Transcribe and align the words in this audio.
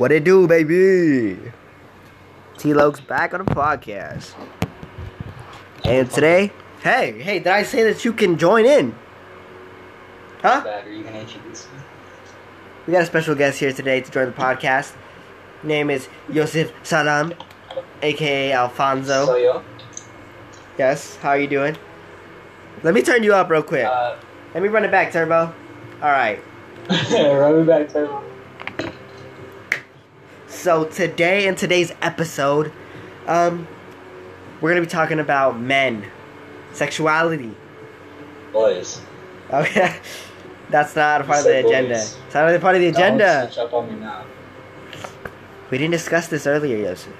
What 0.00 0.12
it 0.12 0.24
do, 0.24 0.48
baby? 0.48 1.36
T 2.56 2.72
Loke's 2.72 3.00
back 3.00 3.34
on 3.34 3.44
the 3.44 3.54
podcast. 3.54 4.32
And 5.84 6.10
today, 6.10 6.52
hey, 6.82 7.20
hey, 7.20 7.38
did 7.38 7.48
I 7.48 7.64
say 7.64 7.82
that 7.82 8.02
you 8.02 8.14
can 8.14 8.38
join 8.38 8.64
in? 8.64 8.94
Huh? 10.40 10.62
Bad. 10.64 10.86
Are 10.86 10.90
you 10.90 11.04
gonna 11.04 11.18
introduce 11.18 11.66
me? 11.66 11.80
We 12.86 12.94
got 12.94 13.02
a 13.02 13.06
special 13.06 13.34
guest 13.34 13.58
here 13.60 13.74
today 13.74 14.00
to 14.00 14.10
join 14.10 14.24
the 14.24 14.32
podcast. 14.32 14.94
Name 15.62 15.90
is 15.90 16.08
Yoseph 16.30 16.72
Salem, 16.82 17.34
aka 18.00 18.52
Alfonso. 18.52 19.26
So 19.26 19.36
yo, 19.36 19.62
Yes, 20.78 21.16
how 21.16 21.30
are 21.30 21.38
you 21.38 21.46
doing? 21.46 21.76
Let 22.82 22.94
me 22.94 23.02
turn 23.02 23.22
you 23.22 23.34
up 23.34 23.50
real 23.50 23.62
quick. 23.62 23.84
uh, 23.84 24.16
Let 24.54 24.62
me 24.62 24.70
run 24.70 24.82
it 24.86 24.90
back, 24.90 25.12
Turbo. 25.12 25.52
Alright. 26.00 26.40
run 26.88 27.60
me 27.60 27.66
back 27.66 27.88
to 27.90 28.29
So 30.60 30.84
today 30.84 31.46
in 31.46 31.54
today's 31.54 31.90
episode, 32.02 32.70
um, 33.26 33.66
we're 34.60 34.68
gonna 34.68 34.82
be 34.82 34.86
talking 34.86 35.18
about 35.18 35.58
men, 35.58 36.04
sexuality. 36.74 37.56
boys. 38.52 39.00
Okay, 39.50 39.96
that's 40.68 40.94
not 40.94 41.22
a 41.22 41.24
part 41.24 41.38
of 41.38 41.44
the 41.46 41.66
agenda. 41.66 41.94
boys. 41.94 42.18
It's 42.26 42.34
not 42.34 42.54
a 42.54 42.58
part 42.58 42.74
of 42.74 42.82
the 42.82 42.88
agenda. 42.88 43.46
switch 43.46 43.56
up 43.56 43.72
on 43.72 43.90
me 43.90 44.00
now. 44.00 44.26
We 45.70 45.78
didn't 45.78 45.92
discuss 45.92 46.28
this 46.28 46.46
earlier, 46.46 46.76
Yoseph. 46.76 47.16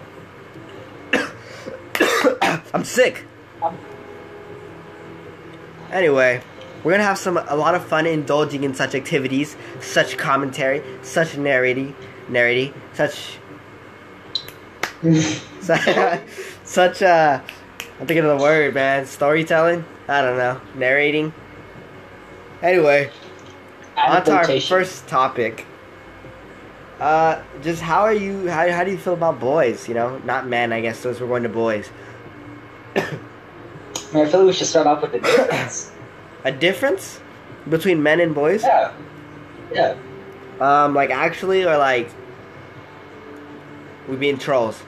I'm 2.75 2.85
sick. 2.85 3.25
Anyway, 5.91 6.43
we're 6.85 6.93
gonna 6.93 7.05
have 7.05 7.16
some 7.16 7.38
a 7.38 7.57
lot 7.57 7.75
of 7.75 7.87
fun 7.87 8.05
indulging 8.05 8.65
in 8.65 8.75
such 8.75 8.95
activities, 8.95 9.57
such 9.80 10.19
commentary, 10.19 10.83
such 11.01 11.38
narrating, 11.38 11.96
narrating, 12.29 12.74
such 13.01 13.38
such, 16.65 17.02
uh 17.02 17.40
I'm 17.98 18.06
thinking 18.06 18.24
of 18.24 18.38
the 18.38 18.43
word, 18.43 18.74
man. 18.74 19.06
Storytelling? 19.06 19.84
I 20.09 20.23
don't 20.23 20.37
know. 20.37 20.60
Narrating. 20.74 21.32
Anyway, 22.62 23.10
on 23.96 24.24
to 24.24 24.32
our 24.32 24.60
first 24.60 25.06
topic. 25.06 25.66
Uh, 26.98 27.43
just 27.62 27.80
how 27.80 28.02
are 28.02 28.12
you? 28.12 28.48
How, 28.48 28.71
how 28.71 28.84
do 28.84 28.90
you 28.90 28.98
feel 28.98 29.15
about 29.15 29.40
boys? 29.40 29.88
You 29.88 29.95
know, 29.95 30.18
not 30.18 30.46
men, 30.46 30.73
I 30.73 30.80
guess. 30.82 30.98
Since 30.98 31.21
we're 31.21 31.28
going 31.28 31.43
to 31.45 31.48
boys. 31.48 31.88
I 32.96 33.01
mean, 34.12 34.26
I 34.26 34.28
feel 34.28 34.40
like 34.40 34.48
we 34.48 34.52
should 34.52 34.66
start 34.66 34.87
off 34.87 35.02
with 35.02 35.12
the 35.12 35.21
difference. 35.21 35.93
A 36.45 36.52
difference 36.52 37.21
between 37.68 38.02
men 38.02 38.21
and 38.21 38.34
boys? 38.34 38.62
yeah. 38.62 38.93
Yeah. 39.73 39.96
Um, 40.60 40.95
like 40.95 41.10
actually, 41.10 41.65
or 41.65 41.76
like 41.76 42.10
we 44.11 44.16
being 44.16 44.37
trolls. 44.39 44.83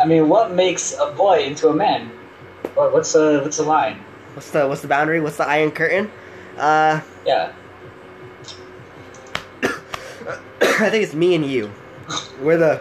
I 0.00 0.06
mean, 0.06 0.28
what 0.28 0.52
makes 0.52 0.94
a 0.98 1.12
boy 1.12 1.40
into 1.44 1.68
a 1.68 1.74
man? 1.74 2.08
What, 2.74 2.92
what's 2.92 3.12
the 3.12 3.40
what's 3.42 3.58
the 3.58 3.62
line? 3.64 3.98
What's 4.34 4.50
the 4.50 4.66
what's 4.66 4.80
the 4.80 4.88
boundary? 4.88 5.20
What's 5.20 5.36
the 5.36 5.46
iron 5.46 5.70
curtain? 5.70 6.10
Uh, 6.58 7.00
Yeah. 7.26 7.52
I 9.62 10.90
think 10.90 11.04
it's 11.04 11.14
me 11.14 11.34
and 11.34 11.44
you. 11.44 11.70
We're 12.40 12.56
the 12.56 12.80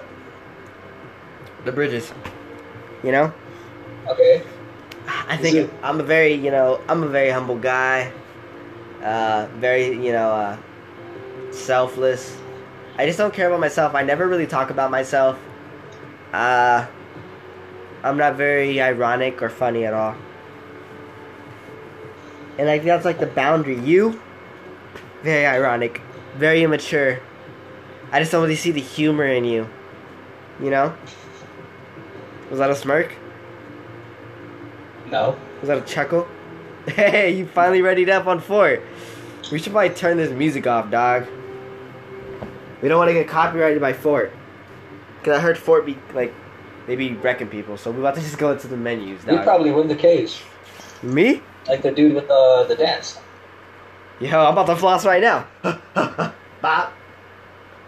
the 1.66 1.72
bridges. 1.72 2.12
You 3.04 3.12
know. 3.12 3.34
Okay. 4.08 4.44
I 5.08 5.38
think 5.38 5.56
it- 5.56 5.70
I'm 5.84 6.00
a 6.00 6.04
very, 6.04 6.34
you 6.34 6.52
know, 6.52 6.80
I'm 6.88 7.04
a 7.04 7.08
very 7.08 7.30
humble 7.30 7.58
guy. 7.58 8.12
Uh, 9.04 9.48
very, 9.56 9.88
you 9.88 10.12
know, 10.12 10.30
uh, 10.32 10.58
selfless. 11.52 12.38
I 13.02 13.08
just 13.08 13.18
don't 13.18 13.34
care 13.34 13.48
about 13.48 13.60
myself. 13.60 13.96
I 13.96 14.04
never 14.04 14.28
really 14.28 14.46
talk 14.46 14.70
about 14.70 14.92
myself. 14.92 15.40
Uh, 16.32 16.86
I'm 18.04 18.16
not 18.16 18.36
very 18.36 18.80
ironic 18.80 19.42
or 19.42 19.50
funny 19.50 19.86
at 19.86 19.94
all. 19.96 20.16
And 22.60 22.70
I 22.70 22.78
think 22.78 22.86
that's 22.86 23.04
like 23.04 23.18
the 23.18 23.26
boundary. 23.26 23.80
You, 23.80 24.22
very 25.24 25.48
ironic, 25.48 26.00
very 26.36 26.62
immature. 26.62 27.20
I 28.12 28.20
just 28.20 28.32
don't 28.32 28.44
really 28.44 28.56
see 28.56 28.70
the 28.70 28.82
humor 28.82 29.26
in 29.26 29.46
you. 29.46 29.68
You 30.62 30.70
know? 30.70 30.96
Was 32.52 32.60
that 32.60 32.70
a 32.70 32.76
smirk? 32.76 33.16
No. 35.10 35.36
Was 35.62 35.70
that 35.70 35.80
a 35.80 35.82
chuckle? 35.82 36.28
Hey, 36.86 37.36
you 37.36 37.48
finally 37.48 37.82
readied 37.82 38.12
up 38.12 38.28
on 38.28 38.40
four. 38.40 38.80
We 39.52 39.58
should 39.58 39.72
probably 39.72 39.96
turn 39.96 40.18
this 40.18 40.32
music 40.32 40.68
off, 40.68 40.92
dog. 40.92 41.28
We 42.82 42.90
don't 42.90 42.98
want 42.98 43.10
to 43.10 43.14
get 43.14 43.28
copyrighted 43.28 43.80
by 43.82 43.94
Fort. 43.94 44.34
Cause 45.24 45.38
I 45.38 45.40
heard 45.40 45.58
Fort 45.58 45.86
be 45.86 45.98
like, 46.14 46.34
they 46.88 46.96
be 46.96 47.14
wrecking 47.14 47.48
people. 47.48 47.78
So 47.78 47.92
we 47.92 48.00
about 48.00 48.16
to 48.16 48.22
just 48.28 48.38
go 48.38 48.52
into 48.52 48.68
the 48.68 48.78
menus, 48.78 49.22
You 49.26 49.40
probably 49.40 49.72
win 49.72 49.88
the 49.88 49.96
case, 49.96 50.42
Me? 51.04 51.42
like 51.68 51.84
the 51.84 51.92
dude 51.92 52.16
with 52.16 52.28
the 52.28 52.66
the 52.68 52.76
dance. 52.76 53.20
Yo, 54.20 54.40
I'm 54.40 54.54
about 54.54 54.66
to 54.68 54.76
floss 54.76 55.06
right 55.06 55.22
now. 55.22 55.48
Bop. 56.62 56.94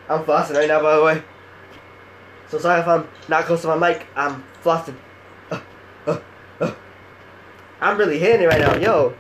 I'm 0.10 0.24
flossing 0.24 0.56
right 0.56 0.68
now, 0.68 0.82
by 0.82 0.96
the 0.96 1.04
way. 1.04 1.24
So 2.50 2.60
sorry 2.60 2.82
if 2.82 2.88
I'm 2.88 3.08
not 3.28 3.46
close 3.46 3.62
to 3.62 3.76
my 3.76 3.78
mic. 3.90 4.06
I'm 4.16 4.44
flossing. 4.64 4.96
I'm 7.82 7.98
really 7.98 8.18
hitting 8.20 8.42
it 8.44 8.46
right 8.48 8.62
now, 8.62 8.76
yo. 8.76 9.14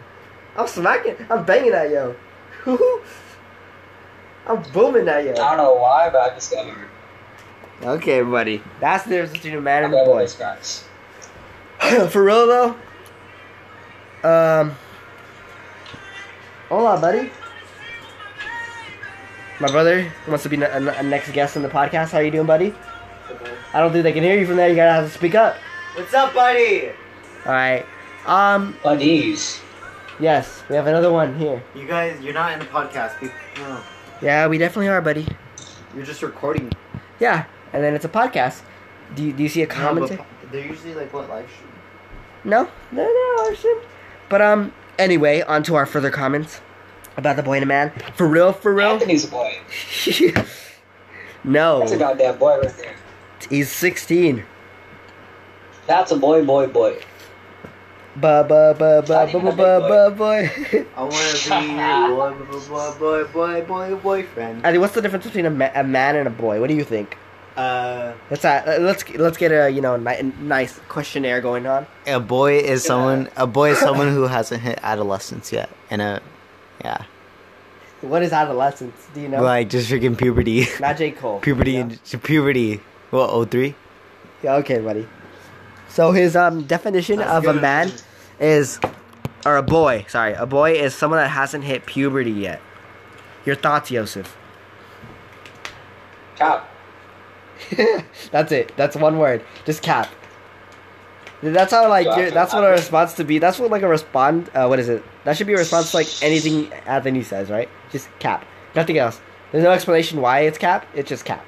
I'm 0.55 0.67
smacking. 0.67 1.15
I'm 1.29 1.43
banging 1.45 1.71
that, 1.71 1.89
yo. 1.89 2.15
I'm 4.45 4.61
booming 4.71 5.05
that, 5.05 5.19
I 5.21 5.31
don't 5.33 5.57
know 5.57 5.75
why, 5.75 6.09
but 6.09 6.31
I 6.31 6.35
just 6.35 6.51
got 6.51 6.65
hurt. 6.67 6.89
Okay, 7.83 8.21
buddy. 8.21 8.61
That's 8.79 9.03
the 9.03 9.09
difference 9.11 9.33
between 9.33 9.55
a 9.55 9.61
man 9.61 9.85
and 9.85 9.93
a 9.93 10.05
boy. 10.05 10.25
guys. 10.39 10.85
For 12.09 12.23
real 12.23 12.47
though. 12.47 12.75
Um. 14.23 14.75
Hola, 16.69 16.99
buddy. 16.99 17.29
My 19.59 19.67
brother 19.67 20.11
wants 20.27 20.43
to 20.43 20.49
be 20.49 20.61
a, 20.61 20.77
a 20.77 21.03
next 21.03 21.31
guest 21.31 21.57
on 21.57 21.63
the 21.63 21.69
podcast. 21.69 22.11
How 22.11 22.19
are 22.19 22.23
you 22.23 22.31
doing, 22.31 22.47
buddy? 22.47 22.73
I 23.73 23.79
don't 23.79 23.91
think 23.91 24.03
they 24.03 24.13
can 24.13 24.23
hear 24.23 24.39
you 24.39 24.45
from 24.45 24.55
there. 24.55 24.69
You 24.69 24.75
gotta 24.75 24.93
have 24.93 25.05
to 25.05 25.13
speak 25.17 25.35
up. 25.35 25.55
What's 25.95 26.13
up, 26.13 26.33
buddy? 26.33 26.89
All 27.45 27.51
right. 27.51 27.85
Um. 28.25 28.77
Buddies. 28.81 29.61
Yes, 30.19 30.63
we 30.69 30.75
have 30.75 30.87
another 30.87 31.11
one 31.11 31.37
here. 31.37 31.61
You 31.75 31.85
guys, 31.87 32.21
you're 32.21 32.33
not 32.33 32.53
in 32.53 32.59
the 32.59 32.65
podcast. 32.65 33.19
Be- 33.19 33.31
no. 33.57 33.81
Yeah, 34.23 34.47
we 34.47 34.57
definitely 34.57 34.87
are, 34.87 35.01
buddy. 35.01 35.27
You're 35.93 36.05
just 36.05 36.23
recording. 36.23 36.71
Yeah, 37.19 37.45
and 37.73 37.83
then 37.83 37.93
it's 37.93 38.05
a 38.05 38.09
podcast. 38.09 38.61
Do 39.15 39.23
you, 39.23 39.33
do 39.33 39.43
you 39.43 39.49
see 39.49 39.61
a 39.61 39.67
comment? 39.67 40.07
but 40.09 40.19
po- 40.19 40.25
they're 40.49 40.65
usually 40.65 40.93
like 40.93 41.13
what 41.13 41.27
live 41.29 41.49
stream. 41.49 41.69
No, 42.45 42.69
no, 42.91 43.03
no, 43.03 43.51
actually. 43.51 43.81
But 44.29 44.41
um. 44.41 44.73
Anyway, 44.99 45.41
on 45.41 45.63
to 45.63 45.73
our 45.75 45.87
further 45.87 46.11
comments 46.11 46.61
about 47.17 47.35
the 47.35 47.43
boy 47.43 47.53
and 47.53 47.63
the 47.63 47.67
man. 47.67 47.91
For 48.15 48.27
real, 48.27 48.53
for 48.53 48.73
real. 48.73 48.91
Anthony's 48.91 49.25
a 49.25 49.27
boy. 49.27 49.57
no. 51.43 51.79
That's 51.79 51.91
a 51.93 51.97
goddamn 51.97 52.37
boy 52.37 52.59
right 52.59 52.77
there. 52.77 52.95
He's 53.49 53.71
16. 53.71 54.43
That's 55.87 56.11
a 56.11 56.15
boy, 56.15 56.45
boy, 56.45 56.67
boy. 56.67 56.99
Ba 58.15 58.45
ba 58.47 58.75
ba 58.77 59.01
ba 59.01 59.01
Not 59.01 59.07
ba 59.07 59.29
even 59.29 59.41
ba 59.41 59.49
a 59.49 59.55
ba 59.55 59.79
big 59.79 59.89
ba 59.89 60.11
boy. 60.15 60.85
I 60.95 61.01
want 61.01 61.13
to 61.33 61.49
be 61.49 61.65
your 61.73 62.09
boy, 62.13 62.61
boy, 62.69 62.91
boy, 62.99 63.23
boy, 63.33 63.61
boy, 63.65 63.95
boyfriend. 63.95 64.65
I 64.65 64.71
think 64.71 64.81
what's 64.81 64.93
the 64.93 65.01
difference 65.01 65.25
between 65.25 65.47
a, 65.47 65.49
ma- 65.49 65.71
a 65.73 65.83
man 65.83 66.15
and 66.15 66.27
a 66.27 66.31
boy? 66.31 66.59
What 66.61 66.67
do 66.69 66.75
you 66.75 66.83
think? 66.83 67.17
Uh, 67.57 68.13
Let's 68.29 68.45
uh, 68.45 68.77
let's 68.81 69.07
let's 69.17 69.37
get 69.37 69.51
a 69.51 69.69
you 69.69 69.81
know 69.81 69.95
ni- 69.97 70.21
nice 70.41 70.79
questionnaire 70.89 71.41
going 71.41 71.65
on. 71.65 71.85
A 72.05 72.19
boy 72.19 72.57
is 72.59 72.83
Yeah. 72.83 72.87
someone. 72.87 73.29
A 73.35 73.47
boy 73.47 73.71
is 73.71 73.79
someone 73.79 74.09
who 74.17 74.23
hasn't 74.27 74.61
hit 74.61 74.79
adolescence 74.83 75.51
yet, 75.51 75.69
and 75.89 76.01
a 76.01 76.21
yeah, 76.85 77.03
What 78.01 78.21
is 78.23 78.31
adolescence? 78.33 79.07
Do 79.13 79.21
you 79.21 79.29
know? 79.29 79.41
like 79.41 79.69
just 79.69 79.89
freaking 79.89 80.17
puberty, 80.17 80.67
Not 80.79 80.97
J 80.97 81.11
Cole. 81.11 81.39
puberty, 81.41 81.73
Yeah. 81.73 81.81
and 81.81 82.23
puberty. 82.23 82.81
What? 83.09 83.29
Oh 83.29 83.45
three. 83.45 83.73
Yeah, 84.43 84.55
okay, 84.55 84.79
buddy. 84.79 85.07
So 85.89 86.11
his 86.11 86.35
um 86.35 86.63
definition 86.63 87.17
That's 87.19 87.31
of 87.31 87.45
a 87.45 87.53
good. 87.53 87.61
man 87.61 87.91
is, 88.39 88.79
or 89.45 89.57
a 89.57 89.63
boy. 89.63 90.05
Sorry, 90.07 90.33
a 90.33 90.45
boy 90.45 90.73
is 90.73 90.95
someone 90.95 91.19
that 91.19 91.29
hasn't 91.29 91.63
hit 91.63 91.85
puberty 91.85 92.31
yet. 92.31 92.61
Your 93.45 93.55
thoughts, 93.55 93.89
Yoseph? 93.89 94.27
Cap. 96.35 96.69
that's 98.31 98.51
it. 98.51 98.73
That's 98.75 98.95
one 98.95 99.19
word. 99.19 99.43
Just 99.65 99.81
cap. 99.81 100.09
That's 101.41 101.73
how 101.73 101.89
like 101.89 102.07
that's 102.33 102.53
what 102.53 102.63
a 102.63 102.69
response 102.69 103.13
to 103.15 103.25
be. 103.25 103.37
That's 103.37 103.59
what 103.59 103.69
like 103.69 103.81
a 103.81 103.87
respond. 103.87 104.49
Uh, 104.53 104.67
what 104.67 104.79
is 104.79 104.87
it? 104.87 105.03
That 105.25 105.35
should 105.35 105.47
be 105.47 105.53
a 105.53 105.57
response 105.57 105.91
to 105.91 105.97
like 105.97 106.07
anything 106.23 106.71
Anthony 106.85 107.21
says, 107.21 107.49
right? 107.49 107.67
Just 107.91 108.07
cap. 108.19 108.45
Nothing 108.75 108.97
else. 108.97 109.19
There's 109.51 109.63
no 109.63 109.71
explanation 109.71 110.21
why 110.21 110.41
it's 110.41 110.57
cap. 110.57 110.87
It's 110.95 111.09
just 111.09 111.25
cap. 111.25 111.45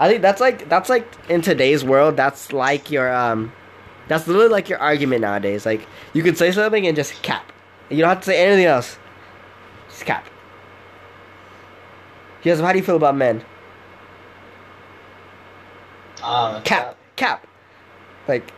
I 0.00 0.08
think 0.08 0.22
that's 0.22 0.40
like 0.40 0.68
that's 0.68 0.88
like 0.88 1.06
in 1.30 1.40
today's 1.40 1.84
world. 1.84 2.16
That's 2.16 2.52
like 2.52 2.90
your 2.90 3.14
um, 3.14 3.52
that's 4.08 4.26
literally 4.26 4.48
like 4.48 4.68
your 4.68 4.78
argument 4.78 5.20
nowadays. 5.22 5.64
Like 5.66 5.86
you 6.12 6.22
can 6.22 6.34
say 6.36 6.52
something 6.52 6.86
and 6.86 6.94
just 6.96 7.22
cap. 7.22 7.52
You 7.90 7.98
don't 7.98 8.08
have 8.08 8.20
to 8.20 8.26
say 8.26 8.44
anything 8.46 8.66
else. 8.66 8.98
Just 9.88 10.04
cap. 10.04 10.26
Yes, 12.42 12.60
how 12.60 12.72
do 12.72 12.78
you 12.78 12.84
feel 12.84 12.96
about 12.96 13.16
men? 13.16 13.44
Um, 16.22 16.62
Cap, 16.62 16.96
cap. 17.16 17.46
Like, 18.26 18.50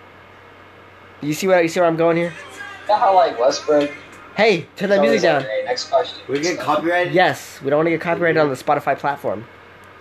you 1.21 1.35
see 1.35 1.47
what 1.49 1.63
you 1.63 1.69
see 1.69 1.81
where 1.81 1.89
I'm 1.89 1.97
going 1.97 2.17
here? 2.17 2.33
You 2.83 2.89
know 2.89 2.97
how 2.97 3.15
like 3.15 3.39
Westbrook. 3.39 3.91
Hey, 4.37 4.67
turn 4.77 4.91
that 4.91 5.01
music 5.01 5.23
down. 5.23 5.43
like, 5.43 5.51
"Hey, 5.51 5.63
next 5.65 5.91
question. 5.91 6.23
We 6.29 6.41
get 6.41 6.59
copyrighted. 6.61 7.13
Yes, 7.13 7.61
we 7.63 7.71
don't 7.71 7.79
want 7.79 7.87
to 7.87 7.91
get 7.91 8.01
copyrighted 8.01 8.39
on 8.41 8.49
the 8.49 8.55
Spotify 8.55 8.97
platform. 8.99 9.45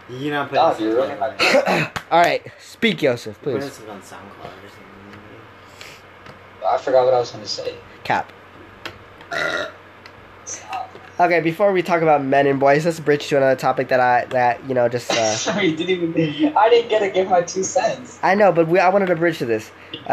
You 0.10 0.32
not 0.32 0.50
put 0.50 0.60
Oh, 0.60 0.70
this 0.70 0.80
you're 0.80 0.94
ruining 0.96 1.20
my. 1.20 1.92
All 2.12 2.22
right, 2.22 2.46
speak, 2.60 3.00
Yoseph, 3.00 3.34
Put 3.42 3.60
please. 3.60 3.78
this 3.78 3.80
on 3.90 4.00
SoundCloud 4.02 4.06
or 4.06 4.67
something. 4.67 4.67
I 6.68 6.78
forgot 6.78 7.06
what 7.06 7.14
I 7.14 7.20
was 7.20 7.32
gonna 7.32 7.46
say. 7.46 7.76
Cap. 8.04 8.32
Okay, 11.20 11.40
before 11.42 11.72
we 11.74 11.82
talk 11.82 12.04
about 12.04 12.24
men 12.24 12.46
and 12.46 12.60
boys, 12.60 12.86
let's 12.86 13.00
bridge 13.00 13.28
to 13.30 13.38
another 13.38 13.56
topic 13.60 13.88
that 13.88 14.00
I 14.00 14.26
that 14.26 14.64
you 14.68 14.76
know 14.76 14.88
just. 14.88 15.10
Uh, 15.12 15.32
Sorry, 15.36 15.72
didn't 15.72 15.90
even. 16.16 16.56
I 16.56 16.70
didn't 16.70 16.90
get 16.90 17.00
to 17.00 17.10
give 17.10 17.28
my 17.30 17.42
two 17.42 17.64
cents. 17.64 18.20
I 18.22 18.36
know, 18.36 18.52
but 18.52 18.68
we, 18.68 18.78
I 18.80 18.90
wanted 18.90 19.08
to 19.08 19.16
bridge 19.16 19.40
to 19.40 19.46
this 19.46 19.72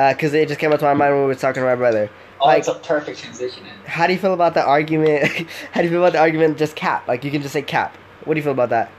because 0.08 0.32
it 0.32 0.48
just 0.48 0.58
came 0.60 0.72
up 0.72 0.78
to 0.78 0.84
my 0.86 0.94
mind 0.94 1.12
when 1.12 1.22
we 1.22 1.26
were 1.26 1.34
talking 1.34 1.62
to 1.62 1.66
my 1.68 1.74
brother. 1.74 2.10
Oh, 2.40 2.46
Like- 2.46 2.60
it's 2.60 2.68
a 2.68 2.74
perfect 2.74 3.18
transition. 3.20 3.64
In. 3.66 3.72
How 3.86 4.06
do 4.06 4.14
you 4.14 4.18
feel 4.18 4.32
about 4.32 4.54
the 4.54 4.64
argument? 4.64 5.28
how 5.72 5.80
do 5.82 5.84
you 5.86 5.90
feel 5.90 6.02
about 6.02 6.12
the 6.14 6.20
argument? 6.20 6.56
Just 6.56 6.74
cap, 6.74 7.06
like 7.06 7.22
you 7.22 7.30
can 7.30 7.42
just 7.42 7.52
say 7.52 7.62
cap. 7.62 7.96
What 8.24 8.34
do 8.34 8.38
you 8.38 8.42
feel 8.44 8.52
about 8.52 8.70
that? 8.70 8.90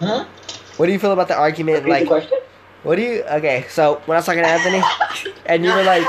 Huh? 0.00 0.26
What 0.76 0.86
do 0.86 0.92
you 0.92 0.98
feel 0.98 1.12
about 1.12 1.28
the 1.28 1.36
argument? 1.36 1.84
Repeat 1.84 2.04
the 2.04 2.10
Like, 2.10 2.26
question. 2.26 2.38
What 2.86 2.96
do 2.96 3.02
you? 3.02 3.22
Okay, 3.24 3.66
so 3.68 4.00
when 4.06 4.14
I 4.16 4.18
was 4.18 4.26
talking 4.26 4.42
to 4.44 4.48
Anthony, 4.48 4.80
and 5.46 5.64
you 5.64 5.72
were 5.72 5.82
like, 5.82 6.06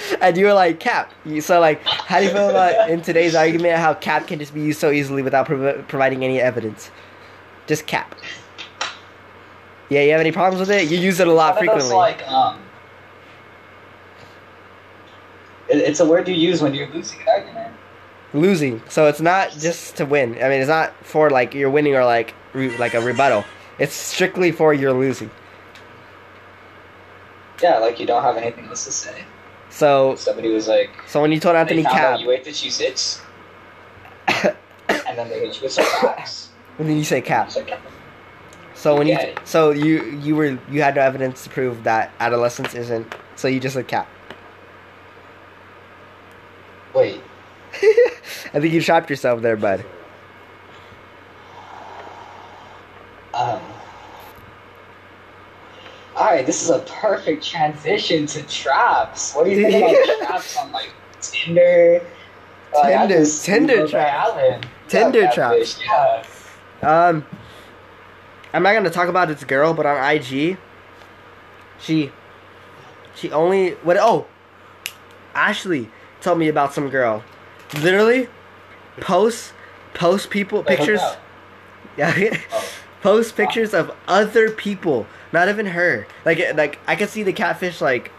and 0.20 0.36
you 0.36 0.46
were 0.46 0.52
like 0.52 0.80
cap. 0.80 1.12
You- 1.24 1.40
So 1.40 1.60
like, 1.60 1.82
how 1.84 2.18
do 2.18 2.24
you 2.26 2.32
feel 2.32 2.50
about 2.50 2.90
in 2.90 3.02
today's 3.02 3.34
argument 3.36 3.76
how 3.76 3.94
cap 3.94 4.26
can 4.26 4.38
just 4.40 4.52
be 4.52 4.60
used 4.60 4.80
so 4.80 4.90
easily 4.90 5.22
without 5.22 5.46
prov- 5.46 5.86
providing 5.88 6.24
any 6.24 6.40
evidence? 6.40 6.90
Just 7.68 7.86
cap. 7.86 8.16
Yeah, 9.88 10.00
you 10.02 10.10
have 10.12 10.20
any 10.20 10.32
problems 10.32 10.58
with 10.58 10.70
it? 10.70 10.90
You 10.90 10.98
use 10.98 11.20
it 11.20 11.28
a 11.28 11.32
lot 11.32 11.56
I 11.56 11.60
think 11.60 11.72
that's 11.72 11.84
frequently. 11.88 11.96
like 11.96 12.28
um. 12.28 12.58
It, 15.68 15.78
it's 15.78 16.00
a 16.00 16.04
word 16.06 16.26
you 16.28 16.34
use 16.34 16.60
when 16.62 16.74
you're 16.74 16.88
losing 16.88 17.20
an 17.22 17.28
argument. 17.28 17.74
losing. 18.34 18.82
So 18.88 19.06
it's 19.06 19.20
not 19.20 19.52
just 19.52 19.96
to 19.98 20.04
win. 20.06 20.34
I 20.42 20.48
mean, 20.48 20.60
it's 20.60 20.68
not 20.68 20.92
for 21.04 21.30
like 21.30 21.54
you're 21.54 21.70
winning 21.70 21.94
or 21.94 22.04
like 22.04 22.34
re- 22.54 22.76
like 22.78 22.94
a 22.94 23.00
rebuttal. 23.00 23.44
It's 23.78 23.94
strictly 23.94 24.50
for 24.50 24.74
you're 24.74 24.92
losing. 24.92 25.30
Yeah, 27.62 27.78
like 27.78 28.00
you 28.00 28.06
don't 28.06 28.22
have 28.22 28.36
anything 28.36 28.66
else 28.66 28.84
to 28.86 28.92
say. 28.92 29.24
So 29.70 30.16
Somebody 30.16 30.50
was 30.50 30.68
like, 30.68 30.90
so 31.06 31.22
when 31.22 31.32
you 31.32 31.40
told 31.40 31.56
Anthony 31.56 31.82
Cab, 31.84 32.20
you 32.20 32.30
ate 32.30 32.44
the 32.44 32.52
cheese 32.52 32.80
its, 32.80 33.22
and 34.28 35.16
then 35.16 35.28
they 35.30 35.40
hit 35.40 35.56
you 35.56 35.62
with 35.62 35.72
some 35.72 35.84
facts. 36.00 36.50
and 36.78 36.88
then 36.88 36.96
you 36.98 37.04
say 37.04 37.20
Cap. 37.20 37.54
Like, 37.54 37.78
So 38.74 38.96
when 38.96 39.06
you 39.06 39.16
so 39.44 39.70
you 39.70 40.04
you 40.22 40.34
were 40.36 40.58
you 40.70 40.82
had 40.82 40.96
no 40.96 41.02
evidence 41.02 41.44
to 41.44 41.50
prove 41.50 41.84
that 41.84 42.12
adolescence 42.20 42.74
isn't. 42.74 43.14
So 43.36 43.48
you 43.48 43.60
just 43.60 43.74
said 43.74 43.88
Cap. 43.88 44.08
wait, 46.94 47.20
I 48.52 48.60
think 48.60 48.74
you 48.74 48.82
trapped 48.82 49.08
yourself 49.08 49.40
there, 49.40 49.56
bud. 49.56 49.84
um. 53.32 53.71
Alright, 56.16 56.44
this 56.46 56.62
is 56.62 56.70
a 56.70 56.80
perfect 56.80 57.42
transition 57.44 58.26
to 58.26 58.42
traps. 58.44 59.34
What 59.34 59.44
do 59.44 59.50
you 59.50 59.62
think 59.64 59.98
about 60.18 60.18
traps 60.28 60.56
on 60.58 60.70
like 60.72 60.90
Tinder? 61.20 62.02
Like, 62.74 62.84
Tinder- 62.98 63.14
just 63.14 63.44
Tinder 63.44 63.86
traps. 63.88 64.66
Tinder 64.88 65.28
traps. 65.32 65.80
Yeah. 65.80 66.22
Um, 66.82 67.24
I'm 68.52 68.62
not 68.62 68.74
gonna 68.74 68.90
talk 68.90 69.08
about 69.08 69.28
this 69.28 69.42
girl, 69.44 69.72
but 69.72 69.86
on 69.86 69.96
IG, 70.16 70.58
she, 71.80 72.12
she 73.14 73.30
only 73.32 73.70
what? 73.82 73.96
Oh, 73.98 74.26
Ashley 75.34 75.88
told 76.20 76.38
me 76.38 76.48
about 76.48 76.74
some 76.74 76.90
girl. 76.90 77.24
Literally, 77.80 78.28
post 79.00 79.54
post 79.94 80.28
people 80.30 80.58
Wait, 80.62 80.76
pictures. 80.76 81.00
Yeah, 81.96 82.10
Oh. 82.50 82.64
post 83.02 83.36
pictures 83.36 83.74
of 83.74 83.94
other 84.08 84.50
people, 84.50 85.06
not 85.32 85.48
even 85.48 85.66
her. 85.66 86.06
Like 86.24 86.40
like 86.54 86.78
I 86.86 86.96
can 86.96 87.08
see 87.08 87.22
the 87.22 87.32
catfish 87.32 87.80
like. 87.80 88.10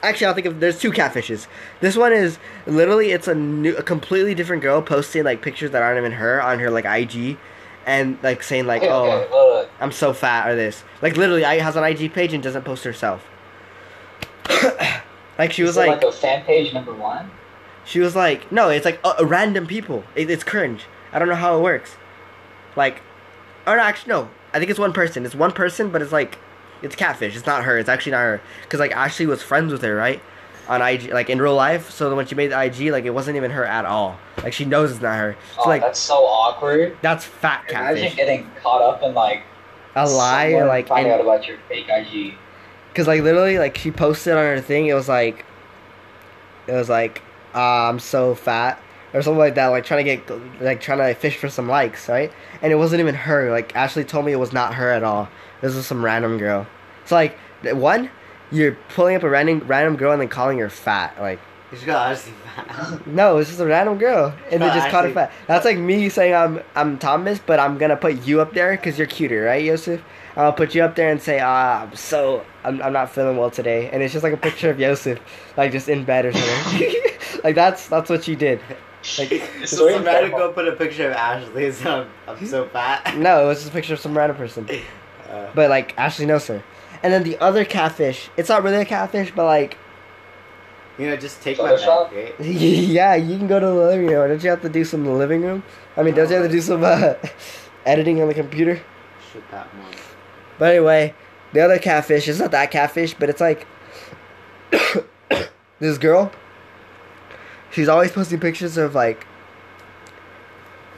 Actually, 0.00 0.26
I'll 0.28 0.34
think 0.34 0.46
of 0.46 0.60
there's 0.60 0.78
two 0.78 0.92
catfishes. 0.92 1.48
This 1.80 1.96
one 1.96 2.12
is 2.12 2.38
literally 2.66 3.10
it's 3.10 3.26
a 3.26 3.34
new, 3.34 3.74
a 3.74 3.82
completely 3.82 4.32
different 4.32 4.62
girl 4.62 4.80
posting 4.80 5.24
like 5.24 5.42
pictures 5.42 5.72
that 5.72 5.82
aren't 5.82 5.98
even 5.98 6.12
her 6.12 6.40
on 6.40 6.60
her 6.60 6.70
like 6.70 6.84
IG, 6.84 7.36
and 7.84 8.16
like 8.22 8.44
saying 8.44 8.66
like, 8.66 8.82
Okay, 8.82 8.90
oh, 8.92 9.60
okay. 9.62 9.70
I'm 9.80 9.90
so 9.90 10.12
fat 10.12 10.48
or 10.48 10.54
this. 10.54 10.84
Like 11.02 11.16
literally, 11.16 11.44
I 11.44 11.58
has 11.58 11.74
an 11.74 11.82
IG 11.82 12.12
page 12.12 12.32
and 12.32 12.40
doesn't 12.42 12.62
post 12.62 12.84
herself. 12.84 13.26
like 15.38 15.52
she 15.52 15.64
was 15.64 15.76
like, 15.76 15.88
like 15.88 16.04
a 16.04 16.12
fan 16.12 16.44
page 16.44 16.72
number 16.72 16.94
one. 16.94 17.30
she 17.84 17.98
was 17.98 18.14
like, 18.14 18.50
no, 18.52 18.68
it's 18.68 18.84
like 18.84 19.00
uh, 19.02 19.14
random 19.26 19.66
people. 19.66 20.04
It, 20.14 20.30
it's 20.30 20.44
cringe. 20.44 20.84
I 21.12 21.18
don't 21.18 21.28
know 21.28 21.34
how 21.34 21.58
it 21.58 21.62
works. 21.62 21.96
Like, 22.76 23.02
or 23.66 23.78
actually 23.78 24.10
no. 24.12 24.30
I 24.58 24.60
think 24.60 24.70
it's 24.72 24.80
one 24.80 24.92
person. 24.92 25.24
It's 25.24 25.36
one 25.36 25.52
person, 25.52 25.90
but 25.90 26.02
it's 26.02 26.10
like, 26.10 26.36
it's 26.82 26.96
catfish. 26.96 27.36
It's 27.36 27.46
not 27.46 27.62
her. 27.62 27.78
It's 27.78 27.88
actually 27.88 28.10
not 28.10 28.22
her. 28.22 28.40
Cause 28.68 28.80
like 28.80 28.90
Ashley 28.90 29.24
was 29.24 29.40
friends 29.40 29.70
with 29.70 29.82
her, 29.82 29.94
right? 29.94 30.20
On 30.68 30.82
IG, 30.82 31.12
like 31.12 31.30
in 31.30 31.40
real 31.40 31.54
life. 31.54 31.92
So 31.92 32.12
when 32.16 32.26
she 32.26 32.34
made 32.34 32.48
the 32.50 32.60
IG, 32.60 32.90
like 32.90 33.04
it 33.04 33.10
wasn't 33.10 33.36
even 33.36 33.52
her 33.52 33.64
at 33.64 33.84
all. 33.84 34.18
Like 34.42 34.52
she 34.52 34.64
knows 34.64 34.90
it's 34.90 35.00
not 35.00 35.16
her. 35.16 35.36
So 35.54 35.62
Oh, 35.64 35.68
like 35.68 35.82
that's 35.82 36.00
so 36.00 36.24
awkward. 36.24 36.96
that's 37.02 37.24
fat 37.24 37.68
catfish. 37.68 38.00
Imagine 38.00 38.16
getting 38.16 38.50
caught 38.60 38.82
up 38.82 39.00
in 39.04 39.14
like 39.14 39.44
A 39.94 40.08
lie 40.08 40.48
or 40.54 40.66
like 40.66 40.88
finding 40.88 41.12
out 41.12 41.20
about 41.20 41.46
your 41.46 41.58
fake 41.68 41.86
IG. 41.88 42.34
Cause 42.94 43.06
like 43.06 43.22
literally, 43.22 43.58
like 43.60 43.78
she 43.78 43.92
posted 43.92 44.32
on 44.32 44.42
her 44.42 44.60
thing, 44.60 44.86
it 44.86 44.94
was 44.94 45.08
like, 45.08 45.44
it 46.66 46.72
was 46.72 46.88
like, 46.88 47.22
ah, 47.54 47.88
I'm 47.88 48.00
so 48.00 48.34
fat 48.34 48.82
or 49.14 49.22
something 49.22 49.38
like 49.38 49.54
that, 49.54 49.68
like 49.68 49.84
trying 49.84 50.04
to 50.04 50.16
get, 50.16 50.60
like 50.60 50.80
trying 50.80 50.98
to 50.98 51.14
fish 51.14 51.36
for 51.36 51.48
some 51.48 51.68
likes, 51.68 52.08
right? 52.08 52.32
And 52.62 52.72
it 52.72 52.76
wasn't 52.76 53.00
even 53.00 53.14
her. 53.14 53.50
Like 53.50 53.74
Ashley 53.74 54.04
told 54.04 54.26
me 54.26 54.32
it 54.32 54.38
was 54.38 54.52
not 54.52 54.74
her 54.74 54.90
at 54.90 55.02
all. 55.02 55.28
This 55.60 55.74
was 55.74 55.86
some 55.86 56.04
random 56.04 56.38
girl. 56.38 56.66
So 57.06 57.14
like, 57.14 57.38
one, 57.62 58.10
you're 58.50 58.76
pulling 58.90 59.16
up 59.16 59.22
a 59.22 59.28
random 59.28 59.62
random 59.66 59.96
girl 59.96 60.12
and 60.12 60.20
then 60.20 60.28
calling 60.28 60.58
her 60.58 60.70
fat. 60.70 61.18
Like, 61.20 61.40
just 61.70 61.86
got 61.86 62.12
Ashley 62.12 62.32
fat. 62.44 63.06
no, 63.06 63.38
it's 63.38 63.48
just 63.48 63.60
a 63.60 63.66
random 63.66 63.98
girl, 63.98 64.34
and 64.50 64.62
they 64.62 64.68
just 64.68 64.88
called 64.88 65.06
her 65.06 65.12
fat. 65.12 65.32
That's 65.46 65.64
like 65.64 65.78
me 65.78 66.08
saying 66.08 66.34
I'm 66.34 66.62
I'm 66.74 66.98
Thomas, 66.98 67.38
but 67.38 67.58
I'm 67.58 67.78
gonna 67.78 67.96
put 67.96 68.26
you 68.26 68.40
up 68.40 68.52
there 68.52 68.72
because 68.72 68.98
you're 68.98 69.06
cuter, 69.06 69.44
right, 69.44 69.64
Yoseph? 69.64 70.00
I'll 70.36 70.52
put 70.52 70.72
you 70.72 70.84
up 70.84 70.94
there 70.94 71.10
and 71.10 71.20
say, 71.20 71.40
ah, 71.40 71.82
I'm 71.82 71.96
so 71.96 72.44
I'm, 72.62 72.80
I'm 72.80 72.92
not 72.92 73.10
feeling 73.10 73.36
well 73.36 73.50
today, 73.50 73.90
and 73.90 74.02
it's 74.02 74.12
just 74.12 74.22
like 74.22 74.32
a 74.32 74.38
picture 74.38 74.70
of 74.70 74.76
Yoseph, 74.76 75.18
like 75.56 75.72
just 75.72 75.88
in 75.88 76.04
bed 76.04 76.26
or 76.26 76.32
something. 76.32 76.94
like 77.44 77.54
that's 77.54 77.88
that's 77.88 78.10
what 78.10 78.26
you 78.28 78.36
did. 78.36 78.60
Like 79.18 79.32
It's 79.32 79.70
So 79.70 79.88
so 79.88 79.94
I'm 79.94 80.02
about 80.02 80.20
to 80.20 80.30
go 80.30 80.52
put 80.52 80.68
a 80.68 80.72
picture 80.72 81.10
of 81.10 81.16
Ashley. 81.16 81.70
So 81.72 82.02
I'm, 82.26 82.36
I'm 82.36 82.46
so 82.46 82.66
fat. 82.68 83.16
no, 83.18 83.44
it 83.44 83.46
was 83.46 83.58
just 83.58 83.70
a 83.70 83.72
picture 83.72 83.94
of 83.94 84.00
some 84.00 84.16
random 84.16 84.36
person, 84.36 84.68
Uh, 85.30 85.50
but 85.54 85.70
like 85.70 85.96
Ashley 85.98 86.26
knows 86.26 86.46
her. 86.46 86.62
And 87.02 87.12
then 87.12 87.22
the 87.22 87.38
other 87.38 87.64
catfish, 87.64 88.28
it's 88.36 88.48
not 88.48 88.62
really 88.62 88.78
a 88.78 88.84
catfish, 88.84 89.30
but 89.34 89.44
like 89.44 89.76
you 90.98 91.06
know, 91.06 91.16
just 91.16 91.40
take 91.42 91.58
my 91.58 91.70
Photoshop? 91.72 92.10
back, 92.10 92.38
right? 92.38 92.40
yeah, 92.40 93.14
you 93.14 93.38
can 93.38 93.46
go 93.46 93.60
to 93.60 93.66
the 93.66 93.72
living 93.72 94.06
room. 94.08 94.28
Don't 94.28 94.42
you 94.42 94.50
have 94.50 94.62
to 94.62 94.68
do 94.68 94.84
some 94.84 95.00
in 95.00 95.06
the 95.06 95.12
living 95.12 95.42
room? 95.42 95.62
I 95.96 96.02
mean, 96.02 96.14
don't 96.14 96.28
you 96.28 96.34
have 96.36 96.46
to 96.46 96.50
do 96.50 96.60
some 96.60 96.82
uh, 96.82 97.14
editing 97.86 98.20
on 98.20 98.26
the 98.26 98.34
computer? 98.34 98.80
Shit 99.32 99.48
that 99.52 99.72
one. 99.76 99.92
But 100.58 100.74
anyway, 100.74 101.14
the 101.52 101.60
other 101.60 101.78
catfish 101.78 102.26
is 102.26 102.40
not 102.40 102.50
that 102.50 102.72
catfish, 102.72 103.14
but 103.14 103.28
it's 103.30 103.40
like 103.40 103.66
this 105.78 105.98
girl. 105.98 106.32
She's 107.70 107.88
always 107.88 108.12
posting 108.12 108.40
pictures 108.40 108.76
of 108.76 108.94
like 108.94 109.26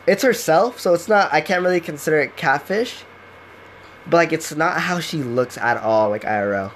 it's 0.07 0.23
herself, 0.23 0.81
so 0.81 0.95
it's 0.95 1.09
not. 1.09 1.33
I 1.33 1.41
can't 1.41 1.63
really 1.63 1.81
consider 1.81 2.21
it 2.21 2.37
catfish, 2.37 3.05
but 4.07 4.17
like 4.17 4.33
it's 4.33 4.55
not 4.55 4.81
how 4.81 5.01
she 5.01 5.23
looks 5.23 5.59
at 5.59 5.77
all, 5.77 6.11
like 6.11 6.23
IRL. 6.23 6.73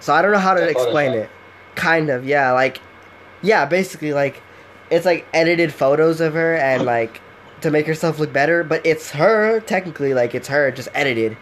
So 0.00 0.12
I 0.14 0.22
don't 0.22 0.32
know 0.32 0.38
how 0.38 0.54
to 0.54 0.68
explain 0.68 1.12
it. 1.12 1.30
Kind 1.74 2.10
of, 2.10 2.26
yeah, 2.26 2.52
like 2.52 2.80
yeah, 3.42 3.64
basically 3.66 4.12
like 4.12 4.42
it's 4.90 5.06
like 5.06 5.26
edited 5.32 5.72
photos 5.72 6.20
of 6.20 6.34
her 6.34 6.54
and 6.56 6.84
like 6.84 7.20
to 7.60 7.70
make 7.70 7.86
herself 7.86 8.18
look 8.18 8.32
better, 8.32 8.62
but 8.62 8.84
it's 8.84 9.10
her 9.10 9.60
technically, 9.60 10.14
like 10.14 10.34
it's 10.34 10.48
her 10.48 10.70
just 10.70 10.88
edited. 10.94 11.36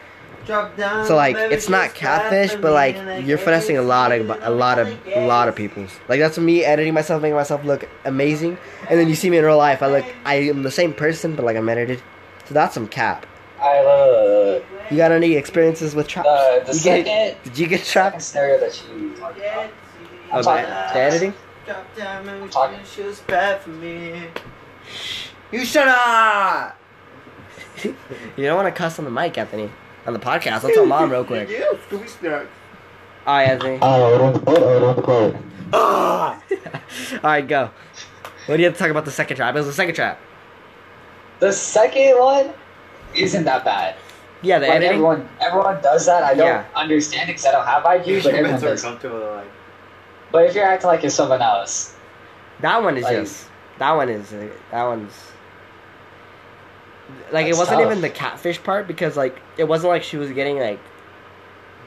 Drop 0.47 0.76
down. 0.76 1.07
So 1.07 1.17
like 1.17 1.37
it's 1.37 1.69
not 1.69 1.95
catfish, 1.95 2.55
but 2.55 2.73
like 2.73 3.26
you're 3.26 3.38
finessing 3.38 3.76
a 3.76 3.83
lot 3.83 4.12
of 4.12 4.31
a 4.31 4.50
lot 4.50 4.79
of 4.79 4.88
a 5.07 5.26
lot 5.26 5.49
of 5.49 5.57
gaze. 5.57 5.69
people's. 5.69 5.91
Like 6.09 6.21
that's 6.21 6.38
me 6.38 6.65
editing 6.65 6.95
myself, 6.95 7.21
making 7.21 7.35
myself 7.35 7.65
look 7.65 7.88
amazing, 8.05 8.57
and 8.88 8.99
then 8.99 9.09
you 9.09 9.17
see 9.17 9.29
me 9.29 9.38
in 9.38 9.45
real 9.45 9.57
life. 9.59 9.83
I 9.83 9.88
look 9.88 10.05
I 10.25 10.37
am 10.37 10.62
the 10.62 10.71
same 10.71 10.95
person, 10.95 11.35
but 11.35 11.45
like 11.45 11.57
I'm 11.57 11.69
edited. 11.69 12.00
So 12.47 12.55
that's 12.55 12.75
some 12.75 12.87
cap. 12.87 13.26
I 13.61 13.83
love 13.83 14.62
You 14.91 14.97
got 14.99 15.11
any 15.12 15.35
experiences 15.35 15.95
with 15.95 16.07
traps? 16.07 16.29
the, 16.29 16.62
the 16.67 16.73
you 16.73 16.79
second, 16.79 17.05
get, 17.05 17.43
did 17.45 17.59
you 17.59 17.67
get 17.67 17.81
second 17.81 18.11
trapped? 18.11 18.23
scenario 18.23 18.61
that 18.61 18.83
you 18.93 19.17
talked 19.17 19.38
about. 19.38 19.71
Oh, 20.31 20.37
I'm 20.37 20.43
the, 20.43 20.93
the 20.93 21.00
editing? 21.00 21.35
Drop 21.65 21.97
down, 21.97 22.25
baby, 22.26 22.49
talking. 22.50 22.79
she 22.85 23.03
was 23.03 23.21
bad 23.21 23.61
for 23.62 23.71
me. 23.71 24.26
You 25.50 25.65
shut 25.65 25.88
up. 25.88 26.79
You 28.37 28.45
don't 28.45 28.57
want 28.57 28.67
to 28.75 28.79
cuss 28.79 28.99
on 28.99 29.05
the 29.05 29.11
mic, 29.11 29.37
Anthony. 29.37 29.71
On 30.07 30.13
the 30.13 30.19
podcast. 30.19 30.65
I'll 30.65 30.71
tell 30.75 30.87
mom 30.87 31.11
real 31.11 31.25
quick. 31.25 31.49
Yeah, 31.49 31.65
Scooby 31.91 32.09
Snacks. 32.09 32.47
All 33.27 33.37
right, 33.37 33.49
Anthony. 33.49 33.79
Oh, 33.83 34.25
on 34.27 34.33
the 34.33 34.39
boat 34.39 34.59
or 34.63 34.87
on 34.89 34.97
the 34.97 35.03
boat? 35.03 35.37
Ah! 35.73 36.41
All 37.13 37.21
right, 37.23 37.47
go. 37.47 37.71
What 38.47 38.57
do 38.57 38.63
you 38.63 38.69
have 38.69 38.75
to 38.75 38.79
talk 38.79 38.91
about 38.91 39.05
the 39.05 39.11
second 39.11 39.37
trap? 39.37 39.55
It 39.55 39.59
was 39.59 39.67
the 39.67 39.73
second 39.73 39.95
trap. 39.97 40.21
The 41.41 41.53
second 41.53 42.19
one 42.19 42.53
isn't 43.15 43.45
that 43.45 43.65
bad. 43.65 43.97
Yeah, 44.43 44.59
the 44.61 44.67
Like 44.67 44.77
editing. 44.77 44.93
everyone, 44.95 45.29
everyone 45.41 45.83
does 45.83 46.07
that. 46.07 46.23
I 46.23 46.35
don't 46.35 46.47
Yeah. 46.47 46.65
understand 46.77 47.29
it 47.29 47.33
because 47.35 47.47
I 47.47 47.53
don't 47.53 47.67
have 47.67 47.85
IG, 47.85 48.23
but 48.23 48.35
everyone 48.35 48.55
are 48.55 48.61
does. 48.61 48.83
comfortable, 48.83 49.19
like. 49.35 49.47
But 50.31 50.45
if 50.47 50.55
you're 50.55 50.65
acting 50.67 50.89
like 50.89 51.03
you're 51.03 51.11
someone 51.11 51.43
else, 51.43 51.95
That 52.61 52.83
one 52.83 52.97
is 52.97 53.05
Like- 53.05 53.17
just. 53.17 53.49
That 53.79 53.91
one 53.93 54.09
is. 54.09 54.33
uh, 54.33 54.47
That 54.71 54.85
one's. 54.85 55.13
Like 57.33 57.47
it 57.47 57.57
wasn't 57.57 57.81
tough. 57.81 57.87
even 57.87 58.01
the 58.01 58.11
catfish 58.11 58.63
part 58.63 58.87
because 58.87 59.17
like 59.17 59.41
it 59.57 59.65
wasn't 59.65 59.91
like 59.91 60.03
she 60.03 60.17
was 60.17 60.31
getting 60.33 60.59
like, 60.59 60.81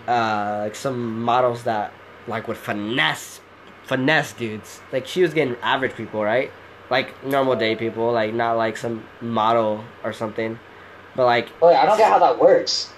uh, 0.08 0.60
like 0.64 0.76
some 0.76 1.22
models 1.22 1.64
that 1.64 1.94
like 2.28 2.48
would 2.48 2.58
finesse, 2.58 3.42
finesse 3.84 4.34
dudes. 4.34 4.80
Like 4.92 5.08
she 5.08 5.22
was 5.22 5.34
getting 5.34 5.56
average 5.62 5.96
people, 5.96 6.24
right? 6.24 6.52
Like 6.90 7.24
normal 7.26 7.56
day 7.56 7.76
people, 7.76 8.12
like 8.12 8.34
not 8.34 8.54
like 8.54 8.78
some 8.78 9.04
model 9.22 9.84
or 10.04 10.14
something, 10.14 10.58
but 11.16 11.26
like 11.26 11.50
like 11.62 11.76
I 11.76 11.86
don't 11.86 11.98
get 11.98 12.10
how 12.10 12.20
that 12.20 12.40
works. 12.40 12.92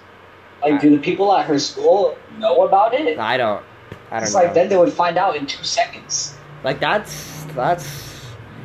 Like, 0.62 0.80
do 0.80 0.92
the 0.92 1.00
people 1.01 1.34
at 1.36 1.48
her 1.48 1.58
school 1.58 2.16
know 2.38 2.63
about 2.66 2.94
it? 2.94 3.18
I 3.18 3.36
don't, 3.36 3.63
I 4.12 4.16
don't 4.18 4.24
It's 4.24 4.34
know. 4.36 4.44
like 4.44 4.54
then 4.54 4.70
they 4.70 4.78
would 4.78 4.94
find 4.94 5.18
out 5.18 5.36
in 5.36 5.48
two 5.48 5.63
seconds. 5.63 6.36
Like 6.63 6.80
that's 6.80 7.46
that's 7.56 8.11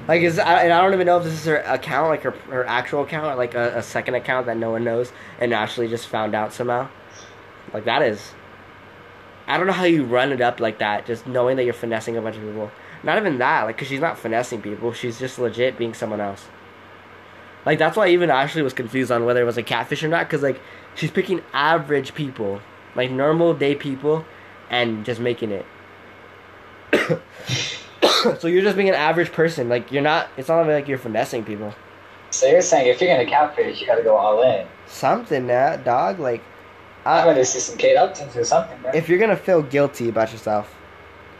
like 0.09 0.23
is 0.23 0.39
I, 0.39 0.63
and 0.63 0.73
I 0.73 0.81
don't 0.81 0.95
even 0.95 1.07
know 1.07 1.19
if 1.19 1.25
this 1.25 1.35
is 1.35 1.45
her 1.47 1.57
account, 1.59 2.09
like 2.09 2.23
her 2.23 2.31
her 2.31 2.65
actual 2.67 3.03
account, 3.03 3.27
or 3.27 3.35
like 3.35 3.55
a, 3.55 3.79
a 3.79 3.83
second 3.83 4.15
account 4.15 4.47
that 4.47 4.57
no 4.57 4.71
one 4.71 4.85
knows, 4.85 5.13
and 5.41 5.53
Ashley 5.53 5.89
just 5.89 6.07
found 6.07 6.35
out 6.35 6.53
somehow. 6.53 6.89
Like 7.73 7.85
that 7.85 8.03
is. 8.03 8.33
I 9.49 9.59
don't 9.59 9.67
know 9.67 9.73
how 9.73 9.85
you 9.85 10.05
run 10.05 10.33
it 10.33 10.41
up 10.41 10.59
like 10.59 10.79
that, 10.79 11.07
just 11.07 11.27
knowing 11.27 11.57
that 11.57 11.65
you're 11.65 11.75
finessing 11.75 12.17
a 12.17 12.23
bunch 12.23 12.37
of 12.37 12.43
people. 12.43 12.71
Not 13.05 13.19
even 13.19 13.39
that, 13.39 13.63
like, 13.63 13.79
cause 13.79 13.87
she's 13.87 14.01
not 14.01 14.19
finessing 14.19 14.61
people. 14.61 14.93
She's 14.93 15.19
just 15.19 15.39
legit 15.39 15.79
being 15.79 15.95
someone 15.95 16.21
else. 16.21 16.47
Like 17.65 17.79
that's 17.79 17.97
why 17.97 18.09
even 18.09 18.31
Ashley 18.31 18.63
was 18.63 18.73
confused 18.73 19.11
on 19.11 19.25
whether 19.25 19.43
it 19.43 19.45
was 19.45 19.59
a 19.59 19.63
catfish 19.63 20.03
or 20.05 20.09
not, 20.09 20.29
cause 20.31 20.43
like 20.43 20.61
she's 20.95 21.11
picking 21.11 21.43
average 21.53 22.15
people, 22.15 22.61
like 22.95 23.11
normal 23.11 23.55
day 23.55 23.75
people, 23.75 24.25
and 24.71 25.05
just 25.05 25.21
making 25.21 25.51
it. 25.51 25.67
so 28.39 28.49
you're 28.49 28.63
just 28.63 28.77
being 28.77 28.89
an 28.89 28.95
average 28.95 29.33
person. 29.33 29.69
Like 29.69 29.91
you're 29.93 30.03
not. 30.03 30.29
It's 30.37 30.49
not 30.49 30.61
even 30.63 30.75
like 30.75 30.89
you're 30.89 30.99
finessing 30.99 31.45
people. 31.45 31.75
So 32.31 32.47
you're 32.47 32.63
saying 32.63 32.89
if 32.89 33.01
you're 33.01 33.15
gonna 33.15 33.29
catfish, 33.29 33.81
you 33.81 33.87
gotta 33.87 34.03
go 34.03 34.17
all 34.17 34.43
in. 34.43 34.67
Something 34.87 35.47
that 35.47 35.85
dog. 35.85 36.19
Like, 36.19 36.43
I'm 37.05 37.25
gonna 37.25 37.45
see 37.45 37.61
some 37.61 37.79
Kate 37.79 37.97
Uptons 37.97 38.37
or 38.37 38.45
something, 38.45 38.81
bro. 38.83 38.91
if 38.95 39.09
you're 39.09 39.19
gonna 39.19 39.37
feel 39.37 39.63
guilty 39.63 40.09
about 40.09 40.33
yourself, 40.33 40.75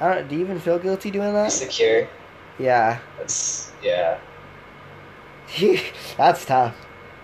I 0.01 0.15
don't. 0.15 0.29
Do 0.29 0.37
you 0.37 0.41
even 0.43 0.61
feel 0.61 0.79
guilty 0.79 1.11
doing 1.11 1.33
that? 1.35 1.53
Secure. 1.53 2.09
Yeah, 2.59 3.01
That's 3.19 3.73
yeah. 3.83 4.19
that's 6.17 6.45
tough. 6.45 6.75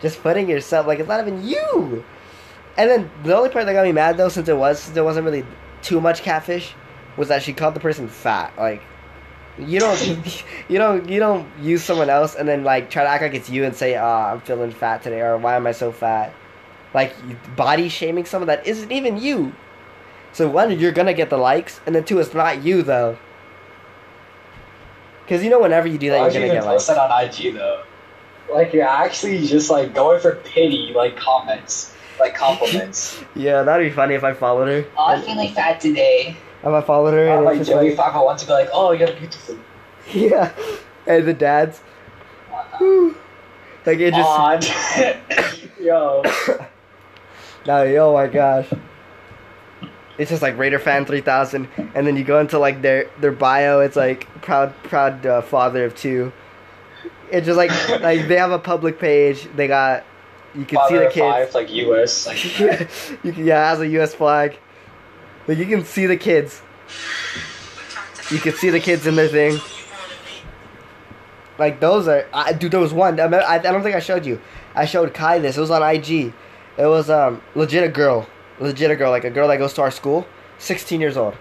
Just 0.00 0.22
putting 0.22 0.48
yourself 0.48 0.86
like 0.86 0.98
it's 0.98 1.08
not 1.08 1.20
even 1.26 1.46
you. 1.46 2.04
And 2.76 2.90
then 2.90 3.10
the 3.22 3.36
only 3.36 3.50
part 3.50 3.66
that 3.66 3.72
got 3.72 3.84
me 3.84 3.92
mad 3.92 4.16
though, 4.16 4.28
since 4.28 4.48
it 4.48 4.56
was 4.56 4.80
since 4.80 4.94
there 4.94 5.04
wasn't 5.04 5.24
really 5.24 5.44
too 5.82 6.00
much 6.00 6.22
catfish, 6.22 6.74
was 7.16 7.28
that 7.28 7.42
she 7.42 7.52
called 7.52 7.74
the 7.74 7.80
person 7.80 8.08
fat. 8.08 8.52
Like, 8.58 8.82
you 9.58 9.80
don't 9.80 10.44
you 10.68 10.78
don't 10.78 11.08
you 11.08 11.18
don't 11.20 11.46
use 11.60 11.82
someone 11.84 12.08
else 12.10 12.34
and 12.34 12.48
then 12.48 12.64
like 12.64 12.90
try 12.90 13.02
to 13.02 13.08
act 13.08 13.22
like 13.22 13.34
it's 13.34 13.50
you 13.50 13.64
and 13.64 13.74
say, 13.74 13.96
"Ah, 13.96 14.32
I'm 14.32 14.40
feeling 14.40 14.70
fat 14.70 15.02
today," 15.02 15.20
or 15.20 15.36
"Why 15.36 15.56
am 15.56 15.66
I 15.66 15.72
so 15.72 15.92
fat?" 15.92 16.32
Like 16.94 17.14
body 17.56 17.88
shaming 17.88 18.24
someone 18.24 18.48
that 18.48 18.66
isn't 18.66 18.90
even 18.92 19.18
you. 19.18 19.52
So 20.32 20.48
one, 20.48 20.78
you're 20.78 20.92
gonna 20.92 21.14
get 21.14 21.28
the 21.30 21.36
likes, 21.38 21.80
and 21.86 21.94
then 21.94 22.04
two, 22.04 22.18
it's 22.18 22.32
not 22.34 22.62
you 22.62 22.82
though. 22.82 23.18
Because 25.24 25.44
you 25.44 25.50
know, 25.50 25.60
whenever 25.60 25.86
you 25.88 25.98
do 25.98 26.10
that, 26.10 26.18
Why 26.18 26.24
you're 26.24 26.32
gonna 26.34 26.46
even 26.46 26.56
get 26.58 26.64
likes. 26.66 26.86
post 26.86 26.96
that 26.96 27.10
on 27.10 27.24
IG 27.24 27.54
though? 27.54 27.82
Like 28.52 28.72
you're 28.72 28.86
actually 28.86 29.46
just 29.46 29.70
like 29.70 29.94
going 29.94 30.20
for 30.20 30.36
pity, 30.36 30.92
like 30.94 31.16
comments, 31.16 31.94
like 32.20 32.34
compliments. 32.46 33.22
Yeah, 33.34 33.62
that'd 33.62 33.86
be 33.88 33.94
funny 33.94 34.14
if 34.14 34.24
I 34.24 34.32
followed 34.34 34.68
her. 34.68 34.84
oh, 34.98 35.04
I'm 35.06 35.22
feeling 35.22 35.52
fat 35.54 35.80
today. 35.80 36.36
If 36.62 36.68
I 36.68 36.80
followed 36.80 37.14
her 37.14 37.28
and 37.28 37.44
like 37.44 37.58
it's 37.58 37.68
just 37.68 37.70
Joey 37.70 37.88
like, 37.88 37.96
Five 37.96 38.14
I 38.14 38.22
want 38.22 38.38
to 38.38 38.46
be 38.46 38.52
like, 38.52 38.68
oh, 38.72 38.92
you're 38.92 39.12
beautiful. 39.12 39.58
yeah, 40.12 40.52
and 41.06 41.26
the 41.26 41.34
dads, 41.34 41.80
whew. 42.78 43.16
like 43.84 43.98
it 43.98 44.14
just, 44.14 45.58
yo. 45.80 46.22
no, 47.66 47.96
oh 47.96 48.12
my 48.12 48.28
gosh, 48.28 48.68
it's 50.18 50.30
just 50.30 50.42
like 50.42 50.56
Raider 50.56 50.78
fan 50.78 51.04
three 51.04 51.20
thousand, 51.20 51.68
and 51.94 52.06
then 52.06 52.16
you 52.16 52.22
go 52.22 52.38
into 52.38 52.58
like 52.58 52.80
their 52.80 53.10
their 53.20 53.32
bio, 53.32 53.80
it's 53.80 53.96
like 53.96 54.28
proud 54.42 54.72
proud 54.84 55.26
uh, 55.26 55.42
father 55.42 55.84
of 55.84 55.96
two. 55.96 56.32
It's 57.32 57.46
just 57.46 57.56
like 57.56 57.70
like 58.00 58.28
they 58.28 58.36
have 58.36 58.52
a 58.52 58.58
public 58.58 59.00
page. 59.00 59.48
They 59.56 59.66
got 59.66 60.04
you 60.54 60.64
can 60.64 60.68
see 60.68 60.74
Father 60.76 60.98
the 60.98 61.06
of 61.06 61.12
kids. 61.12 61.24
five, 61.24 61.54
like 61.54 61.70
US. 61.70 62.26
Like, 62.26 62.44
you 63.24 63.32
can, 63.32 63.46
yeah, 63.46 63.66
it 63.66 63.68
has 63.70 63.80
a 63.80 63.88
U.S. 63.88 64.14
flag. 64.14 64.58
Like 65.46 65.58
you 65.58 65.66
can 65.66 65.84
see 65.84 66.06
the 66.06 66.16
kids. 66.16 66.62
You 68.30 68.38
can 68.38 68.52
see 68.54 68.70
the 68.70 68.80
kids 68.80 69.06
in 69.06 69.16
their 69.16 69.28
thing. 69.28 69.58
Like 71.58 71.80
those 71.80 72.08
are, 72.08 72.26
I, 72.32 72.52
dude. 72.52 72.72
There 72.72 72.80
was 72.80 72.92
one. 72.92 73.18
I, 73.20 73.24
I, 73.24 73.54
I 73.54 73.58
don't 73.58 73.82
think 73.82 73.94
I 73.94 74.00
showed 74.00 74.24
you. 74.24 74.40
I 74.74 74.86
showed 74.86 75.12
Kai 75.12 75.38
this. 75.38 75.56
It 75.56 75.60
was 75.60 75.70
on 75.70 75.82
IG. 75.82 76.32
It 76.78 76.86
was 76.86 77.10
um 77.10 77.42
legit 77.54 77.84
a 77.84 77.88
girl, 77.88 78.26
legit 78.58 78.90
a 78.90 78.96
girl, 78.96 79.10
like 79.10 79.24
a 79.24 79.30
girl 79.30 79.48
that 79.48 79.58
goes 79.58 79.74
to 79.74 79.82
our 79.82 79.90
school, 79.90 80.26
16 80.58 81.00
years 81.00 81.16
old, 81.16 81.34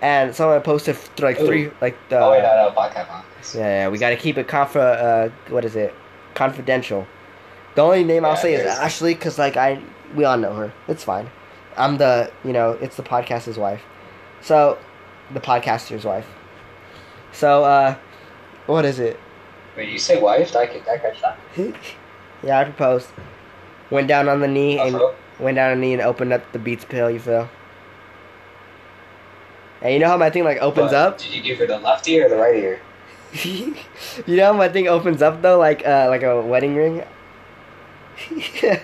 and 0.00 0.34
someone 0.34 0.60
posted 0.62 0.96
like 1.20 1.40
Ooh. 1.40 1.46
three 1.46 1.70
like 1.80 1.96
the. 2.08 2.18
oh 2.18 2.32
wait, 2.32 2.42
no, 2.42 2.68
no, 2.68 2.74
podcast. 2.74 3.06
podcast. 3.06 3.54
Yeah, 3.54 3.60
yeah, 3.60 3.88
we 3.88 3.98
gotta 3.98 4.16
keep 4.16 4.36
it 4.38 4.48
conf- 4.48 4.76
uh, 4.76 5.28
what 5.48 5.64
is 5.64 5.76
it? 5.76 5.94
Confidential. 6.34 7.06
The 7.74 7.82
only 7.82 8.04
name 8.04 8.24
I'll 8.24 8.36
say 8.36 8.54
is 8.54 8.66
Ashley, 8.66 9.14
cause 9.14 9.38
like 9.38 9.56
I, 9.56 9.80
we 10.14 10.24
all 10.24 10.36
know 10.36 10.54
her. 10.54 10.72
It's 10.88 11.04
fine. 11.04 11.30
I'm 11.76 11.98
the, 11.98 12.30
you 12.44 12.52
know, 12.52 12.72
it's 12.72 12.96
the 12.96 13.02
podcaster's 13.02 13.58
wife. 13.58 13.82
So, 14.40 14.78
the 15.32 15.40
podcaster's 15.40 16.04
wife. 16.04 16.26
So, 17.32 17.64
uh, 17.64 17.96
what 18.66 18.84
is 18.84 18.98
it? 18.98 19.18
Wait, 19.76 19.88
you 19.88 19.98
say 19.98 20.20
wife? 20.20 20.54
I, 20.54 20.66
did 20.66 20.86
I 20.88 20.98
catch 20.98 21.20
that? 21.22 21.38
yeah, 22.42 22.58
I 22.58 22.64
proposed. 22.64 23.08
Went 23.90 24.08
down 24.08 24.28
on 24.28 24.40
the 24.40 24.48
knee 24.48 24.78
and 24.78 24.94
real? 24.94 25.14
went 25.38 25.56
down 25.56 25.72
on 25.72 25.80
the 25.80 25.86
knee 25.86 25.92
and 25.92 26.02
opened 26.02 26.32
up 26.32 26.52
the 26.52 26.58
Beats 26.58 26.84
pill. 26.84 27.10
You 27.10 27.18
feel? 27.18 27.48
And 29.80 29.92
you 29.92 29.98
know 29.98 30.08
how 30.08 30.16
my 30.16 30.30
thing 30.30 30.44
like 30.44 30.58
opens 30.58 30.92
But 30.92 30.96
up? 30.96 31.18
Did 31.18 31.34
you 31.34 31.42
give 31.42 31.58
her 31.58 31.66
the 31.66 31.78
left 31.78 32.08
ear 32.08 32.26
or 32.26 32.28
the 32.28 32.36
right 32.36 32.56
ear? 32.56 32.80
you 33.44 33.74
know 34.36 34.46
how 34.46 34.52
my 34.52 34.68
thing 34.68 34.88
opens 34.88 35.22
up 35.22 35.42
though, 35.42 35.58
like 35.58 35.86
uh, 35.86 36.06
like 36.08 36.22
a 36.22 36.40
wedding 36.40 36.74
ring. 36.74 37.02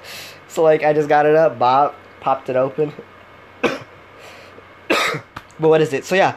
so 0.48 0.62
like 0.62 0.82
I 0.82 0.92
just 0.92 1.08
got 1.08 1.26
it 1.26 1.36
up, 1.36 1.58
Bob 1.58 1.94
popped 2.20 2.48
it 2.48 2.56
open. 2.56 2.92
but 3.62 3.82
what 5.58 5.80
is 5.80 5.92
it? 5.92 6.04
So 6.04 6.14
yeah, 6.14 6.36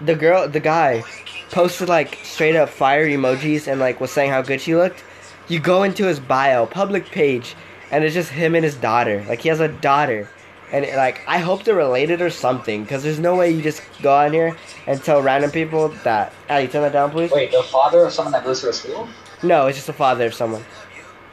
the 0.00 0.14
girl, 0.14 0.48
the 0.48 0.60
guy, 0.60 1.04
posted 1.50 1.88
like 1.88 2.18
straight 2.22 2.56
up 2.56 2.68
fire 2.68 3.06
emojis 3.06 3.70
and 3.70 3.80
like 3.80 4.00
was 4.00 4.10
saying 4.10 4.30
how 4.30 4.42
good 4.42 4.60
she 4.60 4.74
looked. 4.74 5.04
You 5.48 5.60
go 5.60 5.82
into 5.82 6.04
his 6.06 6.20
bio, 6.20 6.66
public 6.66 7.06
page, 7.06 7.54
and 7.90 8.04
it's 8.04 8.14
just 8.14 8.30
him 8.30 8.54
and 8.54 8.64
his 8.64 8.76
daughter. 8.76 9.24
Like 9.28 9.40
he 9.40 9.48
has 9.48 9.60
a 9.60 9.68
daughter. 9.68 10.28
And 10.72 10.86
like, 10.96 11.20
I 11.28 11.38
hope 11.38 11.64
they're 11.64 11.74
related 11.74 12.22
or 12.22 12.30
something, 12.30 12.82
because 12.82 13.02
there's 13.02 13.18
no 13.18 13.36
way 13.36 13.50
you 13.50 13.60
just 13.60 13.82
go 14.00 14.16
on 14.16 14.32
here 14.32 14.56
and 14.86 15.02
tell 15.04 15.20
random 15.20 15.50
people 15.50 15.88
that. 16.02 16.32
Ali, 16.48 16.66
turn 16.66 16.80
that 16.80 16.94
down, 16.94 17.10
please. 17.10 17.30
Wait, 17.30 17.52
the 17.52 17.62
father 17.64 18.06
of 18.06 18.12
someone 18.12 18.32
that 18.32 18.42
goes 18.42 18.62
to 18.62 18.70
a 18.70 18.72
school? 18.72 19.06
No, 19.42 19.66
it's 19.66 19.76
just 19.76 19.86
the 19.86 19.92
father 19.92 20.26
of 20.26 20.34
someone. 20.34 20.64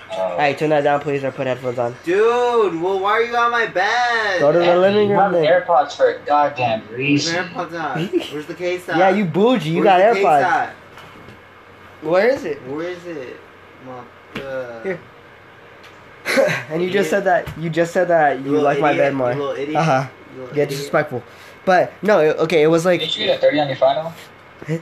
Hey, 0.09 0.55
turn 0.57 0.69
that 0.71 0.81
down, 0.81 0.99
please, 1.01 1.23
or 1.23 1.31
put 1.31 1.45
headphones 1.47 1.77
on. 1.77 1.95
Dude, 2.03 2.81
well, 2.81 2.99
why 2.99 3.11
are 3.11 3.23
you 3.23 3.35
on 3.35 3.51
my 3.51 3.67
bed? 3.67 4.39
Go 4.39 4.51
to 4.51 4.57
the 4.59 4.75
living 4.77 5.09
room 5.09 5.19
have 5.19 5.31
then. 5.33 5.45
AirPods 5.45 5.95
for 5.95 6.09
a 6.15 6.19
goddamn 6.25 6.81
Where's 6.87 6.97
reason. 6.97 7.35
the 7.35 7.41
AirPods 7.49 7.73
at? 7.73 8.31
Where's 8.33 8.45
the 8.47 8.53
case 8.55 8.89
at? 8.89 8.97
Yeah, 8.97 9.09
you 9.09 9.25
bougie. 9.25 9.69
You 9.69 9.83
Where's 9.83 9.85
got 9.85 9.97
the 9.99 10.13
case 10.15 10.25
AirPods. 10.25 10.43
at? 10.43 10.73
Where 12.01 12.27
is 12.29 12.43
it? 12.45 12.61
Where 12.67 12.89
is 12.89 13.05
it? 13.05 13.37
Well, 13.85 14.05
uh, 14.35 14.83
Here. 14.83 14.99
and 16.69 16.81
you 16.81 16.89
just 16.89 17.09
said 17.09 17.23
that. 17.25 17.55
You 17.57 17.69
just 17.69 17.93
said 17.93 18.07
that 18.07 18.37
you 18.39 18.45
little 18.51 18.61
like 18.63 18.79
my 18.79 18.93
bed 18.93 19.13
more. 19.13 19.31
You 19.33 19.39
little 19.39 19.55
idiot. 19.55 19.75
Uh 19.77 19.83
huh. 19.83 20.07
You 20.33 20.39
little 20.41 20.57
Yeah, 20.57 20.63
idiot. 20.63 20.69
disrespectful. 20.69 21.23
But 21.65 21.91
no, 22.01 22.19
okay, 22.19 22.63
it 22.63 22.67
was 22.67 22.85
like. 22.85 22.99
Did 22.99 23.15
you 23.15 23.25
get 23.27 23.37
a 23.37 23.41
30 23.41 23.59
on 23.59 23.67
your 23.67 23.77
final? 23.77 24.13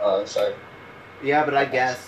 Oh, 0.00 0.24
sorry. 0.24 0.54
Yeah, 1.22 1.44
but 1.44 1.54
I 1.54 1.64
guess. 1.64 2.00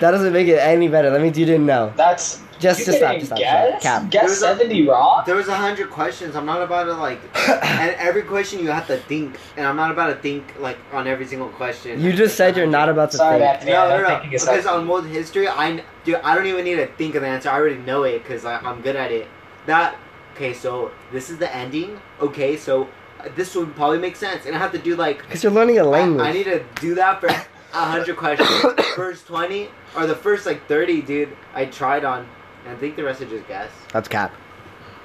That 0.00 0.10
doesn't 0.10 0.32
make 0.32 0.48
it 0.48 0.58
any 0.58 0.88
better. 0.88 1.10
That 1.10 1.20
means 1.20 1.38
you 1.38 1.46
didn't 1.46 1.66
know. 1.66 1.92
That's. 1.96 2.40
Just- 2.58 2.84
to 2.84 2.92
stop, 2.92 2.92
just 2.92 2.98
stop, 2.98 3.14
just 3.14 3.26
stop. 3.26 3.38
Guess? 3.38 3.82
Cap. 3.82 4.10
Guess 4.10 4.22
There's 4.22 4.42
a- 4.42 4.58
70 4.58 4.86
wrong? 4.86 5.22
There 5.24 5.34
was 5.34 5.48
a 5.48 5.54
hundred 5.54 5.88
questions. 5.88 6.36
I'm 6.36 6.44
not 6.44 6.60
about 6.60 6.84
to 6.84 6.92
like, 6.92 7.18
and 7.62 7.96
every 7.96 8.20
question 8.20 8.60
you 8.60 8.68
have 8.68 8.86
to 8.88 8.98
think, 8.98 9.38
and 9.56 9.66
I'm 9.66 9.76
not 9.76 9.90
about 9.90 10.08
to 10.08 10.16
think 10.16 10.44
like 10.60 10.76
on 10.92 11.06
every 11.06 11.26
single 11.26 11.48
question. 11.48 11.98
You 12.02 12.12
just 12.12 12.36
said 12.36 12.58
you're 12.58 12.66
not 12.66 12.90
about 12.90 13.12
to 13.12 13.16
Sorry, 13.16 13.38
think. 13.38 13.50
Anthony. 13.50 13.72
No, 13.72 13.80
I'm 13.84 14.02
no, 14.02 14.08
not 14.08 14.24
no. 14.26 14.30
Because 14.30 14.66
on 14.66 14.86
world 14.86 15.06
history, 15.06 15.48
I 15.48 15.82
dude, 16.04 16.16
I 16.16 16.34
don't 16.34 16.44
even 16.44 16.64
need 16.66 16.74
to 16.76 16.86
think 16.98 17.14
of 17.14 17.22
the 17.22 17.28
answer. 17.28 17.48
I 17.48 17.54
already 17.54 17.78
know 17.78 18.02
it 18.02 18.22
because 18.22 18.44
I'm 18.44 18.82
good 18.82 18.94
at 18.96 19.10
it. 19.10 19.26
That 19.64 19.96
okay, 20.36 20.52
so 20.52 20.90
this 21.12 21.30
is 21.30 21.38
the 21.38 21.54
ending. 21.56 21.98
Okay, 22.20 22.58
so 22.58 22.88
uh, 23.20 23.28
this 23.36 23.54
would 23.54 23.74
probably 23.74 23.98
make 24.00 24.16
sense, 24.16 24.44
and 24.44 24.54
I 24.54 24.58
have 24.58 24.72
to 24.72 24.78
do 24.78 24.96
like 24.96 25.22
Because 25.22 25.42
you're 25.42 25.52
learning 25.52 25.78
a 25.78 25.84
I, 25.84 25.88
language. 25.88 26.26
I 26.26 26.32
need 26.32 26.44
to 26.44 26.62
do 26.78 26.94
that 26.96 27.22
for 27.22 27.28
a 27.28 27.46
hundred 27.72 28.16
questions. 28.16 28.48
first 28.96 29.26
twenty 29.26 29.68
or 29.96 30.06
the 30.06 30.14
first 30.14 30.46
like 30.46 30.66
thirty, 30.68 31.02
dude. 31.02 31.36
I 31.54 31.66
tried 31.66 32.04
on, 32.04 32.28
and 32.64 32.76
I 32.76 32.78
think 32.78 32.96
the 32.96 33.04
rest 33.04 33.20
are 33.22 33.26
just 33.26 33.46
guess. 33.48 33.70
That's 33.92 34.08
cap. 34.08 34.32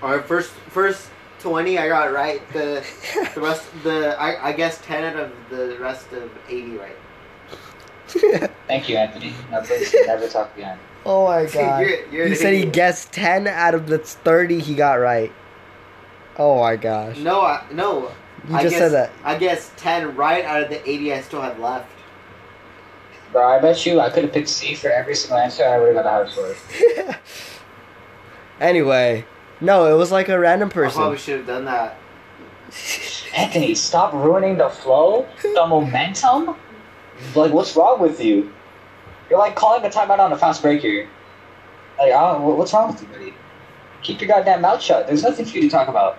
Or 0.01 0.21
first 0.21 0.51
first 0.69 1.09
twenty, 1.39 1.77
I 1.77 1.87
got 1.87 2.11
right. 2.11 2.41
The 2.53 2.85
the 3.33 3.41
rest 3.41 3.63
the 3.83 4.15
I 4.19 4.49
I 4.49 4.51
guess 4.53 4.79
ten 4.81 5.03
out 5.03 5.15
of 5.15 5.31
the 5.49 5.77
rest 5.79 6.11
of 6.13 6.31
eighty 6.49 6.77
right. 6.77 6.95
Thank 8.67 8.87
you, 8.87 8.97
Anthony. 8.97 9.33
Never, 9.49 9.67
never 10.05 10.27
talk 10.27 10.55
again. 10.55 10.77
oh 11.05 11.25
my 11.27 11.45
god. 11.53 11.79
You're- 11.81 12.03
you're 12.11 12.25
he 12.27 12.33
an 12.33 12.37
said 12.37 12.53
he 12.53 12.65
guessed 12.65 13.11
10 13.13 13.47
out 13.47 13.73
of 13.73 13.87
the 13.87 13.97
30 13.97 14.59
he 14.59 14.75
got 14.75 14.93
right. 14.95 15.31
Oh 16.37 16.59
my 16.59 16.75
gosh. 16.75 17.17
No, 17.17 17.41
I, 17.41 17.65
no. 17.71 18.11
You 18.47 18.55
I 18.55 18.61
just 18.61 18.73
guess, 18.73 18.79
said 18.79 18.89
that. 18.89 19.11
I 19.23 19.37
guess 19.37 19.71
ten 19.75 20.15
right 20.15 20.45
out 20.45 20.61
of 20.61 20.69
the 20.69 20.87
eighty 20.87 21.11
I 21.13 21.21
still 21.21 21.41
had 21.41 21.59
left. 21.59 21.89
Bro, 23.35 23.45
I 23.45 23.59
bet 23.59 23.85
you 23.85 23.99
I 23.99 24.09
could 24.09 24.23
have 24.23 24.31
picked 24.31 24.47
C 24.47 24.75
for 24.75 24.89
every 24.89 25.13
single 25.13 25.37
answer 25.37 25.65
I 25.65 25.77
would 25.77 25.93
have 25.93 26.05
got 26.05 26.05
a 26.05 26.09
higher 26.09 26.29
score. 26.29 27.19
anyway, 28.61 29.25
no, 29.59 29.93
it 29.93 29.97
was 29.97 30.09
like 30.09 30.29
a 30.29 30.39
random 30.39 30.69
I 30.69 30.89
probably 30.89 31.17
should 31.17 31.39
have 31.39 31.45
done 31.45 31.65
that. 31.65 31.97
Anthony, 33.35 33.75
stop 33.75 34.13
ruining 34.13 34.57
the 34.57 34.69
flow, 34.69 35.27
the 35.41 35.67
momentum. 35.67 36.55
Like, 37.35 37.51
what's 37.51 37.75
wrong 37.75 37.99
with 37.99 38.23
you? 38.23 38.53
You're 39.29 39.39
like 39.39 39.57
calling 39.57 39.83
the 39.83 39.89
timeout 39.89 40.19
on 40.19 40.31
a 40.31 40.37
fast 40.37 40.61
break 40.61 40.79
here. 40.79 41.09
Like, 41.99 42.13
I 42.13 42.31
don't, 42.31 42.57
what's 42.57 42.71
wrong 42.71 42.93
with 42.93 43.01
you, 43.01 43.07
buddy? 43.09 43.33
Keep 44.01 44.21
your 44.21 44.29
goddamn 44.29 44.61
mouth 44.61 44.81
shut. 44.81 45.07
There's 45.07 45.23
nothing 45.23 45.45
for 45.45 45.57
you 45.57 45.63
to 45.63 45.69
talk 45.69 45.89
about. 45.89 46.17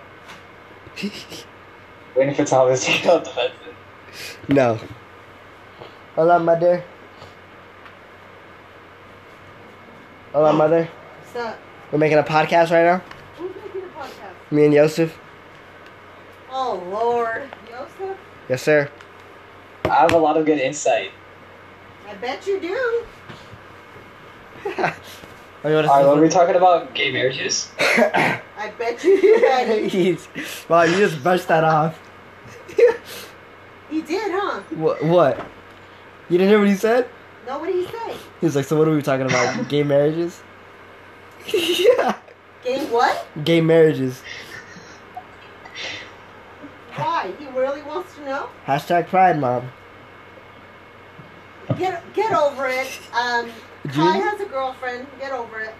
Waiting 2.14 2.34
for 2.34 2.44
Thomas 2.44 2.84
to 2.84 3.02
go 3.02 3.20
defensive. 3.20 3.74
no. 4.48 4.78
Hola, 6.14 6.38
mother. 6.38 6.84
Hola, 10.36 10.52
mother. 10.52 10.86
What's 11.22 11.34
up? 11.34 11.58
We're 11.90 11.98
making 11.98 12.18
a 12.18 12.22
podcast 12.22 12.70
right 12.70 12.84
now. 12.84 13.02
Who's 13.38 13.56
making 13.56 13.80
a 13.80 13.86
podcast? 13.86 14.34
Me 14.50 14.66
and 14.66 14.74
Yoseph. 14.74 15.12
Oh 16.50 16.86
Lord, 16.90 17.48
Joseph. 17.66 18.18
Yes, 18.46 18.62
sir. 18.62 18.90
I 19.86 19.94
have 19.94 20.12
a 20.12 20.18
lot 20.18 20.36
of 20.36 20.44
good 20.44 20.58
insight. 20.58 21.12
I 22.06 22.12
bet 22.16 22.46
you 22.46 22.60
do. 22.60 23.04
Oh, 25.64 25.68
you 25.70 25.76
Alright, 25.76 26.06
what 26.06 26.18
are 26.18 26.20
we 26.20 26.28
talking 26.28 26.54
about? 26.54 26.94
Gay 26.94 27.10
marriages? 27.10 27.72
I 27.78 28.72
bet 28.78 29.02
you 29.02 29.18
do, 29.18 29.40
Daddy. 29.40 29.88
He's, 29.88 30.28
wow, 30.68 30.82
you 30.82 30.98
just 30.98 31.22
brushed 31.22 31.48
that 31.48 31.64
off. 31.64 31.98
He 33.88 34.02
did, 34.02 34.32
huh? 34.32 34.60
what? 34.74 35.02
What? 35.02 35.38
You 36.28 36.36
didn't 36.36 36.50
hear 36.50 36.58
what 36.58 36.68
he 36.68 36.76
said? 36.76 37.08
Know 37.46 37.58
what 37.60 37.72
he 37.72 37.84
say? 37.86 38.16
He 38.40 38.46
was 38.46 38.56
like, 38.56 38.64
so 38.64 38.76
what 38.76 38.88
are 38.88 38.94
we 38.94 39.02
talking 39.02 39.26
about? 39.26 39.68
Gay 39.68 39.82
marriages? 39.82 40.42
yeah. 41.46 42.18
Game 42.64 42.90
what? 42.90 43.26
Gay 43.44 43.60
marriages. 43.60 44.20
Why? 46.96 47.32
He 47.38 47.46
really 47.48 47.82
wants 47.82 48.14
to 48.16 48.24
know. 48.24 48.48
Hashtag 48.66 49.06
pride, 49.06 49.38
mom. 49.38 49.70
Get 51.78 52.02
get 52.14 52.32
over 52.32 52.66
it. 52.68 52.88
Um, 53.12 53.50
Did 53.82 53.92
Kai 53.92 54.16
has 54.18 54.40
a 54.40 54.46
girlfriend. 54.46 55.06
Get 55.20 55.32
over 55.32 55.60
it. 55.60 55.74